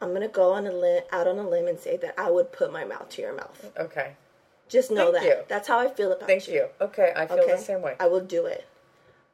I'm 0.03 0.13
gonna 0.13 0.29
go 0.29 0.53
on 0.53 0.67
a 0.67 0.73
limb, 0.73 1.03
out 1.13 1.27
on 1.27 1.39
a 1.39 1.49
limb 1.49 1.67
and 1.67 1.79
say 1.79 1.97
that 1.99 2.15
I 2.19 2.31
would 2.31 2.53
put 2.53 2.73
my 2.73 2.85
mouth 2.85 3.09
to 3.11 3.23
your 3.23 3.35
mouth. 3.35 3.73
Okay. 3.79 4.15
Just 4.71 4.91
know 4.91 5.13
Thank 5.13 5.25
that. 5.25 5.25
you. 5.25 5.45
That's 5.49 5.69
how 5.69 5.79
I 5.79 5.89
feel 5.89 6.13
about 6.13 6.29
Thank 6.29 6.49
you. 6.49 6.69
Okay, 6.81 7.13
I 7.15 7.27
feel 7.27 7.47
the 7.47 7.59
same 7.59 7.83
way. 7.83 7.97
I 8.01 8.07
will 8.07 8.21
do 8.25 8.47
it. 8.47 8.67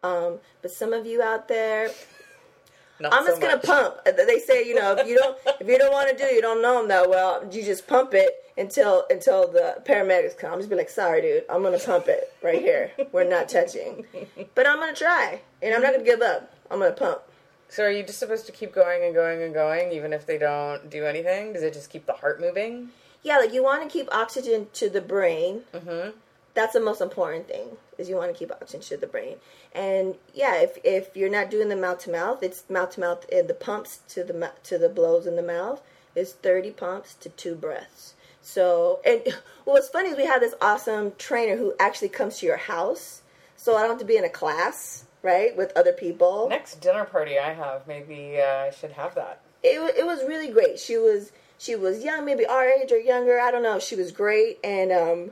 Um, 0.03 0.39
but 0.63 0.71
some 0.71 0.93
of 0.93 1.07
you 1.07 1.23
out 1.23 1.47
there, 1.47 1.91
Not 3.01 3.13
I'm 3.13 3.25
so 3.25 3.31
just 3.33 3.43
gonna 3.43 3.57
much. 3.57 3.65
pump. 3.67 3.97
They 4.05 4.39
say, 4.39 4.67
you 4.67 4.75
know, 4.75 4.97
if 4.97 5.07
you 5.07 5.19
don't, 5.19 5.37
if 5.61 5.69
you 5.69 5.77
don't 5.79 5.93
want 5.93 6.11
to 6.11 6.17
do, 6.17 6.25
it, 6.25 6.35
you 6.35 6.41
don't 6.41 6.63
know 6.63 6.79
them 6.79 6.89
that 6.89 7.09
well. 7.11 7.47
You 7.53 7.63
just 7.63 7.87
pump 7.87 8.15
it 8.15 8.33
until 8.57 9.05
until 9.11 9.47
the 9.47 9.83
paramedics 9.87 10.39
come. 10.39 10.53
I'm 10.55 10.59
just 10.59 10.71
be 10.71 10.77
like, 10.77 10.89
sorry, 10.89 11.21
dude, 11.21 11.45
I'm 11.51 11.63
gonna 11.63 11.79
pump 11.79 12.09
it 12.09 12.33
right 12.43 12.59
here. 12.59 12.91
We're 13.13 13.29
not 13.29 13.51
touching, 13.51 14.07
but 14.55 14.67
I'm 14.67 14.79
gonna 14.79 14.95
try, 14.95 15.41
and 15.61 15.75
I'm 15.75 15.83
not 15.83 15.93
gonna 15.93 16.05
give 16.05 16.23
up. 16.23 16.51
I'm 16.71 16.79
gonna 16.79 16.93
pump. 16.93 17.21
So 17.69 17.83
are 17.85 17.91
you 17.91 18.03
just 18.05 18.19
supposed 18.21 18.47
to 18.47 18.53
keep 18.53 18.73
going 18.73 19.03
and 19.05 19.13
going 19.13 19.43
and 19.43 19.53
going, 19.53 19.93
even 19.93 20.15
if 20.15 20.25
they 20.25 20.39
don't 20.39 20.89
do 20.89 21.05
anything? 21.05 21.53
Does 21.53 21.63
it 21.65 21.75
just 21.75 21.91
keep 21.91 22.07
the 22.07 22.13
heart 22.15 22.41
moving? 22.41 22.91
Yeah, 23.27 23.39
like 23.39 23.53
you 23.53 23.65
want 23.65 23.83
to 23.83 23.89
keep 23.89 24.09
oxygen 24.15 24.69
to 24.75 24.89
the 24.89 25.01
brain. 25.01 25.63
Mm-hmm. 25.75 26.11
That's 26.55 26.75
the 26.75 26.81
most 26.81 27.01
important 27.01 27.49
thing 27.49 27.77
is 27.99 28.09
you 28.09 28.15
want 28.15 28.33
to 28.33 28.39
keep 28.39 28.53
oxygen 28.53 28.81
to 28.83 28.97
the 28.97 29.09
brain. 29.09 29.39
And 29.75 30.15
yeah, 30.33 30.55
if 30.63 30.79
if 30.85 31.17
you're 31.17 31.29
not 31.29 31.51
doing 31.51 31.69
the 31.69 31.75
mouth 31.75 31.99
to 32.05 32.11
mouth, 32.13 32.41
it's 32.45 32.63
mouth 32.71 32.91
to 32.91 33.01
mouth 33.01 33.27
and 33.33 33.49
the 33.49 33.55
pumps 33.55 33.99
to 34.11 34.23
the 34.23 34.53
to 34.63 34.79
the 34.79 34.89
blows 34.89 35.27
in 35.27 35.35
the 35.35 35.43
mouth 35.43 35.83
is 36.15 36.35
30 36.35 36.71
pumps 36.71 37.15
to 37.15 37.29
two 37.31 37.57
breaths. 37.57 38.15
So, 38.41 39.01
and 39.05 39.23
what's 39.65 39.89
funny 39.89 40.11
is 40.11 40.17
we 40.17 40.27
have 40.27 40.41
this 40.41 40.55
awesome 40.63 41.13
trainer 41.19 41.57
who 41.57 41.75
actually 41.81 42.11
comes 42.11 42.39
to 42.39 42.47
your 42.47 42.59
house. 42.59 43.23
So 43.57 43.77
I 43.77 43.81
don't 43.81 43.91
have 43.91 43.99
to 43.99 44.05
be 44.05 44.17
in 44.17 44.25
a 44.25 44.29
class, 44.29 45.05
right, 45.23 45.57
with 45.57 45.73
other 45.75 45.93
people. 45.93 46.49
Next 46.49 46.81
dinner 46.81 47.05
party 47.05 47.41
I 47.41 47.55
have, 47.55 47.89
maybe 47.89 48.41
uh, 48.41 48.67
I 48.67 48.71
should 48.71 48.93
have 48.93 49.17
that. 49.17 49.41
it, 49.65 49.81
it 49.99 50.07
was 50.07 50.21
really 50.29 50.53
great. 50.53 50.79
She 50.79 50.97
was 50.97 51.33
she 51.59 51.75
was 51.77 52.05
young, 52.05 52.25
maybe 52.25 52.47
our 52.47 52.65
age 52.69 52.93
or 52.93 52.99
younger. 52.99 53.39
I 53.41 53.51
don't 53.51 53.63
know. 53.63 53.79
She 53.79 53.97
was 53.97 54.13
great, 54.13 54.59
and 54.65 54.93
um, 54.93 55.31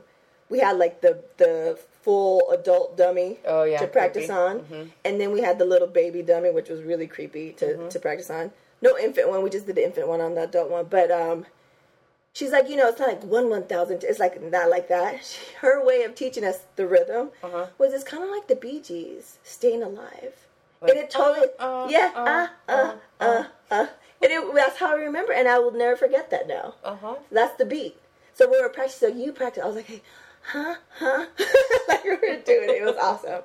we 0.49 0.59
had 0.59 0.77
like 0.77 1.01
the 1.01 1.23
the 1.37 1.79
full 2.01 2.51
adult 2.51 2.95
dummy 2.97 3.39
Oh, 3.45 3.63
yeah, 3.63 3.79
to 3.79 3.87
practice 3.87 4.27
creepy. 4.27 4.39
on, 4.39 4.91
and 5.03 5.19
then 5.19 5.31
we 5.31 5.41
had 5.41 5.57
the 5.59 5.65
little 5.65 5.87
baby 5.87 6.21
dummy, 6.21 6.51
which 6.51 6.69
was 6.69 6.81
really 6.81 7.07
creepy 7.07 7.51
to 7.53 7.89
to 7.89 7.99
practice 7.99 8.29
on. 8.29 8.51
No 8.81 8.97
infant 8.97 9.29
one. 9.29 9.41
We 9.43 9.49
just 9.49 9.65
did 9.65 9.75
the 9.75 9.85
infant 9.85 10.07
one 10.07 10.21
on 10.21 10.35
the 10.35 10.43
adult 10.43 10.69
one, 10.69 10.85
but 10.85 11.09
um. 11.11 11.45
She's 12.33 12.51
like, 12.51 12.67
you 12.69 12.75
know, 12.75 12.89
it's 12.89 12.99
not 12.99 13.07
like 13.07 13.23
one 13.23 13.49
one 13.49 13.63
thousand. 13.63 14.03
It's 14.03 14.19
like 14.19 14.41
not 14.41 14.69
like 14.69 14.89
that. 14.89 15.19
She, 15.23 15.39
her 15.61 15.81
way 15.83 16.03
of 16.03 16.15
teaching 16.15 16.43
us 16.43 16.65
the 16.75 16.85
rhythm 16.85 17.29
Uh-huh. 17.41 17.67
was 17.77 17.93
it's 17.93 18.03
kind 18.03 18.23
of 18.25 18.29
like 18.29 18.47
the 18.49 18.57
Bee 18.57 18.81
Gees, 18.81 19.39
"Staying 19.43 19.81
Alive," 19.81 20.35
Like, 20.81 20.91
and 20.91 20.99
it 20.99 21.09
totally, 21.09 21.47
uh, 21.57 21.63
uh, 21.63 21.87
yeah, 21.89 22.11
uh, 22.13 22.47
uh, 22.67 22.73
uh, 23.21 23.23
uh, 23.25 23.43
uh, 23.71 23.87
and 24.21 24.31
it, 24.31 24.55
that's 24.55 24.77
how 24.77 24.91
I 24.91 24.95
remember, 24.95 25.33
and 25.33 25.47
I 25.47 25.59
will 25.59 25.71
never 25.71 25.95
forget 25.95 26.29
that 26.31 26.47
now. 26.47 26.75
Uh 26.83 26.95
huh. 26.95 27.15
That's 27.31 27.57
the 27.57 27.65
beat. 27.65 27.97
So 28.33 28.49
we 28.49 28.61
were 28.61 28.69
practicing, 28.69 29.09
so 29.09 29.15
you 29.15 29.31
practice. 29.31 29.63
I 29.63 29.67
was 29.67 29.75
like, 29.75 29.85
hey, 29.85 30.01
huh, 30.43 30.75
huh, 30.97 31.25
like 31.87 32.03
we 32.03 32.11
were 32.11 32.41
doing 32.45 32.69
it. 32.69 32.81
It 32.81 32.85
was 32.85 32.97
awesome. 33.01 33.43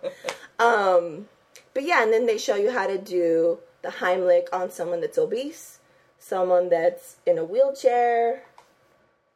Um, 0.58 1.28
but 1.74 1.84
yeah, 1.84 2.02
and 2.02 2.12
then 2.12 2.26
they 2.26 2.38
show 2.38 2.56
you 2.56 2.70
how 2.70 2.86
to 2.86 2.98
do 2.98 3.58
the 3.82 3.88
Heimlich 3.88 4.46
on 4.52 4.70
someone 4.70 5.00
that's 5.00 5.18
obese, 5.18 5.78
someone 6.18 6.68
that's 6.68 7.16
in 7.26 7.38
a 7.38 7.44
wheelchair. 7.44 8.42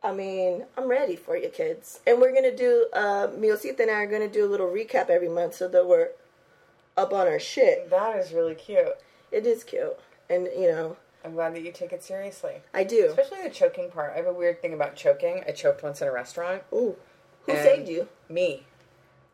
I 0.02 0.12
mean, 0.12 0.64
I'm 0.76 0.88
ready 0.88 1.16
for 1.16 1.36
you, 1.36 1.48
kids. 1.48 2.00
And 2.06 2.20
we're 2.20 2.34
gonna 2.34 2.54
do. 2.54 2.86
Uh, 2.92 3.28
Miosita 3.28 3.80
and 3.80 3.90
I 3.90 3.94
are 3.94 4.06
gonna 4.06 4.28
do 4.28 4.44
a 4.44 4.50
little 4.50 4.68
recap 4.68 5.08
every 5.08 5.28
month, 5.28 5.54
so 5.54 5.68
that 5.68 5.86
we're 5.86 6.10
up 6.96 7.12
on 7.12 7.26
our 7.26 7.38
shit. 7.38 7.88
That 7.90 8.16
is 8.18 8.32
really 8.32 8.54
cute. 8.54 8.96
It 9.32 9.46
is 9.46 9.64
cute, 9.64 9.98
and 10.28 10.48
you 10.56 10.68
know, 10.68 10.96
I'm 11.24 11.32
glad 11.32 11.54
that 11.54 11.62
you 11.62 11.72
take 11.72 11.92
it 11.92 12.02
seriously. 12.04 12.56
I 12.74 12.84
do. 12.84 13.06
Especially 13.08 13.42
the 13.42 13.50
choking 13.54 13.90
part. 13.90 14.12
I 14.12 14.16
have 14.18 14.26
a 14.26 14.32
weird 14.32 14.60
thing 14.60 14.74
about 14.74 14.94
choking. 14.94 15.42
I 15.48 15.52
choked 15.52 15.82
once 15.82 16.02
in 16.02 16.08
a 16.08 16.12
restaurant. 16.12 16.62
Ooh, 16.72 16.96
who 17.46 17.52
saved 17.54 17.88
you? 17.88 18.08
Me. 18.28 18.64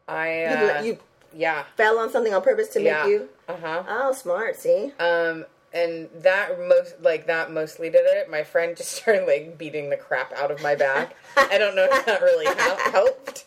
I 0.08 0.40
You, 0.42 0.46
uh, 0.70 0.82
you 0.82 0.98
yeah. 1.34 1.64
fell 1.76 1.98
on 1.98 2.10
something 2.10 2.32
on 2.32 2.42
purpose 2.42 2.68
to 2.70 2.82
yeah. 2.82 3.02
make 3.02 3.10
you. 3.10 3.28
Uh 3.48 3.56
huh. 3.60 3.82
Oh, 3.88 4.12
smart. 4.12 4.56
See, 4.56 4.92
Um, 5.00 5.46
and 5.72 6.08
that 6.16 6.58
most 6.60 7.00
like 7.00 7.26
that 7.26 7.50
mostly 7.52 7.90
did 7.90 8.04
it. 8.06 8.30
My 8.30 8.42
friend 8.44 8.76
just 8.76 8.92
started 8.96 9.26
like 9.26 9.58
beating 9.58 9.90
the 9.90 9.96
crap 9.96 10.32
out 10.34 10.50
of 10.50 10.62
my 10.62 10.74
back. 10.76 11.14
I 11.36 11.58
don't 11.58 11.74
know 11.76 11.88
if 11.90 12.06
that 12.06 12.22
really 12.22 12.46
hel- 12.46 12.76
helped. 12.92 13.46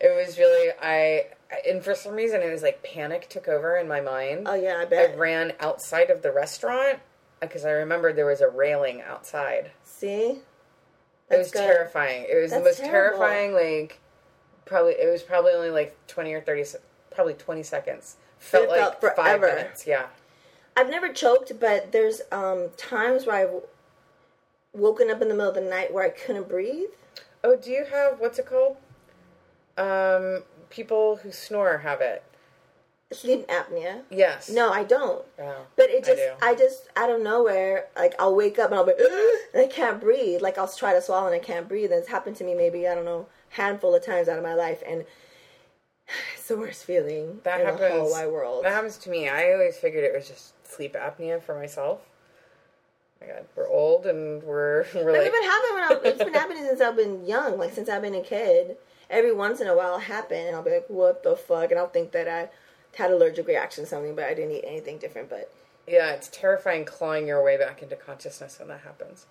It 0.00 0.14
was 0.26 0.38
really 0.38 0.72
I, 0.82 1.26
and 1.68 1.82
for 1.82 1.94
some 1.94 2.14
reason 2.14 2.42
it 2.42 2.50
was 2.52 2.62
like 2.62 2.82
panic 2.82 3.28
took 3.28 3.48
over 3.48 3.76
in 3.76 3.88
my 3.88 4.00
mind. 4.00 4.46
oh 4.48 4.54
yeah, 4.54 4.78
I 4.80 4.84
bet. 4.84 5.10
I 5.10 5.14
ran 5.16 5.52
outside 5.60 6.10
of 6.10 6.22
the 6.22 6.30
restaurant 6.32 6.98
because 7.40 7.64
I 7.64 7.70
remembered 7.70 8.16
there 8.16 8.26
was 8.26 8.40
a 8.40 8.48
railing 8.48 9.02
outside. 9.02 9.70
See, 9.84 10.40
it 11.30 11.38
was 11.38 11.50
good. 11.50 11.60
terrifying. 11.60 12.26
It 12.28 12.40
was 12.40 12.52
the 12.52 12.60
most 12.60 12.78
terrible. 12.78 13.18
terrifying. 13.18 13.52
Like 13.52 14.00
probably 14.64 14.92
it 14.92 15.10
was 15.10 15.22
probably 15.22 15.52
only 15.52 15.70
like 15.70 15.96
twenty 16.06 16.32
or 16.34 16.40
thirty, 16.40 16.64
probably 17.10 17.34
twenty 17.34 17.62
seconds. 17.62 18.16
Felt 18.38 18.64
it 18.64 18.70
like 18.70 19.00
felt 19.00 19.16
five 19.16 19.40
forever. 19.40 19.46
minutes. 19.56 19.86
Yeah. 19.86 20.06
I've 20.76 20.90
never 20.90 21.12
choked, 21.12 21.58
but 21.58 21.92
there's 21.92 22.20
um 22.32 22.68
times 22.76 23.26
where 23.26 23.36
I've 23.36 23.62
woken 24.72 25.10
up 25.10 25.22
in 25.22 25.28
the 25.28 25.34
middle 25.34 25.48
of 25.48 25.54
the 25.54 25.62
night 25.62 25.92
where 25.92 26.04
I 26.04 26.10
couldn't 26.10 26.48
breathe. 26.48 26.90
Oh, 27.42 27.56
do 27.56 27.70
you 27.70 27.84
have 27.90 28.20
what's 28.20 28.38
it 28.38 28.46
called? 28.46 28.76
Um, 29.78 30.42
people 30.70 31.16
who 31.16 31.32
snore 31.32 31.78
have 31.78 32.00
it. 32.00 32.22
Sleep 33.12 33.46
apnea. 33.46 34.02
Yes. 34.10 34.50
No, 34.50 34.72
I 34.72 34.82
don't. 34.82 35.24
Oh, 35.38 35.66
But 35.76 35.90
it 35.90 36.04
just, 36.04 36.16
do. 36.16 36.32
I, 36.42 36.56
just, 36.56 36.88
out 36.96 37.08
of 37.08 37.22
nowhere, 37.22 37.86
like 37.96 38.14
I'll 38.18 38.34
wake 38.34 38.58
up 38.58 38.70
and 38.70 38.78
I'll 38.80 38.84
be, 38.86 38.94
and 39.54 39.62
I 39.62 39.68
can't 39.68 40.00
breathe. 40.00 40.42
Like 40.42 40.58
I'll 40.58 40.66
try 40.66 40.92
to 40.92 41.00
swallow 41.00 41.26
and 41.26 41.34
I 41.34 41.38
can't 41.38 41.68
breathe. 41.68 41.92
And 41.92 42.00
it's 42.00 42.08
happened 42.08 42.34
to 42.36 42.44
me 42.44 42.54
maybe 42.54 42.88
I 42.88 42.96
don't 42.96 43.04
know, 43.04 43.26
handful 43.50 43.94
of 43.94 44.04
times 44.04 44.28
out 44.28 44.38
of 44.38 44.42
my 44.44 44.54
life, 44.54 44.82
and 44.86 45.04
it's 46.34 46.48
the 46.48 46.56
worst 46.56 46.84
feeling 46.84 47.40
that 47.44 47.60
in 47.60 47.66
happens. 47.66 47.80
the 47.82 47.90
whole 47.90 48.10
wide 48.10 48.26
world. 48.26 48.64
That 48.64 48.72
happens 48.72 48.96
to 48.98 49.10
me. 49.10 49.28
I 49.28 49.52
always 49.52 49.76
figured 49.76 50.02
it 50.02 50.12
was 50.12 50.26
just 50.26 50.54
sleep 50.66 50.94
apnea 50.94 51.40
for 51.40 51.54
myself. 51.54 52.00
Oh 53.22 53.26
my 53.26 53.32
God, 53.32 53.44
we're 53.54 53.68
old 53.68 54.06
and 54.06 54.42
we're 54.42 54.84
we're 54.96 55.12
like 55.12 55.22
it's 55.26 55.30
been 55.30 55.42
happening 55.44 55.74
when 55.74 55.84
I, 55.84 56.00
it's 56.08 56.24
been 56.24 56.34
happening 56.34 56.64
since 56.66 56.80
I've 56.80 56.96
been 56.96 57.24
young, 57.24 57.56
like 57.56 57.72
since 57.72 57.88
I've 57.88 58.02
been 58.02 58.16
a 58.16 58.22
kid. 58.22 58.78
Every 59.08 59.32
once 59.32 59.60
in 59.60 59.68
a 59.68 59.76
while, 59.76 59.90
it'll 59.90 59.98
happen, 60.00 60.48
and 60.48 60.56
I'll 60.56 60.64
be 60.64 60.72
like, 60.72 60.86
"What 60.88 61.22
the 61.22 61.36
fuck?" 61.36 61.70
And 61.70 61.78
I'll 61.78 61.86
think 61.86 62.10
that 62.10 62.26
I 62.26 62.48
had 62.96 63.10
allergic 63.10 63.46
reaction 63.46 63.84
to 63.84 63.90
something, 63.90 64.14
but 64.14 64.24
I 64.24 64.34
didn't 64.34 64.52
eat 64.52 64.64
anything 64.66 64.98
different. 64.98 65.28
But 65.30 65.52
yeah, 65.86 66.10
it's 66.12 66.28
terrifying 66.28 66.84
clawing 66.84 67.26
your 67.26 67.42
way 67.44 67.56
back 67.56 67.82
into 67.82 67.96
consciousness 67.96 68.58
when 68.58 68.68
that 68.68 68.80
happens. 68.80 69.26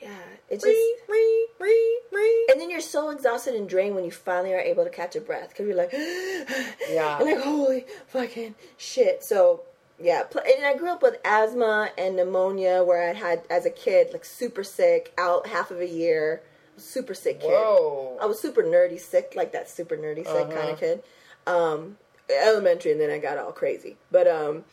yeah, 0.00 0.08
it's 0.48 0.64
just. 0.64 0.76
Ree, 0.76 0.96
ree, 1.08 1.48
ree, 1.58 2.00
ree. 2.12 2.46
And 2.50 2.60
then 2.60 2.70
you're 2.70 2.80
so 2.80 3.10
exhausted 3.10 3.54
and 3.54 3.68
drained 3.68 3.94
when 3.94 4.04
you 4.04 4.10
finally 4.10 4.52
are 4.54 4.60
able 4.60 4.84
to 4.84 4.90
catch 4.90 5.14
a 5.16 5.20
breath 5.20 5.50
because 5.50 5.66
you're 5.66 5.76
like, 5.76 5.92
Yeah. 6.90 7.18
and 7.18 7.26
like 7.26 7.40
holy 7.40 7.84
fucking 8.08 8.54
shit. 8.76 9.22
So 9.24 9.62
yeah, 10.02 10.22
and 10.34 10.64
I 10.64 10.74
grew 10.76 10.88
up 10.88 11.02
with 11.02 11.18
asthma 11.24 11.90
and 11.98 12.16
pneumonia 12.16 12.82
where 12.82 13.10
I 13.10 13.12
had 13.12 13.42
as 13.50 13.66
a 13.66 13.70
kid 13.70 14.12
like 14.12 14.24
super 14.24 14.64
sick, 14.64 15.12
out 15.18 15.46
half 15.46 15.70
of 15.70 15.80
a 15.80 15.86
year, 15.88 16.42
super 16.78 17.12
sick 17.14 17.40
kid. 17.40 17.48
Whoa. 17.50 18.16
I 18.20 18.24
was 18.26 18.40
super 18.40 18.62
nerdy 18.62 18.98
sick, 18.98 19.34
like 19.36 19.52
that 19.52 19.68
super 19.68 19.96
nerdy 19.98 20.24
sick 20.24 20.48
kind 20.48 20.52
Uh-huh. 20.52 20.70
of 20.72 20.80
kid. 20.80 21.02
Um, 21.46 21.96
elementary, 22.30 22.92
and 22.92 23.00
then 23.00 23.10
I 23.10 23.18
got 23.18 23.38
all 23.38 23.52
crazy. 23.52 23.96
But 24.10 24.26
um, 24.28 24.64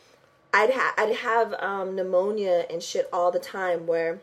I'd 0.52 0.70
ha- 0.70 0.94
I'd 0.96 1.16
have 1.16 1.54
um, 1.54 1.94
pneumonia 1.96 2.66
and 2.70 2.82
shit 2.82 3.08
all 3.12 3.30
the 3.30 3.38
time. 3.38 3.86
Where 3.86 4.20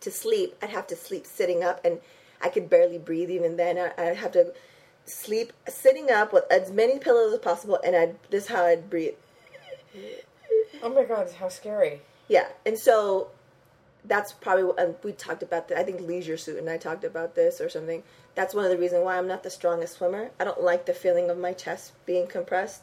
to 0.00 0.10
sleep, 0.10 0.56
I'd 0.62 0.70
have 0.70 0.86
to 0.88 0.96
sleep 0.96 1.26
sitting 1.26 1.62
up, 1.64 1.80
and 1.84 2.00
I 2.40 2.48
could 2.48 2.68
barely 2.70 2.98
breathe 2.98 3.30
even 3.30 3.56
then. 3.56 3.78
I- 3.78 3.92
I'd 4.10 4.16
have 4.16 4.32
to 4.32 4.52
sleep 5.04 5.52
sitting 5.68 6.10
up 6.10 6.32
with 6.32 6.44
as 6.50 6.70
many 6.72 6.98
pillows 6.98 7.32
as 7.32 7.38
possible, 7.38 7.78
and 7.84 7.94
I 7.96 8.14
this 8.30 8.44
is 8.44 8.50
how 8.50 8.64
I'd 8.64 8.90
breathe. 8.90 9.14
Oh 10.82 10.88
my 10.90 11.04
god, 11.04 11.30
how 11.32 11.48
scary. 11.48 12.02
Yeah, 12.28 12.48
and 12.64 12.78
so 12.78 13.28
that's 14.08 14.32
probably 14.32 14.72
and 14.78 14.94
we 15.02 15.12
talked 15.12 15.42
about 15.42 15.68
that. 15.68 15.78
I 15.78 15.82
think 15.82 16.00
Leisure 16.00 16.36
Suit 16.36 16.58
and 16.58 16.68
I 16.68 16.76
talked 16.76 17.04
about 17.04 17.34
this 17.34 17.60
or 17.60 17.68
something. 17.68 18.02
That's 18.34 18.54
one 18.54 18.64
of 18.64 18.70
the 18.70 18.78
reasons 18.78 19.04
why 19.04 19.18
I'm 19.18 19.28
not 19.28 19.42
the 19.42 19.50
strongest 19.50 19.96
swimmer. 19.96 20.30
I 20.38 20.44
don't 20.44 20.62
like 20.62 20.86
the 20.86 20.94
feeling 20.94 21.30
of 21.30 21.38
my 21.38 21.52
chest 21.52 21.92
being 22.04 22.26
compressed, 22.26 22.82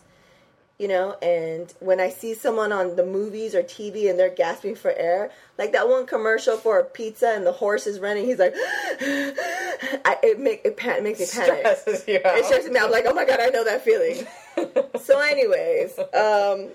you 0.79 0.87
know. 0.87 1.15
And 1.21 1.73
when 1.79 1.99
I 1.99 2.09
see 2.09 2.33
someone 2.33 2.71
on 2.71 2.95
the 2.95 3.05
movies 3.05 3.53
or 3.53 3.61
TV 3.61 4.09
and 4.09 4.17
they're 4.17 4.33
gasping 4.33 4.75
for 4.75 4.91
air, 4.91 5.31
like 5.57 5.71
that 5.73 5.87
one 5.87 6.05
commercial 6.05 6.57
for 6.57 6.79
a 6.79 6.83
pizza 6.83 7.33
and 7.35 7.45
the 7.45 7.51
horse 7.51 7.85
is 7.87 7.99
running, 7.99 8.25
he's 8.25 8.39
like, 8.39 8.53
I, 8.57 10.17
it 10.23 10.39
make 10.39 10.61
it, 10.65 10.75
pan, 10.75 10.97
it 10.97 11.03
makes 11.03 11.19
me 11.19 11.27
panic. 11.31 11.77
Stresses 11.77 12.07
you 12.07 12.19
out. 12.25 12.37
It 12.37 12.45
stresses 12.45 12.71
me. 12.71 12.79
I'm 12.79 12.91
like, 12.91 13.05
oh 13.07 13.13
my 13.13 13.25
god, 13.25 13.39
I 13.39 13.49
know 13.49 13.63
that 13.63 13.83
feeling. 13.83 14.25
so, 15.01 15.19
anyways, 15.19 15.99
um, 15.99 16.69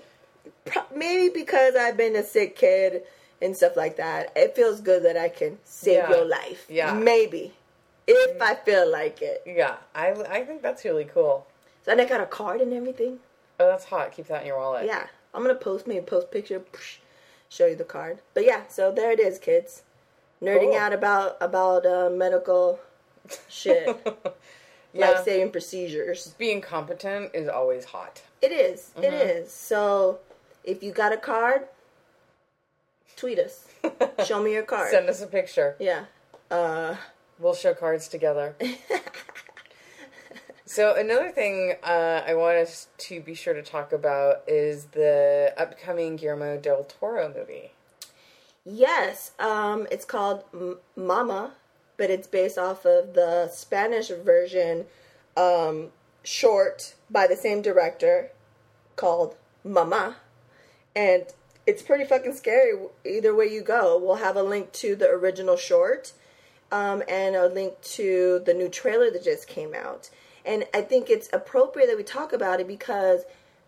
pro- 0.65 0.97
maybe 0.97 1.29
because 1.33 1.75
I've 1.75 1.97
been 1.97 2.15
a 2.15 2.23
sick 2.23 2.55
kid 2.55 3.03
and 3.41 3.55
stuff 3.55 3.75
like 3.77 3.97
that, 3.97 4.31
it 4.35 4.55
feels 4.55 4.81
good 4.81 5.03
that 5.03 5.17
I 5.17 5.29
can 5.29 5.57
save 5.63 5.95
Yeah. 5.97 6.09
your 6.09 6.25
life. 6.25 6.65
Yeah. 6.69 6.93
maybe 6.93 7.53
if 8.07 8.41
I 8.41 8.55
feel 8.55 8.89
like 8.91 9.21
it. 9.21 9.43
yeah, 9.45 9.77
I, 9.93 10.11
I 10.11 10.43
think 10.45 10.61
that's 10.61 10.83
really 10.83 11.05
cool. 11.05 11.45
So, 11.85 11.91
and 11.91 12.01
I 12.01 12.05
got 12.05 12.21
a 12.21 12.25
card 12.25 12.59
and 12.61 12.73
everything. 12.73 13.19
Oh, 13.59 13.67
that's 13.67 13.85
hot. 13.85 14.11
Keep 14.11 14.27
that 14.27 14.41
in 14.41 14.47
your 14.47 14.57
wallet. 14.57 14.85
Yeah, 14.85 15.05
I'm 15.33 15.41
gonna 15.43 15.55
post 15.55 15.85
maybe 15.87 16.05
post 16.05 16.31
picture, 16.31 16.61
show 17.49 17.67
you 17.67 17.75
the 17.75 17.83
card. 17.83 18.19
But 18.33 18.45
yeah, 18.45 18.63
so 18.67 18.91
there 18.91 19.11
it 19.11 19.19
is, 19.19 19.37
kids. 19.39 19.83
Nerding 20.41 20.71
Cool. 20.71 20.77
out 20.77 20.93
about 20.93 21.37
about 21.41 21.85
uh, 21.85 22.09
medical 22.09 22.79
shit, 23.49 23.85
Yeah. 24.93 25.11
life 25.11 25.23
saving 25.23 25.51
procedures. 25.51 26.33
Being 26.37 26.61
competent 26.61 27.31
is 27.35 27.47
always 27.47 27.85
hot. 27.85 28.21
It 28.41 28.51
is. 28.51 28.91
It 28.97 29.11
Mm-hmm. 29.13 29.29
is. 29.43 29.51
So 29.51 30.19
if 30.63 30.81
you 30.81 30.91
got 30.91 31.11
a 31.13 31.17
card, 31.17 31.67
tweet 33.19 33.39
us. 33.39 33.67
Show 34.25 34.41
me 34.41 34.53
your 34.53 34.63
card. 34.63 34.91
Send 34.91 35.09
us 35.09 35.21
a 35.21 35.27
picture. 35.27 35.75
yeah. 35.79 36.05
Uh, 36.49 36.95
We'll 37.41 37.53
show 37.55 37.73
cards 37.73 38.09
together. 38.09 38.53
so 40.65 40.93
another 40.95 41.31
thing 41.31 41.75
uh, 41.83 42.21
I 42.27 42.33
want 42.35 42.57
us 42.57 42.87
to 42.97 43.21
be 43.21 43.33
sure 43.33 43.53
to 43.53 43.63
talk 43.63 43.91
about 43.93 44.43
is 44.47 44.85
the 44.87 45.53
upcoming 45.57 46.15
Guillermo 46.17 46.57
del 46.57 46.83
Toro 46.83 47.33
movie. 47.33 47.71
yes. 48.65 49.31
Um, 49.39 49.87
it's 49.89 50.03
called 50.05 50.43
M- 50.53 50.77
Mama, 50.97 51.53
but 51.97 52.09
it's 52.09 52.27
based 52.27 52.57
off 52.57 52.85
of 52.85 53.13
the 53.13 53.47
Spanish 53.47 54.09
version 54.09 54.85
um, 55.37 55.89
short 56.23 56.95
by 57.09 57.25
the 57.25 57.37
same 57.37 57.61
director 57.61 58.31
called 58.97 59.35
Mama. 59.63 60.17
And 60.95 61.25
it's 61.69 61.81
pretty 61.81 62.05
fucking 62.05 62.33
scary 62.33 62.73
either 63.05 63.33
way 63.35 63.45
you 63.47 63.61
go. 63.61 63.97
We'll 63.97 64.15
have 64.27 64.35
a 64.37 64.43
link 64.43 64.71
to 64.83 64.95
the 64.95 65.09
original 65.09 65.57
short 65.57 66.13
um, 66.71 67.03
and 67.07 67.35
a 67.35 67.47
link 67.47 67.79
to 67.97 68.41
the 68.45 68.53
new 68.53 68.69
trailer 68.69 69.09
that 69.11 69.23
just 69.23 69.47
came 69.47 69.73
out. 69.73 70.09
And 70.45 70.65
I 70.73 70.81
think 70.81 71.09
it's 71.09 71.29
appropriate 71.33 71.87
that 71.87 71.97
we 71.97 72.03
talk 72.03 72.33
about 72.33 72.59
it 72.59 72.67
because 72.67 73.21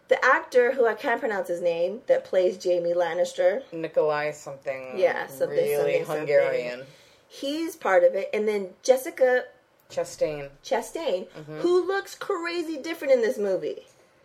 the 0.07 0.23
actor 0.25 0.73
who 0.73 0.87
I 0.87 0.93
can't 0.95 1.19
pronounce 1.19 1.47
his 1.47 1.61
name 1.61 2.01
that 2.07 2.25
plays 2.25 2.53
Jaime 2.63 2.93
Lannister, 2.93 3.61
Nikolai 3.71 4.31
something. 4.31 4.93
Yeah, 4.97 5.27
something, 5.27 5.57
really 5.57 5.97
something, 6.03 6.17
Hungarian. 6.17 6.81
he's 7.27 7.75
part 7.75 8.03
of 8.03 8.15
it. 8.15 8.29
And 8.33 8.47
then 8.47 8.69
Jessica 8.83 9.43
Chastain. 9.89 10.49
Chastain, 10.63 11.27
Mm-hmm. 11.29 11.59
who 11.59 11.85
looks 11.85 12.15
crazy 12.15 12.77
different 12.77 13.13
in 13.13 13.21
this 13.21 13.37
movie. 13.37 13.83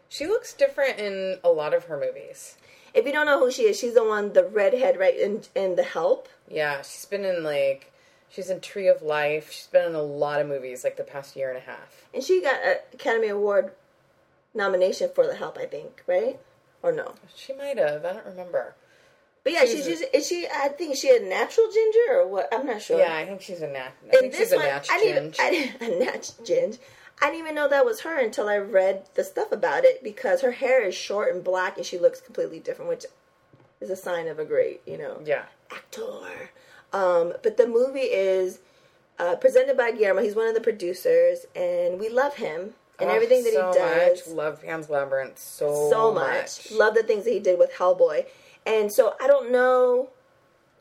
She 0.08 0.26
looks 0.26 0.52
different 0.52 0.98
in 0.98 1.38
a 1.42 1.48
lot 1.50 1.74
of 1.74 1.84
her 1.84 1.98
movies. 1.98 2.56
If 2.96 3.06
you 3.06 3.12
don't 3.12 3.26
know 3.26 3.38
who 3.38 3.50
she 3.52 3.62
is, 3.64 3.78
she's 3.78 3.94
the 3.94 4.04
one, 4.04 4.32
the 4.32 4.44
redhead, 4.44 4.98
right 4.98 5.16
in 5.16 5.42
in 5.54 5.76
The 5.76 5.82
Help. 5.84 6.28
Yeah, 6.48 6.82
she's 6.82 7.04
been 7.04 7.24
in 7.24 7.42
like 7.44 7.92
she's 8.30 8.48
in 8.50 8.60
Tree 8.60 8.88
of 8.88 9.02
Life. 9.02 9.50
She's 9.52 9.66
been 9.66 9.84
in 9.90 9.94
a 9.94 10.02
lot 10.02 10.40
of 10.40 10.46
movies 10.48 10.82
like 10.82 10.96
the 10.96 11.04
past 11.04 11.36
year 11.36 11.48
and 11.50 11.58
a 11.58 11.60
half. 11.60 12.06
And 12.14 12.22
she 12.24 12.40
got 12.42 12.62
an 12.64 12.76
Academy 12.94 13.28
Award 13.28 13.72
nomination 14.54 15.10
for 15.14 15.26
The 15.26 15.34
Help, 15.34 15.58
I 15.58 15.66
think, 15.66 16.02
right? 16.06 16.38
Or 16.82 16.92
no? 16.92 17.14
She 17.34 17.52
might 17.54 17.78
have. 17.78 18.04
I 18.04 18.12
don't 18.14 18.26
remember. 18.26 18.74
But 19.44 19.52
yeah, 19.52 19.60
she's, 19.64 19.84
She's- 19.84 20.02
is 20.12 20.26
she? 20.26 20.46
I 20.52 20.68
think 20.68 20.96
she 20.96 21.14
a 21.14 21.20
natural 21.20 21.66
ginger 21.72 22.18
or 22.20 22.26
what? 22.26 22.48
I'm 22.52 22.66
not 22.66 22.82
sure. 22.82 22.98
Yeah, 22.98 23.14
I 23.14 23.24
think 23.26 23.40
she's 23.42 23.60
a 23.62 23.68
nat. 23.68 23.90
I 24.02 24.16
In 24.16 24.20
think 24.22 24.34
she's 24.34 24.50
a 24.52 24.56
one, 24.56 24.64
natch 24.66 24.88
I 24.90 24.98
didn't, 24.98 25.32
ginge. 25.34 25.40
I 25.40 25.50
didn't, 25.50 25.82
a 25.82 26.04
natch 26.04 26.30
ginge. 26.38 26.78
I 27.20 27.26
didn't 27.30 27.40
even 27.40 27.54
know 27.54 27.68
that 27.68 27.84
was 27.86 28.00
her 28.00 28.18
until 28.18 28.48
I 28.48 28.58
read 28.58 29.06
the 29.14 29.24
stuff 29.24 29.50
about 29.52 29.84
it 29.84 30.02
because 30.04 30.42
her 30.42 30.52
hair 30.52 30.82
is 30.82 30.94
short 30.94 31.34
and 31.34 31.42
black 31.42 31.76
and 31.78 31.86
she 31.86 31.98
looks 31.98 32.20
completely 32.20 32.60
different, 32.60 32.88
which 32.90 33.06
is 33.80 33.88
a 33.90 33.96
sign 33.96 34.28
of 34.28 34.38
a 34.38 34.44
great, 34.44 34.82
you 34.86 34.98
know, 34.98 35.20
Yeah. 35.24 35.44
actor. 35.70 36.50
Um, 36.92 37.32
but 37.42 37.56
the 37.56 37.66
movie 37.66 38.00
is 38.00 38.60
uh, 39.18 39.36
presented 39.36 39.76
by 39.76 39.92
Guillermo. 39.92 40.22
He's 40.22 40.34
one 40.36 40.46
of 40.48 40.54
the 40.54 40.60
producers, 40.60 41.46
and 41.54 41.98
we 41.98 42.08
love 42.10 42.36
him 42.36 42.74
and 42.98 43.10
Oh, 43.10 43.14
everything 43.14 43.42
that 43.44 43.52
so 43.52 43.72
he 43.72 43.78
does 43.78 44.26
Much. 44.28 44.34
Love 44.36 44.62
Pan's 44.62 44.90
Labyrinth 44.90 45.38
so 45.38 45.88
so 45.90 46.12
much. 46.12 46.70
Love 46.70 46.94
the 46.94 47.02
things 47.02 47.24
that 47.24 47.32
he 47.32 47.40
did 47.40 47.58
with 47.58 47.72
Hellboy. 47.72 48.26
And 48.66 48.92
so 48.92 49.14
I 49.20 49.26
don't 49.26 49.50
know. 49.50 50.10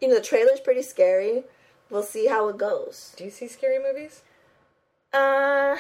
You 0.02 0.10
know, 0.10 0.16
the 0.16 0.22
trailer's 0.22 0.60
pretty 0.60 0.82
scary. 0.82 1.44
We'll 1.90 2.04
see 2.04 2.28
how 2.28 2.50
it 2.50 2.58
goes. 2.58 3.14
Do 3.18 3.24
you 3.24 3.30
see 3.30 3.48
scary 3.48 3.80
movies? 3.80 4.22
Uh, 5.14 5.78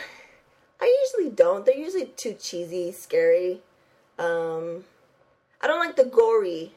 I 0.81 1.05
usually 1.05 1.33
don't. 1.33 1.65
They're 1.65 1.77
usually 1.77 2.05
too 2.05 2.33
cheesy, 2.39 2.91
scary. 2.91 3.61
Um, 4.19 4.83
I 5.61 5.67
don't 5.67 5.79
like 5.79 5.95
the 5.95 6.05
gory, 6.05 6.73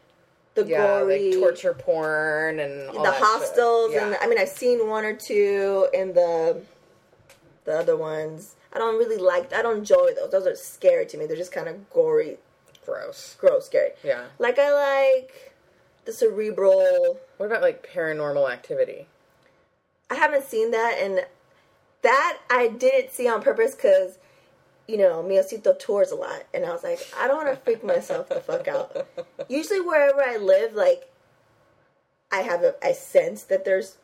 the 0.54 0.64
Yeah, 0.64 1.00
gory 1.00 1.32
like 1.32 1.40
torture 1.40 1.74
porn 1.74 2.60
and 2.60 2.88
all 2.90 3.02
the 3.02 3.12
hostels. 3.12 3.92
Yeah. 3.92 4.06
And 4.06 4.16
I 4.20 4.26
mean, 4.26 4.38
I've 4.38 4.48
seen 4.48 4.88
one 4.88 5.04
or 5.04 5.14
two 5.14 5.88
in 5.92 6.14
the 6.14 6.62
the 7.64 7.78
other 7.78 7.96
ones. 7.96 8.54
I 8.72 8.78
don't 8.78 8.98
really 8.98 9.16
like. 9.16 9.52
I 9.52 9.62
don't 9.62 9.78
enjoy 9.78 10.14
those. 10.14 10.30
Those 10.30 10.46
are 10.46 10.54
scary 10.56 11.06
to 11.06 11.18
me. 11.18 11.26
They're 11.26 11.36
just 11.36 11.52
kind 11.52 11.68
of 11.68 11.90
gory, 11.90 12.38
gross. 12.84 13.36
gross, 13.38 13.66
scary. 13.66 13.90
Yeah. 14.04 14.24
Like 14.38 14.58
I 14.58 14.72
like 14.72 15.52
the 16.04 16.12
cerebral. 16.12 17.18
What 17.36 17.46
about 17.46 17.62
like 17.62 17.86
Paranormal 17.86 18.50
Activity? 18.50 19.06
I 20.10 20.14
haven't 20.14 20.44
seen 20.44 20.70
that, 20.70 20.98
and 21.00 21.26
that 22.02 22.38
I 22.50 22.68
didn't 22.68 23.12
see 23.12 23.28
on 23.28 23.42
purpose 23.42 23.74
because, 23.74 24.18
you 24.86 24.96
know, 24.96 25.22
Miocito 25.22 25.78
tours 25.78 26.10
a 26.10 26.16
lot, 26.16 26.44
and 26.54 26.64
I 26.64 26.70
was 26.70 26.82
like, 26.84 27.00
I 27.18 27.26
don't 27.28 27.44
want 27.44 27.48
to 27.50 27.56
freak 27.64 27.82
myself 27.84 28.28
the 28.28 28.40
fuck 28.40 28.68
out. 28.68 29.06
Usually, 29.48 29.80
wherever 29.80 30.22
I 30.22 30.36
live, 30.36 30.74
like, 30.74 31.10
I 32.30 32.38
have 32.38 32.62
a, 32.62 32.74
I 32.84 32.92
sense 32.92 33.42
that 33.44 33.64
there's, 33.64 33.96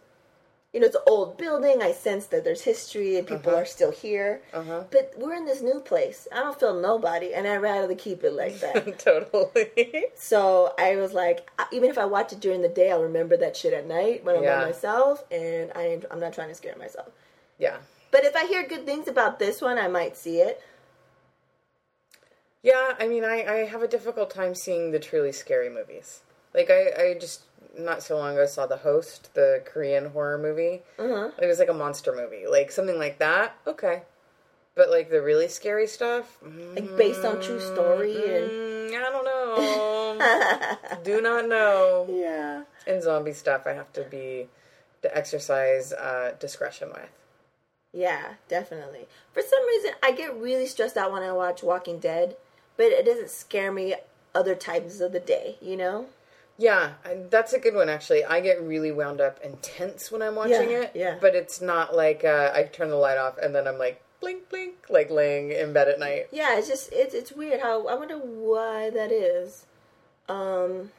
you 0.72 0.80
know, 0.80 0.86
it's 0.86 0.96
an 0.96 1.02
old 1.06 1.36
building. 1.36 1.82
I 1.82 1.92
sense 1.92 2.26
that 2.26 2.42
there's 2.42 2.62
history 2.62 3.16
and 3.16 3.26
people 3.26 3.52
Uh-huh. 3.52 3.60
are 3.62 3.66
still 3.66 3.92
here. 3.92 4.40
Uh-huh. 4.52 4.84
But 4.90 5.12
we're 5.16 5.34
in 5.34 5.44
this 5.44 5.62
new 5.62 5.78
place. 5.80 6.26
I 6.32 6.40
don't 6.40 6.58
feel 6.58 6.80
nobody, 6.80 7.32
and 7.34 7.46
I'd 7.46 7.58
rather 7.58 7.94
keep 7.94 8.24
it 8.24 8.32
like 8.32 8.58
that. 8.60 8.98
totally. 8.98 10.06
So 10.16 10.74
I 10.78 10.96
was 10.96 11.12
like, 11.12 11.48
even 11.70 11.90
if 11.90 11.98
I 11.98 12.06
watch 12.06 12.32
it 12.32 12.40
during 12.40 12.62
the 12.62 12.68
day, 12.68 12.90
I'll 12.90 13.02
remember 13.02 13.36
that 13.36 13.56
shit 13.56 13.72
at 13.72 13.86
night 13.86 14.24
when 14.24 14.36
I'm 14.36 14.42
Yeah. 14.42 14.60
by 14.60 14.66
myself, 14.66 15.22
and 15.30 15.70
I, 15.76 15.82
ain't- 15.86 16.04
I'm 16.10 16.18
not 16.20 16.32
trying 16.32 16.48
to 16.48 16.54
scare 16.54 16.74
myself. 16.76 17.08
Yeah. 17.58 17.76
But 18.10 18.24
if 18.24 18.36
I 18.36 18.46
hear 18.46 18.66
good 18.66 18.86
things 18.86 19.08
about 19.08 19.38
this 19.38 19.60
one, 19.60 19.76
I 19.78 19.88
might 19.88 20.16
see 20.16 20.38
it. 20.38 20.62
Yeah, 22.62 22.94
I 22.98 23.06
mean, 23.08 23.24
I, 23.24 23.44
I 23.44 23.56
have 23.66 23.82
a 23.82 23.88
difficult 23.88 24.30
time 24.30 24.54
seeing 24.54 24.90
the 24.90 24.98
truly 24.98 25.32
scary 25.32 25.68
movies. 25.68 26.20
Like, 26.54 26.70
I, 26.70 26.92
I 27.10 27.16
just, 27.20 27.42
not 27.78 28.02
so 28.02 28.16
long 28.16 28.34
ago, 28.34 28.46
saw 28.46 28.66
The 28.66 28.78
Host, 28.78 29.34
the 29.34 29.62
Korean 29.66 30.10
horror 30.10 30.38
movie. 30.38 30.80
Uh-huh. 30.98 31.30
It 31.42 31.46
was 31.46 31.58
like 31.58 31.68
a 31.68 31.74
monster 31.74 32.14
movie. 32.14 32.46
Like, 32.46 32.70
something 32.70 32.98
like 32.98 33.18
that, 33.18 33.56
okay. 33.66 34.02
But, 34.76 34.88
like, 34.90 35.10
the 35.10 35.20
really 35.20 35.48
scary 35.48 35.86
stuff? 35.86 36.38
Like 36.74 36.96
based 36.96 37.24
on 37.24 37.40
true 37.40 37.60
story 37.60 38.14
and 38.14 38.50
Mm, 38.50 38.94
I 38.96 39.10
don't 39.10 39.24
know. 40.98 41.02
Do 41.04 41.20
not 41.20 41.48
know. 41.48 42.06
yeah. 42.10 42.62
And 42.86 43.02
zombie 43.02 43.32
stuff, 43.32 43.66
I 43.66 43.72
have 43.72 43.92
to 43.94 44.02
be, 44.04 44.46
to 45.02 45.16
exercise 45.16 45.92
uh, 45.92 46.34
discretion 46.40 46.88
with. 46.90 47.08
Yeah, 47.94 48.34
definitely. 48.48 49.06
For 49.32 49.40
some 49.42 49.64
reason, 49.66 49.92
I 50.02 50.12
get 50.12 50.34
really 50.36 50.66
stressed 50.66 50.96
out 50.96 51.12
when 51.12 51.22
I 51.22 51.32
watch 51.32 51.62
Walking 51.62 51.98
Dead, 52.00 52.36
but 52.76 52.86
it 52.86 53.06
doesn't 53.06 53.30
scare 53.30 53.70
me 53.72 53.94
other 54.34 54.54
times 54.56 55.00
of 55.00 55.12
the 55.12 55.20
day, 55.20 55.56
you 55.62 55.76
know? 55.76 56.06
Yeah, 56.58 56.94
that's 57.30 57.52
a 57.52 57.58
good 57.58 57.74
one 57.74 57.88
actually. 57.88 58.24
I 58.24 58.40
get 58.40 58.60
really 58.62 58.92
wound 58.92 59.20
up 59.20 59.38
and 59.44 59.60
tense 59.62 60.10
when 60.12 60.22
I'm 60.22 60.34
watching 60.36 60.70
Yeah, 60.70 60.82
it. 60.82 60.92
yeah. 60.94 61.18
But 61.20 61.34
it's 61.34 61.60
not 61.60 61.94
like 61.96 62.24
uh, 62.24 62.52
I 62.54 62.64
turn 62.64 62.90
the 62.90 62.96
light 62.96 63.18
off 63.18 63.38
and 63.38 63.54
then 63.54 63.66
I'm 63.66 63.78
like 63.78 64.00
blink 64.20 64.48
blink 64.48 64.74
like 64.88 65.10
laying 65.10 65.50
in 65.50 65.72
bed 65.72 65.88
at 65.88 65.98
night. 65.98 66.28
Yeah, 66.32 66.56
it's 66.56 66.68
just 66.68 66.90
it's 66.92 67.12
it's 67.12 67.32
weird 67.32 67.60
how 67.60 67.86
I 67.88 67.94
wonder 67.96 68.18
why 68.18 68.90
that 68.90 69.10
is. 69.10 69.66
Um 70.28 70.90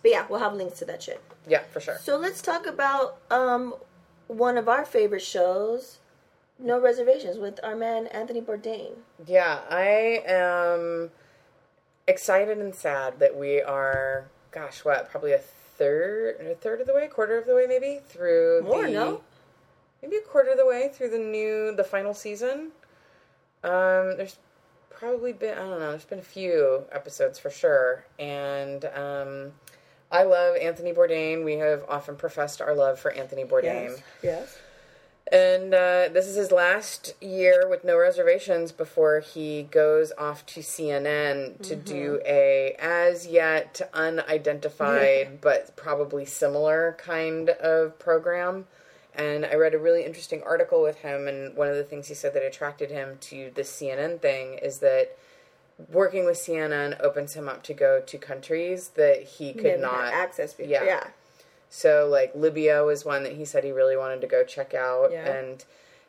but 0.00 0.10
yeah, 0.12 0.26
we'll 0.28 0.38
have 0.40 0.54
links 0.54 0.78
to 0.78 0.84
that 0.86 1.02
shit. 1.02 1.20
Yeah, 1.46 1.62
for 1.72 1.80
sure. 1.80 1.98
So 2.00 2.16
let's 2.16 2.40
talk 2.40 2.66
about 2.66 3.18
um 3.30 3.74
one 4.28 4.56
of 4.58 4.68
our 4.68 4.84
favorite 4.84 5.22
shows, 5.22 5.98
No 6.58 6.80
Reservations, 6.80 7.38
with 7.38 7.60
our 7.62 7.76
man 7.76 8.06
Anthony 8.08 8.40
Bourdain. 8.40 8.92
Yeah, 9.26 9.60
I 9.68 10.22
am 10.26 11.10
excited 12.06 12.58
and 12.58 12.74
sad 12.74 13.18
that 13.20 13.36
we 13.36 13.60
are 13.62 14.28
gosh, 14.50 14.84
what, 14.84 15.10
probably 15.10 15.32
a 15.32 15.38
third 15.38 16.36
a 16.40 16.54
third 16.54 16.80
of 16.80 16.86
the 16.86 16.94
way, 16.94 17.06
quarter 17.08 17.38
of 17.38 17.46
the 17.46 17.54
way 17.54 17.66
maybe 17.66 18.00
through 18.06 18.62
More, 18.64 18.82
the 18.86 18.90
no? 18.90 19.22
maybe 20.02 20.16
a 20.16 20.20
quarter 20.20 20.50
of 20.50 20.58
the 20.58 20.66
way 20.66 20.90
through 20.92 21.10
the 21.10 21.18
new 21.18 21.74
the 21.74 21.84
final 21.84 22.14
season. 22.14 22.72
Um 23.64 24.16
there's 24.16 24.38
probably 24.90 25.32
been 25.32 25.56
I 25.56 25.62
don't 25.62 25.78
know, 25.80 25.90
there's 25.90 26.04
been 26.04 26.18
a 26.18 26.22
few 26.22 26.84
episodes 26.92 27.38
for 27.38 27.50
sure. 27.50 28.04
And 28.18 28.84
um 28.84 29.52
I 30.12 30.24
love 30.24 30.56
Anthony 30.56 30.92
Bourdain. 30.92 31.44
We 31.44 31.54
have 31.54 31.84
often 31.88 32.16
professed 32.16 32.60
our 32.60 32.74
love 32.74 33.00
for 33.00 33.10
Anthony 33.10 33.44
Bourdain. 33.44 33.96
Yes. 33.96 34.02
yes. 34.22 34.58
And 35.32 35.72
uh, 35.72 36.10
this 36.12 36.26
is 36.26 36.36
his 36.36 36.52
last 36.52 37.14
year 37.22 37.66
with 37.66 37.84
no 37.84 37.96
reservations 37.96 38.70
before 38.70 39.20
he 39.20 39.62
goes 39.62 40.12
off 40.18 40.44
to 40.46 40.60
CNN 40.60 41.62
to 41.62 41.74
do 41.74 42.20
a 42.26 42.76
as 42.78 43.26
yet 43.26 43.80
unidentified 43.94 45.40
but 45.40 45.74
probably 45.74 46.26
similar 46.26 46.98
kind 46.98 47.48
of 47.48 47.98
program. 47.98 48.66
And 49.14 49.46
I 49.46 49.54
read 49.54 49.74
a 49.74 49.78
really 49.78 50.04
interesting 50.04 50.42
article 50.42 50.82
with 50.82 50.96
him, 50.96 51.28
and 51.28 51.54
one 51.54 51.68
of 51.68 51.76
the 51.76 51.84
things 51.84 52.08
he 52.08 52.14
said 52.14 52.34
that 52.34 52.44
attracted 52.44 52.90
him 52.90 53.18
to 53.22 53.50
the 53.54 53.62
CNN 53.62 54.20
thing 54.20 54.58
is 54.62 54.78
that 54.78 55.16
working 55.90 56.24
with 56.24 56.36
CNN 56.36 57.00
opens 57.02 57.34
him 57.34 57.48
up 57.48 57.62
to 57.64 57.74
go 57.74 58.00
to 58.00 58.18
countries 58.18 58.88
that 58.96 59.22
he 59.22 59.52
could 59.52 59.62
Didn't 59.62 59.82
not 59.82 60.12
access 60.12 60.54
before. 60.54 60.70
yeah. 60.72 60.84
Yeah. 60.84 61.06
so 61.70 62.08
like 62.10 62.34
Libya 62.34 62.84
was 62.84 63.04
one 63.04 63.22
that 63.22 63.32
he 63.32 63.44
said 63.44 63.64
he 63.64 63.72
really 63.72 63.96
wanted 63.96 64.20
to 64.20 64.26
go 64.26 64.44
check 64.44 64.74
out 64.74 65.10
Yeah. 65.12 65.26
and 65.28 65.64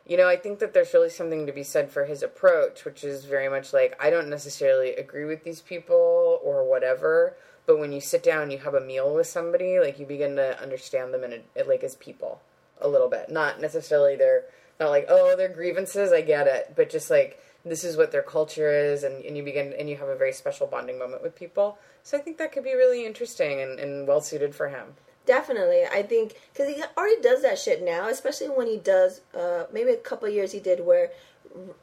you 0.06 0.18
know, 0.18 0.28
I 0.28 0.36
think 0.36 0.58
that 0.58 0.74
there's 0.74 0.92
really 0.92 1.08
something 1.08 1.46
to 1.46 1.52
be 1.52 1.62
said 1.62 1.90
for 1.90 2.04
his 2.04 2.22
approach, 2.22 2.84
which 2.84 3.04
is 3.04 3.24
very 3.24 3.48
much 3.48 3.72
like 3.72 3.96
I 3.98 4.10
don't 4.10 4.28
necessarily 4.28 4.94
agree 4.94 5.24
with 5.24 5.44
these 5.44 5.62
people 5.62 6.40
or 6.44 6.62
whatever, 6.68 7.34
but 7.64 7.78
when 7.78 7.90
you 7.90 8.02
sit 8.02 8.22
down 8.22 8.42
and 8.42 8.52
you 8.52 8.58
have 8.58 8.74
a 8.74 8.82
meal 8.82 9.14
with 9.14 9.26
somebody, 9.28 9.80
like 9.80 9.98
you 9.98 10.04
begin 10.04 10.36
to 10.36 10.60
understand 10.60 11.14
them 11.14 11.24
in 11.24 11.42
a, 11.56 11.62
like 11.64 11.82
as 11.82 11.94
people 11.94 12.42
a 12.82 12.86
little 12.88 13.08
bit. 13.08 13.30
Not 13.30 13.62
necessarily 13.62 14.14
their 14.14 14.44
not 14.78 14.90
like, 14.90 15.06
oh, 15.08 15.36
their 15.36 15.48
grievances, 15.48 16.12
I 16.12 16.20
get 16.20 16.46
it, 16.48 16.74
but 16.76 16.90
just 16.90 17.08
like 17.08 17.40
this 17.64 17.82
is 17.84 17.96
what 17.96 18.12
their 18.12 18.22
culture 18.22 18.70
is 18.70 19.02
and, 19.04 19.24
and 19.24 19.36
you 19.36 19.42
begin 19.42 19.72
and 19.78 19.88
you 19.88 19.96
have 19.96 20.08
a 20.08 20.16
very 20.16 20.32
special 20.32 20.66
bonding 20.66 20.98
moment 20.98 21.22
with 21.22 21.34
people. 21.34 21.78
So 22.02 22.18
I 22.18 22.20
think 22.20 22.36
that 22.38 22.52
could 22.52 22.64
be 22.64 22.74
really 22.74 23.06
interesting 23.06 23.60
and, 23.60 23.78
and 23.80 24.06
well 24.06 24.20
suited 24.20 24.54
for 24.54 24.68
him. 24.68 24.94
Definitely, 25.26 25.84
I 25.90 26.02
think 26.02 26.34
because 26.52 26.74
he 26.74 26.82
already 26.98 27.22
does 27.22 27.40
that 27.42 27.58
shit 27.58 27.82
now, 27.82 28.08
especially 28.08 28.48
when 28.50 28.66
he 28.66 28.76
does. 28.76 29.22
Uh, 29.34 29.64
maybe 29.72 29.90
a 29.92 29.96
couple 29.96 30.28
years 30.28 30.52
he 30.52 30.60
did 30.60 30.84
where 30.84 31.10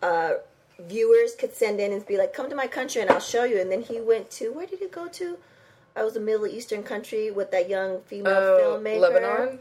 uh, 0.04 0.34
viewers 0.80 1.34
could 1.36 1.54
send 1.56 1.80
in 1.80 1.92
and 1.92 2.06
be 2.06 2.18
like, 2.18 2.34
"Come 2.34 2.50
to 2.52 2.56
my 2.56 2.68
country 2.68 3.02
and 3.02 3.10
I'll 3.10 3.20
show 3.20 3.44
you." 3.44 3.60
And 3.60 3.72
then 3.72 3.82
he 3.82 4.00
went 4.00 4.30
to 4.32 4.52
where 4.54 4.68
did 4.68 4.78
he 4.78 4.88
go 4.88 5.08
to? 5.08 5.38
I 5.96 6.04
was 6.04 6.16
a 6.16 6.20
Middle 6.20 6.46
Eastern 6.46 6.84
country 6.84 7.32
with 7.32 7.50
that 7.50 7.68
young 7.68 8.02
female 8.02 8.32
Oh, 8.34 8.80
filmmaker. 8.80 9.00
Lebanon? 9.00 9.60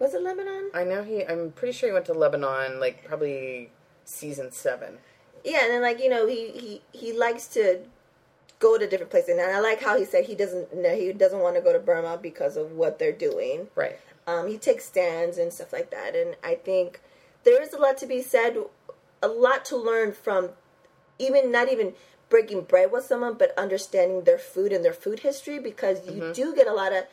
Was 0.00 0.12
it 0.14 0.22
Lebanon? 0.22 0.70
I 0.74 0.82
know 0.82 1.04
he. 1.04 1.24
I'm 1.24 1.52
pretty 1.52 1.72
sure 1.72 1.88
he 1.88 1.92
went 1.92 2.06
to 2.06 2.14
Lebanon, 2.14 2.80
like 2.80 3.04
probably 3.04 3.70
season 4.04 4.50
seven. 4.50 4.98
Yeah, 5.44 5.64
and 5.64 5.72
then 5.72 5.82
like 5.82 6.00
you 6.00 6.08
know 6.08 6.26
he 6.26 6.50
he 6.50 6.82
he 6.92 7.12
likes 7.12 7.46
to 7.48 7.80
go 8.58 8.76
to 8.78 8.86
different 8.86 9.10
places, 9.10 9.30
and 9.30 9.40
I 9.40 9.60
like 9.60 9.82
how 9.82 9.98
he 9.98 10.04
said 10.04 10.24
he 10.24 10.34
doesn't 10.34 10.74
no, 10.76 10.94
he 10.94 11.12
doesn't 11.12 11.40
want 11.40 11.56
to 11.56 11.62
go 11.62 11.72
to 11.72 11.78
Burma 11.78 12.18
because 12.20 12.56
of 12.56 12.72
what 12.72 12.98
they're 12.98 13.12
doing. 13.12 13.68
Right. 13.74 13.98
Um, 14.26 14.48
he 14.48 14.58
takes 14.58 14.84
stands 14.84 15.38
and 15.38 15.52
stuff 15.52 15.72
like 15.72 15.90
that, 15.90 16.14
and 16.14 16.36
I 16.44 16.54
think 16.54 17.00
there 17.44 17.62
is 17.62 17.72
a 17.72 17.78
lot 17.78 17.96
to 17.98 18.06
be 18.06 18.22
said, 18.22 18.56
a 19.22 19.28
lot 19.28 19.64
to 19.66 19.76
learn 19.76 20.12
from 20.12 20.50
even 21.18 21.50
not 21.50 21.70
even 21.70 21.94
breaking 22.28 22.62
bread 22.62 22.92
with 22.92 23.04
someone, 23.04 23.34
but 23.34 23.56
understanding 23.58 24.22
their 24.22 24.38
food 24.38 24.72
and 24.72 24.84
their 24.84 24.92
food 24.92 25.20
history 25.20 25.58
because 25.58 26.06
you 26.06 26.32
do 26.32 26.54
get 26.54 26.66
a 26.66 26.72
lot 26.72 26.92
of, 26.92 27.04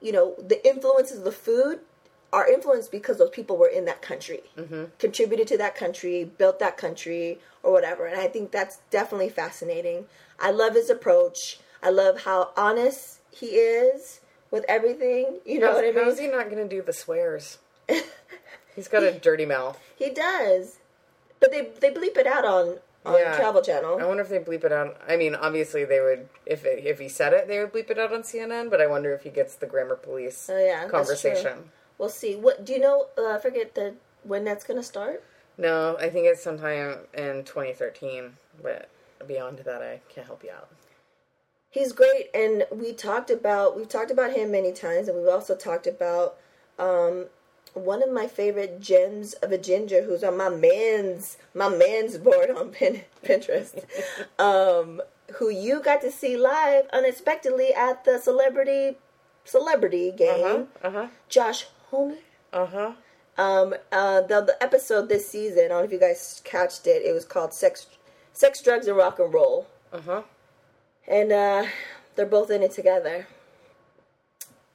you 0.00 0.12
know, 0.12 0.34
the 0.38 0.64
influences 0.66 1.18
of 1.18 1.24
the 1.24 1.32
food 1.32 1.80
are 2.32 2.46
influenced 2.48 2.92
because 2.92 3.18
those 3.18 3.30
people 3.30 3.56
were 3.56 3.68
in 3.68 3.84
that 3.86 4.02
country, 4.02 4.40
mm-hmm. 4.56 4.84
contributed 4.98 5.48
to 5.48 5.58
that 5.58 5.74
country, 5.74 6.24
built 6.24 6.58
that 6.58 6.76
country, 6.76 7.38
or 7.62 7.72
whatever. 7.72 8.06
And 8.06 8.20
I 8.20 8.28
think 8.28 8.50
that's 8.50 8.78
definitely 8.90 9.30
fascinating. 9.30 10.06
I 10.38 10.50
love 10.50 10.74
his 10.74 10.90
approach. 10.90 11.58
I 11.82 11.90
love 11.90 12.22
how 12.22 12.50
honest 12.56 13.20
he 13.30 13.46
is 13.46 14.20
with 14.50 14.64
everything. 14.68 15.38
You 15.46 15.60
know 15.60 15.68
How's, 15.68 15.76
what 15.76 15.84
I 15.84 15.92
mean? 15.92 16.04
how's 16.04 16.18
he 16.18 16.26
not 16.26 16.50
going 16.50 16.68
to 16.68 16.68
do 16.68 16.82
the 16.82 16.92
swears? 16.92 17.58
He's 18.76 18.88
got 18.88 19.02
a 19.02 19.12
dirty 19.12 19.46
mouth. 19.46 19.78
He 19.96 20.10
does, 20.10 20.78
but 21.40 21.50
they 21.50 21.70
they 21.80 21.90
bleep 21.90 22.16
it 22.16 22.26
out 22.26 22.44
on 22.44 22.78
on 23.04 23.14
Yeah. 23.14 23.36
Travel 23.36 23.62
Channel. 23.62 23.98
I 24.00 24.04
wonder 24.04 24.22
if 24.22 24.28
they 24.28 24.38
bleep 24.38 24.64
it 24.64 24.72
out. 24.72 25.00
I 25.08 25.16
mean, 25.16 25.34
obviously 25.34 25.84
they 25.84 26.00
would. 26.00 26.28
If 26.46 26.64
it, 26.64 26.84
if 26.84 27.00
he 27.00 27.08
said 27.08 27.32
it, 27.32 27.48
they 27.48 27.58
would 27.58 27.72
bleep 27.72 27.90
it 27.90 27.98
out 27.98 28.12
on 28.12 28.22
CNN. 28.22 28.70
But 28.70 28.80
I 28.80 28.86
wonder 28.86 29.12
if 29.12 29.22
he 29.22 29.30
gets 29.30 29.56
the 29.56 29.66
grammar 29.66 29.96
police 29.96 30.48
Oh 30.52 30.58
yeah, 30.58 30.86
conversation. 30.88 31.70
We'll 31.98 32.08
see. 32.08 32.36
What 32.36 32.64
do 32.64 32.72
you 32.72 32.80
know? 32.80 33.06
Uh, 33.16 33.34
I 33.34 33.38
forget 33.38 33.74
the 33.74 33.94
when 34.22 34.44
that's 34.44 34.64
gonna 34.64 34.82
start. 34.82 35.24
No, 35.56 35.96
I 35.98 36.08
think 36.08 36.26
it's 36.26 36.42
sometime 36.42 36.98
in 37.14 37.44
2013. 37.44 38.36
But 38.62 38.88
beyond 39.26 39.58
that, 39.58 39.82
I 39.82 40.00
can't 40.08 40.26
help 40.26 40.44
you 40.44 40.50
out. 40.50 40.68
He's 41.70 41.92
great, 41.92 42.30
and 42.34 42.64
we 42.70 42.92
talked 42.92 43.30
about 43.30 43.76
we've 43.76 43.88
talked 43.88 44.10
about 44.10 44.32
him 44.32 44.52
many 44.52 44.72
times, 44.72 45.08
and 45.08 45.18
we've 45.18 45.28
also 45.28 45.54
talked 45.54 45.86
about 45.86 46.38
um, 46.78 47.26
one 47.74 48.02
of 48.02 48.10
my 48.10 48.26
favorite 48.26 48.80
gems 48.80 49.34
of 49.34 49.52
a 49.52 49.58
ginger 49.58 50.02
who's 50.02 50.24
on 50.24 50.36
my 50.36 50.48
man's 50.48 51.36
my 51.54 51.68
man's 51.68 52.16
board 52.16 52.50
on 52.50 52.70
Pinterest, 53.24 53.84
um, 54.38 55.02
who 55.34 55.50
you 55.50 55.80
got 55.80 56.00
to 56.00 56.10
see 56.10 56.36
live 56.36 56.86
unexpectedly 56.92 57.74
at 57.74 58.04
the 58.04 58.18
celebrity 58.18 58.96
celebrity 59.44 60.10
game. 60.10 60.68
Uh 60.82 60.90
huh. 60.90 61.06
Josh 61.28 61.66
Homme. 61.90 62.16
Uh 62.52 62.66
huh. 62.66 62.92
Um, 63.36 63.74
uh, 63.92 64.22
the, 64.22 64.40
the 64.40 64.56
episode 64.62 65.08
this 65.08 65.28
season, 65.28 65.66
I 65.66 65.68
don't 65.68 65.78
know 65.78 65.84
if 65.84 65.92
you 65.92 66.00
guys 66.00 66.40
catched 66.44 66.86
it. 66.86 67.02
It 67.04 67.12
was 67.14 67.24
called 67.24 67.52
"Sex, 67.54 67.86
Sex, 68.32 68.60
Drugs, 68.62 68.86
and 68.88 68.96
Rock 68.96 69.18
and 69.18 69.32
Roll," 69.32 69.66
Uh 69.92 70.00
huh. 70.00 70.22
and 71.06 71.30
uh, 71.32 71.66
they're 72.16 72.26
both 72.26 72.50
in 72.50 72.62
it 72.62 72.72
together, 72.72 73.26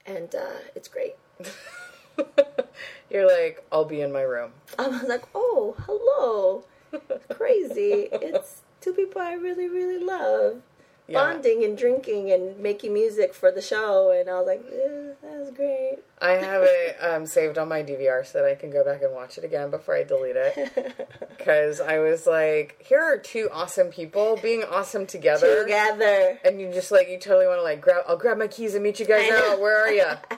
and 0.05 0.33
uh, 0.33 0.59
it's 0.75 0.87
great. 0.87 1.15
You're 3.09 3.27
like, 3.27 3.63
I'll 3.71 3.85
be 3.85 4.01
in 4.01 4.11
my 4.11 4.21
room. 4.21 4.51
I 4.79 4.87
was 4.87 5.03
like, 5.03 5.23
"Oh, 5.35 5.75
hello!" 5.85 6.63
Crazy. 7.29 8.07
it's 8.11 8.61
two 8.81 8.93
people 8.93 9.21
I 9.21 9.33
really, 9.33 9.67
really 9.67 10.03
love, 10.03 10.61
Yeah. 11.07 11.21
bonding 11.21 11.65
and 11.65 11.77
drinking 11.77 12.31
and 12.31 12.57
making 12.59 12.93
music 12.93 13.33
for 13.33 13.51
the 13.51 13.61
show, 13.61 14.11
and 14.11 14.29
I 14.29 14.39
was 14.39 14.47
like, 14.47 14.63
yeah, 14.71 15.11
"That 15.21 15.39
was 15.39 15.51
great." 15.51 15.97
I 16.21 16.31
have 16.31 16.61
it 16.63 16.95
um, 17.03 17.25
saved 17.25 17.57
on 17.57 17.67
my 17.67 17.83
DVR 17.83 18.25
so 18.25 18.41
that 18.41 18.47
I 18.49 18.55
can 18.55 18.69
go 18.69 18.85
back 18.85 19.01
and 19.01 19.13
watch 19.13 19.37
it 19.37 19.43
again 19.43 19.69
before 19.69 19.95
I 19.97 20.03
delete 20.03 20.37
it. 20.37 21.09
Because 21.37 21.81
I 21.81 21.99
was 21.99 22.25
like, 22.25 22.81
here 22.87 23.01
are 23.01 23.17
two 23.17 23.49
awesome 23.51 23.87
people 23.87 24.39
being 24.41 24.63
awesome 24.63 25.05
together. 25.05 25.63
Together. 25.63 26.39
And 26.45 26.61
you 26.61 26.71
just 26.71 26.89
like, 26.89 27.09
you 27.09 27.19
totally 27.19 27.47
want 27.47 27.59
to 27.59 27.63
like, 27.63 27.81
grab, 27.81 28.05
I'll 28.07 28.15
grab 28.15 28.37
my 28.37 28.47
keys 28.47 28.75
and 28.75 28.81
meet 28.81 28.97
you 29.01 29.05
guys 29.05 29.29
out. 29.29 29.59
Where 29.59 29.77
are 29.83 29.91
you? 29.91 30.05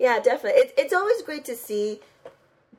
Yeah, 0.00 0.20
definitely. 0.20 0.60
It's 0.60 0.72
it's 0.76 0.92
always 0.92 1.22
great 1.22 1.44
to 1.46 1.56
see 1.56 2.00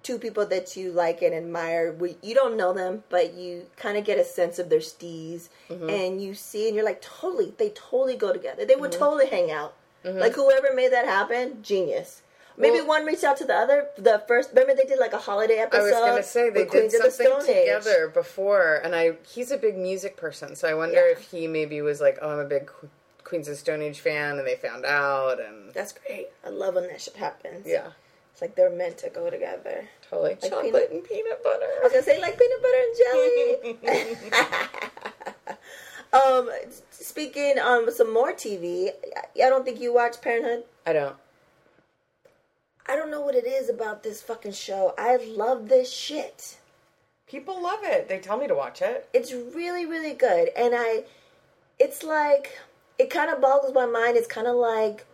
two 0.04 0.18
people 0.18 0.45
that 0.47 0.76
you 0.78 0.91
like 0.91 1.22
and 1.22 1.34
admire. 1.34 1.95
You 2.22 2.34
don't 2.36 2.56
know 2.58 2.74
them, 2.74 3.04
but 3.10 3.34
you 3.34 3.66
kind 3.78 3.97
of 3.97 4.06
get 4.06 4.18
a 4.20 4.24
sense 4.24 4.60
of 4.60 4.70
their 4.70 4.80
steez, 4.80 5.50
Mm-hmm. 5.70 5.89
and 5.89 6.22
you 6.22 6.34
see, 6.34 6.68
and 6.68 6.76
you're 6.76 6.86
like, 6.86 7.02
totally, 7.02 7.54
they 7.58 7.70
totally 7.70 8.16
go 8.16 8.32
together. 8.34 8.66
They 8.66 8.74
Mm-hmm. 8.74 8.82
would 8.82 8.91
totally 8.91 9.28
hang 9.28 9.52
out. 9.52 9.74
Like 10.04 10.34
whoever 10.34 10.74
made 10.74 10.93
that 10.93 11.06
happen, 11.06 11.62
genius. 11.62 12.22
Maybe 12.58 12.78
Well- 12.80 12.88
one 12.88 13.06
reached 13.06 13.24
out 13.26 13.38
to 13.38 13.45
the 13.45 13.54
other. 13.56 13.88
The 13.97 14.24
first, 14.28 14.50
remember 14.52 14.74
they 14.76 14.84
did 14.88 14.97
like 15.00 15.14
a 15.14 15.18
holiday 15.18 15.58
episode. 15.60 15.80
I 15.93 16.00
was 16.02 16.10
gonna 16.10 16.24
say 16.24 16.50
they 16.50 16.66
did 16.66 16.86
of 16.95 17.04
the 17.04 17.12
something 17.12 17.56
Age. 17.56 17.66
together 17.66 18.08
before, 18.08 18.76
and 18.84 18.95
I 18.95 19.14
he's 19.28 19.52
a 19.52 19.58
big 19.58 19.78
music 19.78 20.16
person, 20.18 20.56
so 20.56 20.68
I 20.68 20.74
wonder 20.74 20.95
Yeah. 20.95 21.12
if 21.14 21.32
he 21.32 21.47
maybe 21.47 21.82
was 21.82 22.00
like, 22.02 22.18
oh, 22.22 22.30
I'm 22.32 22.39
a 22.39 22.45
big 22.45 22.72
Queens 23.26 23.47
of 23.47 23.58
Stone 23.58 23.82
Age 23.82 24.00
fan, 24.00 24.39
and 24.39 24.47
they 24.47 24.56
found 24.56 24.86
out, 24.86 25.39
and 25.39 25.74
That's 25.74 25.93
great. 25.93 26.28
I 26.45 26.50
love 26.50 26.76
when 26.76 26.88
that 26.88 27.00
shit 27.02 27.16
happens. 27.18 27.68
yeah, 27.68 27.89
it's 28.40 28.42
like 28.42 28.56
they're 28.56 28.70
meant 28.70 28.98
to 29.00 29.10
go 29.10 29.30
together. 29.30 29.86
totally 30.10 30.38
chocolate 30.42 30.64
peanut- 30.64 30.92
and 30.92 31.04
peanut 31.04 31.44
butter. 31.44 31.66
I 31.66 31.84
was 31.84 31.92
gonna 31.92 32.04
say 32.04 32.22
like 32.22 32.40
peanut 32.40 32.62
butter 32.62 32.82
and 32.86 33.82
jelly. 33.84 34.48
um, 36.14 36.50
speaking 36.90 37.60
on 37.60 37.92
some 37.92 38.14
more 38.14 38.32
TV, 38.32 38.92
I 39.36 39.50
don't 39.50 39.66
think 39.66 39.82
you 39.82 39.94
watch 39.94 40.22
Parenthood. 40.22 40.64
I 40.88 40.94
don't. 40.94 41.18
I 42.88 42.96
don't 42.96 43.12
know 43.12 43.20
what 43.20 43.36
it 43.36 43.46
is 43.46 43.70
about 43.70 44.04
this 44.04 44.22
fucking 44.22 44.54
show. 44.54 44.94
I 44.98 45.18
love 45.18 45.68
this 45.68 45.92
shit. 45.92 46.60
People 47.28 47.62
love 47.62 47.82
it. 47.84 48.08
They 48.08 48.20
tell 48.20 48.38
me 48.38 48.48
to 48.48 48.56
watch 48.56 48.82
it. 48.82 49.10
It's 49.14 49.34
really, 49.34 49.86
really 49.86 50.14
good, 50.14 50.50
and 50.56 50.74
I, 50.74 51.04
it's 51.78 52.04
like 52.04 52.58
it 52.98 53.10
kind 53.10 53.30
of 53.30 53.42
boggles 53.42 53.74
my 53.74 53.86
mind. 53.86 54.16
It's 54.16 54.28
kind 54.28 54.48
of 54.48 54.56
like 54.56 55.06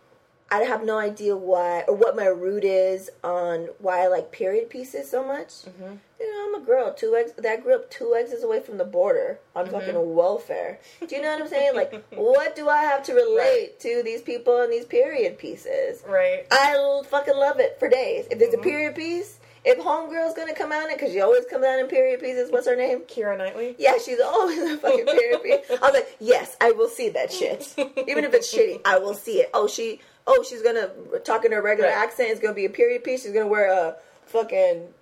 I 0.50 0.58
have 0.62 0.84
no 0.84 0.96
idea 0.98 1.36
why 1.36 1.82
or 1.88 1.94
what 1.96 2.14
my 2.14 2.26
root 2.26 2.62
is 2.64 3.10
on 3.24 3.68
why 3.78 4.02
I 4.04 4.06
like 4.06 4.30
period 4.30 4.70
pieces 4.70 5.10
so 5.10 5.26
much. 5.26 5.48
Mm-hmm. 5.64 5.94
You 6.20 6.32
know, 6.32 6.56
I'm 6.56 6.62
a 6.62 6.64
girl. 6.64 6.94
Two 6.94 7.14
eggs. 7.16 7.32
That 7.36 7.62
grew 7.64 7.74
up 7.74 7.90
two 7.90 8.14
exits 8.16 8.44
away 8.44 8.60
from 8.60 8.78
the 8.78 8.84
border 8.84 9.38
on 9.56 9.66
Mm-hmm. 9.66 9.74
fucking 9.74 10.14
welfare. 10.14 10.78
Do 11.06 11.16
you 11.16 11.20
know 11.22 11.32
what 11.32 11.42
I'm 11.42 11.48
saying? 11.48 11.74
Like, 11.74 12.04
what 12.12 12.54
do 12.54 12.68
I 12.68 12.82
have 12.82 13.02
to 13.04 13.14
relate 13.14 13.80
to 13.80 14.02
these 14.04 14.22
people 14.22 14.60
and 14.62 14.72
these 14.72 14.84
period 14.84 15.36
pieces? 15.38 16.02
Right. 16.08 16.44
I 16.50 17.02
fucking 17.08 17.36
love 17.36 17.58
it 17.58 17.78
for 17.80 17.88
days. 17.88 18.26
If 18.30 18.40
it's 18.40 18.54
Mm-hmm. 18.54 18.60
a 18.60 18.70
period 18.70 18.94
piece, 18.94 19.38
if 19.64 19.78
homegirl's 19.78 20.34
gonna 20.36 20.54
come 20.54 20.70
out 20.70 20.88
in 20.88 20.94
because 20.96 21.10
she 21.12 21.20
always 21.20 21.44
comes 21.46 21.64
out 21.64 21.80
in 21.80 21.88
period 21.88 22.20
pieces. 22.20 22.52
What's 22.52 22.68
her 22.68 22.76
name? 22.76 23.00
Keira 23.00 23.36
Knightley. 23.36 23.74
Yeah, 23.80 23.94
she's 23.98 24.20
always 24.20 24.58
a 24.58 24.78
fucking 24.78 25.06
period 25.06 25.42
piece. 25.42 25.58
I 25.70 25.80
was 25.86 25.92
like, 25.92 26.16
yes, 26.20 26.56
I 26.60 26.70
will 26.70 26.88
see 26.88 27.08
that 27.08 27.32
shit. 27.32 27.74
Even 28.06 28.22
if 28.22 28.32
it's 28.32 28.54
shitty, 28.54 28.80
I 28.84 29.00
will 29.00 29.14
see 29.14 29.40
it. 29.40 29.50
Oh, 29.52 29.66
she, 29.66 30.00
oh, 30.26 30.44
she's 30.48 30.62
gonna 30.62 30.88
talk 31.24 31.44
in 31.44 31.52
her 31.52 31.62
regular 31.62 31.90
Right. 31.90 31.98
accent. 31.98 32.30
It's 32.30 32.40
gonna 32.40 32.54
be 32.54 32.64
a 32.64 32.70
period 32.70 33.04
piece. 33.04 33.22
She's 33.22 33.32
gonna 33.32 33.46
wear 33.46 33.70
a 33.70 33.96
fucking 34.26 34.92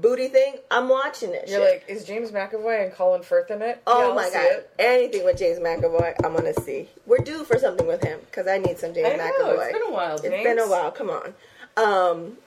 booty 0.00 0.28
thing. 0.28 0.54
I'm 0.70 0.88
watching 0.88 1.34
it. 1.34 1.48
You're 1.48 1.60
like, 1.60 1.84
is 1.86 2.04
James 2.04 2.30
McAvoy 2.30 2.84
and 2.84 2.92
Colin 2.94 3.22
Firth 3.22 3.50
in 3.50 3.60
it? 3.62 3.80
oh 3.86 4.08
Yeah, 4.08 4.14
my 4.14 4.30
god, 4.30 4.42
it. 4.44 4.70
anything 4.78 5.24
with 5.24 5.36
James 5.38 5.58
McAvoy, 5.58 6.14
I'm 6.24 6.34
gonna 6.34 6.54
see. 6.54 6.88
We're 7.06 7.18
due 7.18 7.44
for 7.44 7.58
something 7.58 7.86
with 7.86 8.02
him 8.02 8.20
because 8.26 8.46
I 8.46 8.58
need 8.58 8.78
some 8.78 8.94
James 8.94 9.08
I 9.08 9.16
know, 9.16 9.54
McAvoy. 9.56 9.64
it's 9.64 9.72
been 9.72 9.88
a 9.88 9.92
while, 9.92 10.14
It's 10.16 10.22
been 10.22 10.58
a 10.58 10.68
while. 10.68 10.90
Come 10.90 11.10
on. 11.10 11.34
Um, 11.76 12.38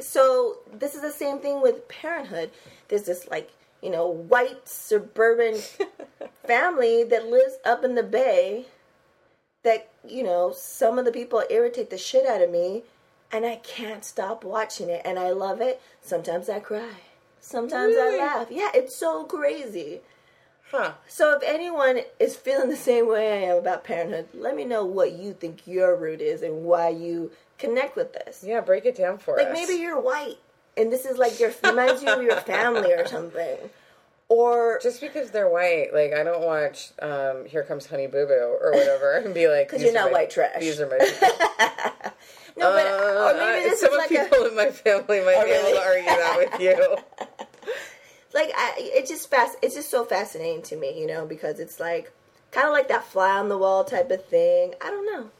so 0.00 0.58
this 0.72 0.94
is 0.94 1.02
the 1.02 1.10
same 1.12 1.38
thing 1.38 1.60
with 1.62 1.86
Parenthood. 1.88 2.50
There's 2.88 3.02
this 3.04 3.28
like 3.28 3.50
you 3.82 3.90
know 3.90 4.06
white 4.08 4.68
suburban 4.68 5.58
family 6.46 7.04
that 7.04 7.26
lives 7.28 7.54
up 7.64 7.84
in 7.84 7.94
the 7.94 8.02
bay. 8.02 8.66
That 9.62 9.90
you 10.06 10.22
know 10.22 10.52
some 10.56 10.98
of 10.98 11.04
the 11.04 11.12
people 11.12 11.42
irritate 11.50 11.90
the 11.90 11.98
shit 11.98 12.26
out 12.26 12.42
of 12.42 12.50
me, 12.50 12.84
and 13.30 13.44
I 13.44 13.56
can't 13.56 14.04
stop 14.04 14.44
watching 14.44 14.88
it, 14.88 15.02
and 15.04 15.18
I 15.18 15.30
love 15.30 15.60
it. 15.60 15.80
Sometimes 16.00 16.48
I 16.48 16.60
cry. 16.60 16.94
Sometimes 17.40 17.94
Really? 17.94 18.20
I 18.20 18.24
laugh. 18.24 18.48
Yeah, 18.50 18.70
it's 18.74 18.96
so 18.96 19.24
crazy. 19.24 20.00
Huh. 20.70 20.92
So 21.08 21.32
if 21.32 21.42
anyone 21.42 22.00
is 22.20 22.36
feeling 22.36 22.70
the 22.70 22.76
same 22.76 23.08
way 23.08 23.32
I 23.32 23.46
am 23.50 23.56
about 23.56 23.82
parenthood, 23.82 24.28
let 24.34 24.54
me 24.54 24.64
know 24.64 24.84
what 24.84 25.12
you 25.12 25.32
think 25.32 25.66
your 25.66 25.96
root 25.96 26.20
is 26.20 26.42
and 26.42 26.64
why 26.64 26.90
you 26.90 27.32
connect 27.58 27.96
with 27.96 28.12
this. 28.12 28.44
Yeah, 28.46 28.60
break 28.60 28.84
it 28.84 28.94
down 28.96 29.18
for 29.18 29.36
Like 29.36 29.48
us. 29.48 29.54
Like 29.54 29.68
maybe 29.68 29.80
you're 29.80 30.00
white 30.00 30.38
and 30.76 30.92
this 30.92 31.04
is 31.04 31.18
like 31.18 31.38
your 31.38 31.52
reminds 31.62 32.02
you 32.02 32.08
of 32.08 32.22
your 32.22 32.36
family 32.36 32.92
or 32.92 33.06
something. 33.06 33.58
Or 34.32 34.78
just 34.80 35.00
because 35.00 35.32
they're 35.32 35.48
white, 35.50 35.88
like 35.92 36.12
I 36.14 36.22
don't 36.22 36.42
watch 36.46 36.92
um, 37.02 37.46
Here 37.46 37.64
Comes 37.64 37.86
Honey 37.86 38.06
Boo 38.06 38.26
Boo 38.26 38.56
or 38.62 38.70
whatever 38.72 39.14
and 39.24 39.34
be 39.34 39.48
like, 39.48 39.68
'Cause 39.68 39.80
"These 39.80 39.86
you're 39.92 40.00
not 40.00 40.12
my- 40.12 40.18
white 40.18 40.30
trash." 40.30 40.60
These 40.60 40.80
are 40.80 40.86
my 40.88 40.98
people. 40.98 41.28
no, 42.56 42.70
but 42.70 42.86
Uh, 42.86 43.24
or 43.24 43.34
maybe 43.34 43.68
this 43.68 43.80
some 43.80 43.90
is 43.90 43.98
like 43.98 44.08
people 44.08 44.38
a 44.44 44.48
in 44.50 44.54
my 44.56 44.70
family 44.70 45.20
might 45.20 45.34
Oh, 45.36 45.44
be 45.44 45.50
able 45.50 45.70
to 45.72 45.84
argue 45.84 46.04
that 46.04 46.36
with 46.38 46.60
you. 46.60 46.96
like 48.32 48.52
I, 48.56 48.74
it's 48.78 49.10
just 49.10 49.28
fast. 49.28 49.56
It's 49.62 49.74
just 49.74 49.90
so 49.90 50.04
fascinating 50.04 50.62
to 50.62 50.76
me, 50.76 50.98
you 51.00 51.08
know, 51.08 51.26
because 51.26 51.58
it's 51.58 51.80
like 51.80 52.12
kind 52.52 52.68
of 52.68 52.72
like 52.72 52.86
that 52.88 53.04
fly 53.04 53.36
on 53.36 53.48
the 53.48 53.58
wall 53.58 53.82
type 53.82 54.12
of 54.12 54.24
thing. 54.26 54.74
I 54.80 54.90
don't 54.90 55.06
know, 55.12 55.30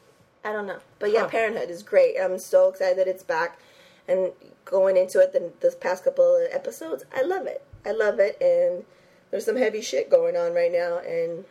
I 0.45 0.51
don't 0.53 0.67
know, 0.67 0.79
but 0.99 1.13
yeah, 1.13 1.21
Huh. 1.21 1.29
Parenthood 1.29 1.71
is 1.71 1.85
great. 1.85 2.17
I'm 2.21 2.41
so 2.41 2.69
excited 2.71 2.99
that 2.99 3.07
it's 3.07 3.23
back, 3.23 3.61
and 4.09 4.33
going 4.65 4.97
into 4.97 5.21
it 5.21 5.33
the 5.33 5.53
this 5.61 5.77
past 5.77 6.03
couple 6.03 6.25
of 6.45 6.49
episodes, 6.53 7.05
I 7.15 7.23
love 7.23 7.47
it. 7.47 7.63
I 7.85 7.93
love 7.93 8.19
it, 8.19 8.41
and 8.41 8.85
there's 9.31 9.45
some 9.45 9.57
heavy 9.57 9.81
shit 9.81 10.11
going 10.11 10.37
on 10.37 10.55
right 10.55 10.73
now, 10.73 10.99
and 10.99 11.45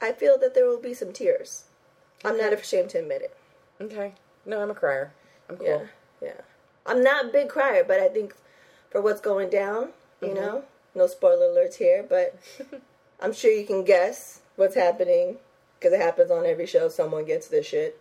I 0.00 0.12
feel 0.12 0.38
that 0.38 0.54
there 0.54 0.66
will 0.66 0.80
be 0.80 0.94
some 0.94 1.12
tears. 1.12 1.64
I'm 2.24 2.38
not 2.38 2.52
ashamed 2.52 2.90
to 2.90 2.98
admit 2.98 3.22
it. 3.22 3.36
Okay. 3.80 4.14
No, 4.44 4.62
I'm 4.62 4.70
a 4.70 4.74
crier. 4.74 5.12
I'm 5.48 5.56
cool. 5.56 5.66
Yeah, 5.66 5.82
yeah. 6.22 6.40
I'm 6.86 7.02
not 7.02 7.26
a 7.26 7.28
big 7.28 7.48
crier, 7.48 7.84
but 7.86 8.00
I 8.00 8.08
think 8.08 8.34
for 8.90 9.00
what's 9.00 9.20
going 9.20 9.50
down. 9.50 9.90
You 10.20 10.28
mm-hmm. 10.28 10.36
know, 10.36 10.64
no 10.94 11.06
spoiler 11.06 11.48
alerts 11.48 11.76
here, 11.76 12.04
but 12.08 12.36
I'm 13.20 13.32
sure 13.32 13.50
you 13.50 13.66
can 13.66 13.84
guess 13.84 14.40
what's 14.56 14.74
happening 14.74 15.36
because 15.78 15.92
it 15.92 16.00
happens 16.00 16.30
on 16.30 16.46
every 16.46 16.66
show. 16.66 16.88
Someone 16.88 17.24
gets 17.24 17.48
this 17.48 17.66
shit. 17.66 18.00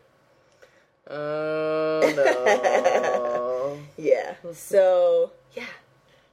Oh 1.10 2.02
no. 2.16 3.80
Yeah. 3.98 4.36
So 4.54 5.32
yeah, 5.54 5.64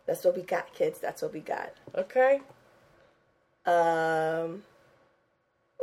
that's 0.06 0.24
what 0.24 0.36
we 0.36 0.42
got, 0.42 0.74
kids. 0.74 0.98
That's 0.98 1.22
what 1.22 1.32
we 1.32 1.40
got. 1.40 1.72
okay. 1.94 2.40
Um, 3.64 4.64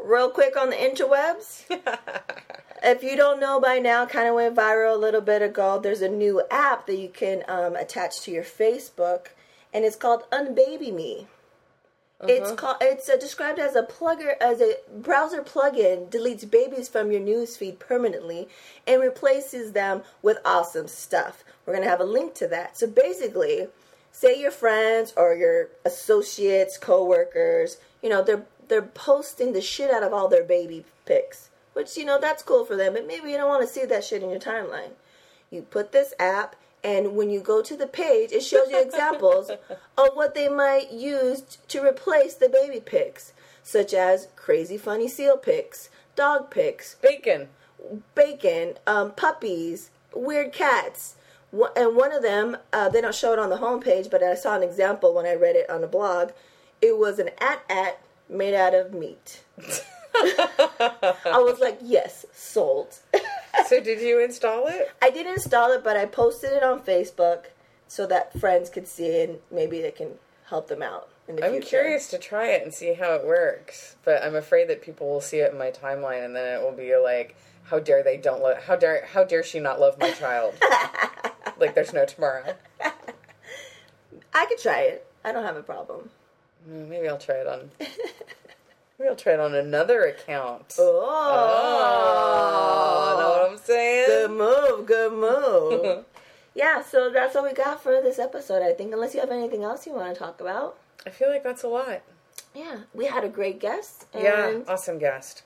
real 0.03 0.29
quick 0.29 0.57
on 0.57 0.69
the 0.69 0.75
interwebs. 0.75 1.63
if 2.83 3.03
you 3.03 3.15
don't 3.15 3.39
know 3.39 3.59
by 3.59 3.79
now, 3.79 4.05
kind 4.05 4.27
of 4.27 4.35
went 4.35 4.55
viral 4.55 4.95
a 4.95 4.97
little 4.97 5.21
bit 5.21 5.41
ago. 5.41 5.79
There's 5.79 6.01
a 6.01 6.09
new 6.09 6.41
app 6.51 6.87
that 6.87 6.97
you 6.97 7.09
can 7.09 7.43
um, 7.47 7.75
attach 7.75 8.21
to 8.21 8.31
your 8.31 8.43
Facebook, 8.43 9.27
and 9.73 9.85
it's 9.85 9.95
called 9.95 10.23
Unbaby 10.31 10.93
Me. 10.93 11.27
It's 12.27 12.51
called. 12.51 12.77
It's 12.81 13.07
uh, 13.07 13.15
described 13.15 13.59
as 13.59 13.77
a 13.77 13.83
plugger, 13.83 14.33
as 14.41 14.59
a 14.59 14.75
browser 14.93 15.41
plugin, 15.41 16.09
deletes 16.09 16.49
babies 16.49 16.89
from 16.89 17.13
your 17.13 17.21
newsfeed 17.21 17.79
permanently 17.79 18.49
and 18.85 19.01
replaces 19.01 19.71
them 19.71 20.03
with 20.21 20.37
awesome 20.43 20.89
stuff. 20.89 21.45
We're 21.65 21.75
gonna 21.75 21.87
have 21.87 22.01
a 22.01 22.05
link 22.05 22.33
to 22.35 22.47
that. 22.47 22.77
So 22.77 22.87
basically, 22.87 23.67
say 24.19 24.37
your 24.37 24.51
friends 24.51 25.13
or 25.15 25.33
your 25.33 25.69
associates, 25.85 26.77
coworkers, 26.77 27.77
you 28.03 28.09
know, 28.09 28.21
they're 28.21 28.43
they're 28.67 28.81
posting 28.81 29.53
the 29.53 29.61
shit 29.61 29.89
out 29.89 30.03
of 30.03 30.13
all 30.13 30.27
their 30.27 30.43
baby 30.43 30.83
pics, 31.05 31.49
which 31.71 31.95
you 31.95 32.03
know 32.03 32.19
that's 32.19 32.43
cool 32.43 32.65
for 32.65 32.75
them, 32.75 32.93
but 32.93 33.07
maybe 33.07 33.31
you 33.31 33.37
don't 33.37 33.47
want 33.47 33.65
to 33.65 33.73
see 33.73 33.85
that 33.85 34.03
shit 34.03 34.21
in 34.21 34.29
your 34.29 34.39
timeline. 34.39 34.91
You 35.49 35.61
put 35.61 35.93
this 35.93 36.13
app, 36.19 36.57
and 36.83 37.15
when 37.15 37.29
you 37.29 37.39
go 37.39 37.61
to 37.61 37.77
the 37.77 37.87
page, 37.87 38.33
it 38.33 38.43
shows 38.43 38.69
you 38.69 38.81
examples 38.81 39.49
of 39.49 40.09
what 40.13 40.35
they 40.35 40.49
might 40.49 40.91
use 40.91 41.57
to 41.69 41.81
replace 41.81 42.35
the 42.35 42.49
baby 42.49 42.81
pics, 42.81 43.31
such 43.63 43.93
as 43.93 44.27
crazy 44.35 44.77
funny 44.77 45.07
seal 45.07 45.37
pics, 45.37 45.89
dog 46.17 46.51
pics, 46.51 46.95
Bacon. 47.01 47.47
bacon, 48.15 48.73
um, 48.85 49.11
puppies, 49.11 49.91
weird 50.13 50.51
cats. 50.51 51.15
And 51.51 51.95
one 51.95 52.11
of 52.11 52.21
them, 52.21 52.57
uh, 52.71 52.89
they 52.89 53.01
don't 53.01 53.15
show 53.15 53.33
it 53.33 53.39
on 53.39 53.49
the 53.49 53.57
homepage, 53.57 54.09
but 54.11 54.21
I 54.21 54.35
saw 54.35 54.55
an 54.55 54.63
example 54.63 55.13
when 55.13 55.25
I 55.25 55.33
read 55.33 55.55
it 55.55 55.69
on 55.69 55.83
a 55.83 55.87
blog. 55.87 56.31
It 56.81 56.97
was 56.97 57.19
an 57.19 57.29
AT-AT 57.39 57.99
made 58.29 58.53
out 58.53 58.73
of 58.75 58.93
meat. 58.93 59.43
I 60.15 61.41
was 61.43 61.59
like, 61.59 61.79
yes, 61.81 62.25
sold. 62.33 62.97
So 63.67 63.81
did 63.81 63.99
you 63.99 64.19
install 64.23 64.67
it? 64.67 64.91
I 65.01 65.09
didn't 65.09 65.33
install 65.33 65.71
it, 65.73 65.83
but 65.83 65.97
I 65.97 66.05
posted 66.05 66.53
it 66.53 66.63
on 66.63 66.79
Facebook 66.79 67.45
so 67.87 68.05
that 68.07 68.39
friends 68.39 68.69
could 68.69 68.87
see 68.87 69.21
and 69.21 69.39
maybe 69.51 69.81
they 69.81 69.91
can 69.91 70.11
help 70.45 70.67
them 70.69 70.81
out 70.81 71.09
in 71.27 71.35
the 71.35 71.45
I'm 71.45 71.51
future. 71.53 71.67
curious 71.67 72.07
to 72.11 72.17
try 72.17 72.47
it 72.47 72.63
and 72.63 72.73
see 72.73 72.93
how 72.93 73.13
it 73.15 73.25
works, 73.25 73.95
but 74.05 74.23
I'm 74.23 74.35
afraid 74.35 74.69
that 74.69 74.81
people 74.81 75.09
will 75.09 75.21
see 75.21 75.39
it 75.39 75.51
in 75.51 75.57
my 75.57 75.71
timeline 75.71 76.23
and 76.25 76.35
then 76.35 76.59
it 76.59 76.63
will 76.63 76.71
be 76.71 76.95
like, 76.95 77.35
how 77.63 77.79
dare 77.79 78.01
they 78.01 78.17
don't 78.17 78.41
love 78.41 78.63
how 78.63 78.75
dare 78.75 79.05
how 79.13 79.23
dare 79.23 79.43
she 79.43 79.59
not 79.59 79.79
love 79.79 79.99
my 79.99 80.11
child? 80.11 80.55
like 81.59 81.75
there's 81.75 81.93
no 81.93 82.05
tomorrow. 82.05 82.55
I 84.33 84.45
could 84.45 84.59
try 84.59 84.81
it. 84.81 85.05
I 85.23 85.31
don't 85.31 85.43
have 85.43 85.57
a 85.57 85.63
problem. 85.63 86.09
Mm, 86.69 86.87
Maybe 86.89 87.07
I'll 87.07 87.17
try 87.17 87.35
it 87.35 87.47
on. 87.47 87.71
Maybe 87.79 89.09
I'll 89.09 89.15
try 89.15 89.33
it 89.33 89.39
on 89.39 89.53
another 89.55 90.03
account. 90.03 90.75
Oh, 90.79 90.95
know 93.19 93.29
what 93.41 93.51
I'm 93.51 93.57
saying? 93.57 94.07
Good 94.07 94.31
move, 94.31 94.85
good 94.85 95.13
move. 95.13 96.05
yeah, 96.55 96.81
so 96.81 97.09
that's 97.09 97.35
all 97.35 97.43
we 97.43 97.53
got 97.53 97.81
for 97.81 98.01
this 98.01 98.19
episode, 98.19 98.61
I 98.61 98.73
think, 98.73 98.93
unless 98.93 99.13
you 99.13 99.19
have 99.21 99.31
anything 99.31 99.63
else 99.63 99.87
you 99.87 99.93
want 99.93 100.13
to 100.13 100.19
talk 100.19 100.41
about. 100.41 100.77
I 101.05 101.09
feel 101.11 101.29
like 101.29 101.43
that's 101.43 101.63
a 101.63 101.67
lot. 101.67 102.01
Yeah, 102.53 102.79
we 102.93 103.05
had 103.05 103.23
a 103.23 103.29
great 103.29 103.59
guest, 103.59 104.05
and 104.13 104.23
Yeah, 104.23 104.59
awesome 104.67 104.99
guest. 104.99 105.43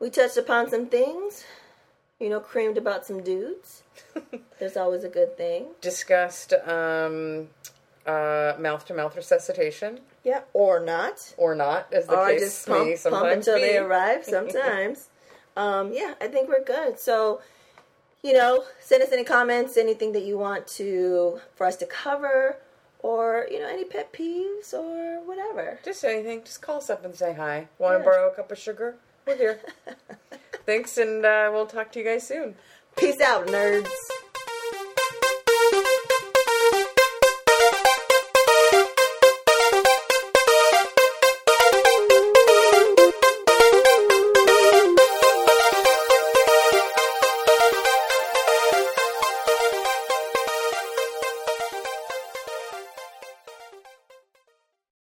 we 0.00 0.10
touched 0.10 0.36
upon 0.36 0.68
some 0.70 0.86
things, 0.86 1.44
you 2.20 2.28
know, 2.30 2.40
creamed 2.40 2.78
about 2.78 3.04
some 3.06 3.22
dudes. 3.22 3.82
There's 4.58 4.76
always 4.76 5.04
a 5.04 5.08
good 5.08 5.36
thing. 5.36 5.66
Discussed 5.80 6.52
um, 6.66 7.48
uh, 8.06 8.54
mouth 8.58 8.84
to 8.86 8.94
mouth 8.94 9.14
resuscitation 9.16 10.00
Yeah, 10.24 10.40
or 10.54 10.80
not. 10.80 11.34
or 11.36 11.54
not, 11.54 11.92
as 11.92 12.06
the 12.06 12.16
Or 12.18 12.26
case 12.28 12.40
just 12.40 12.68
may 12.68 12.96
pump, 12.96 13.14
pump 13.14 13.32
until 13.32 13.56
be. 13.56 13.62
they 13.62 13.78
arrive 13.78 14.24
sometimes. 14.36 15.08
um, 15.56 15.92
yeah, 15.92 16.14
I 16.20 16.28
think 16.28 16.48
we're 16.48 16.64
good. 16.64 16.98
So, 16.98 17.40
you 18.22 18.32
know, 18.32 18.64
send 18.80 19.02
us 19.02 19.12
any 19.12 19.24
comments, 19.24 19.76
anything 19.76 20.12
that 20.12 20.22
you 20.24 20.38
want 20.38 20.66
to 20.68 21.40
for 21.54 21.66
us 21.66 21.76
to 21.76 21.86
cover, 21.86 22.56
or 23.00 23.46
you 23.50 23.60
know, 23.60 23.68
any 23.68 23.84
pet 23.84 24.12
peeves 24.12 24.72
or 24.72 25.20
whatever. 25.24 25.78
Just 25.84 26.02
anything. 26.02 26.42
Just 26.44 26.60
call 26.62 26.78
us 26.78 26.88
up 26.90 27.04
and 27.04 27.14
say 27.14 27.34
hi. 27.34 27.68
Want 27.78 27.94
to 27.94 27.98
Yeah. 27.98 28.04
borrow 28.04 28.30
a 28.30 28.34
cup 28.34 28.50
of 28.50 28.58
sugar? 28.58 28.96
We're 29.26 29.36
here. 29.36 29.60
Thanks, 30.66 30.98
and 30.98 31.24
uh, 31.24 31.48
we'll 31.52 31.66
talk 31.66 31.92
to 31.92 32.00
you 32.00 32.04
guys 32.04 32.26
soon. 32.26 32.56
Peace 32.96 33.20
out, 33.20 33.46
nerds. 33.46 33.88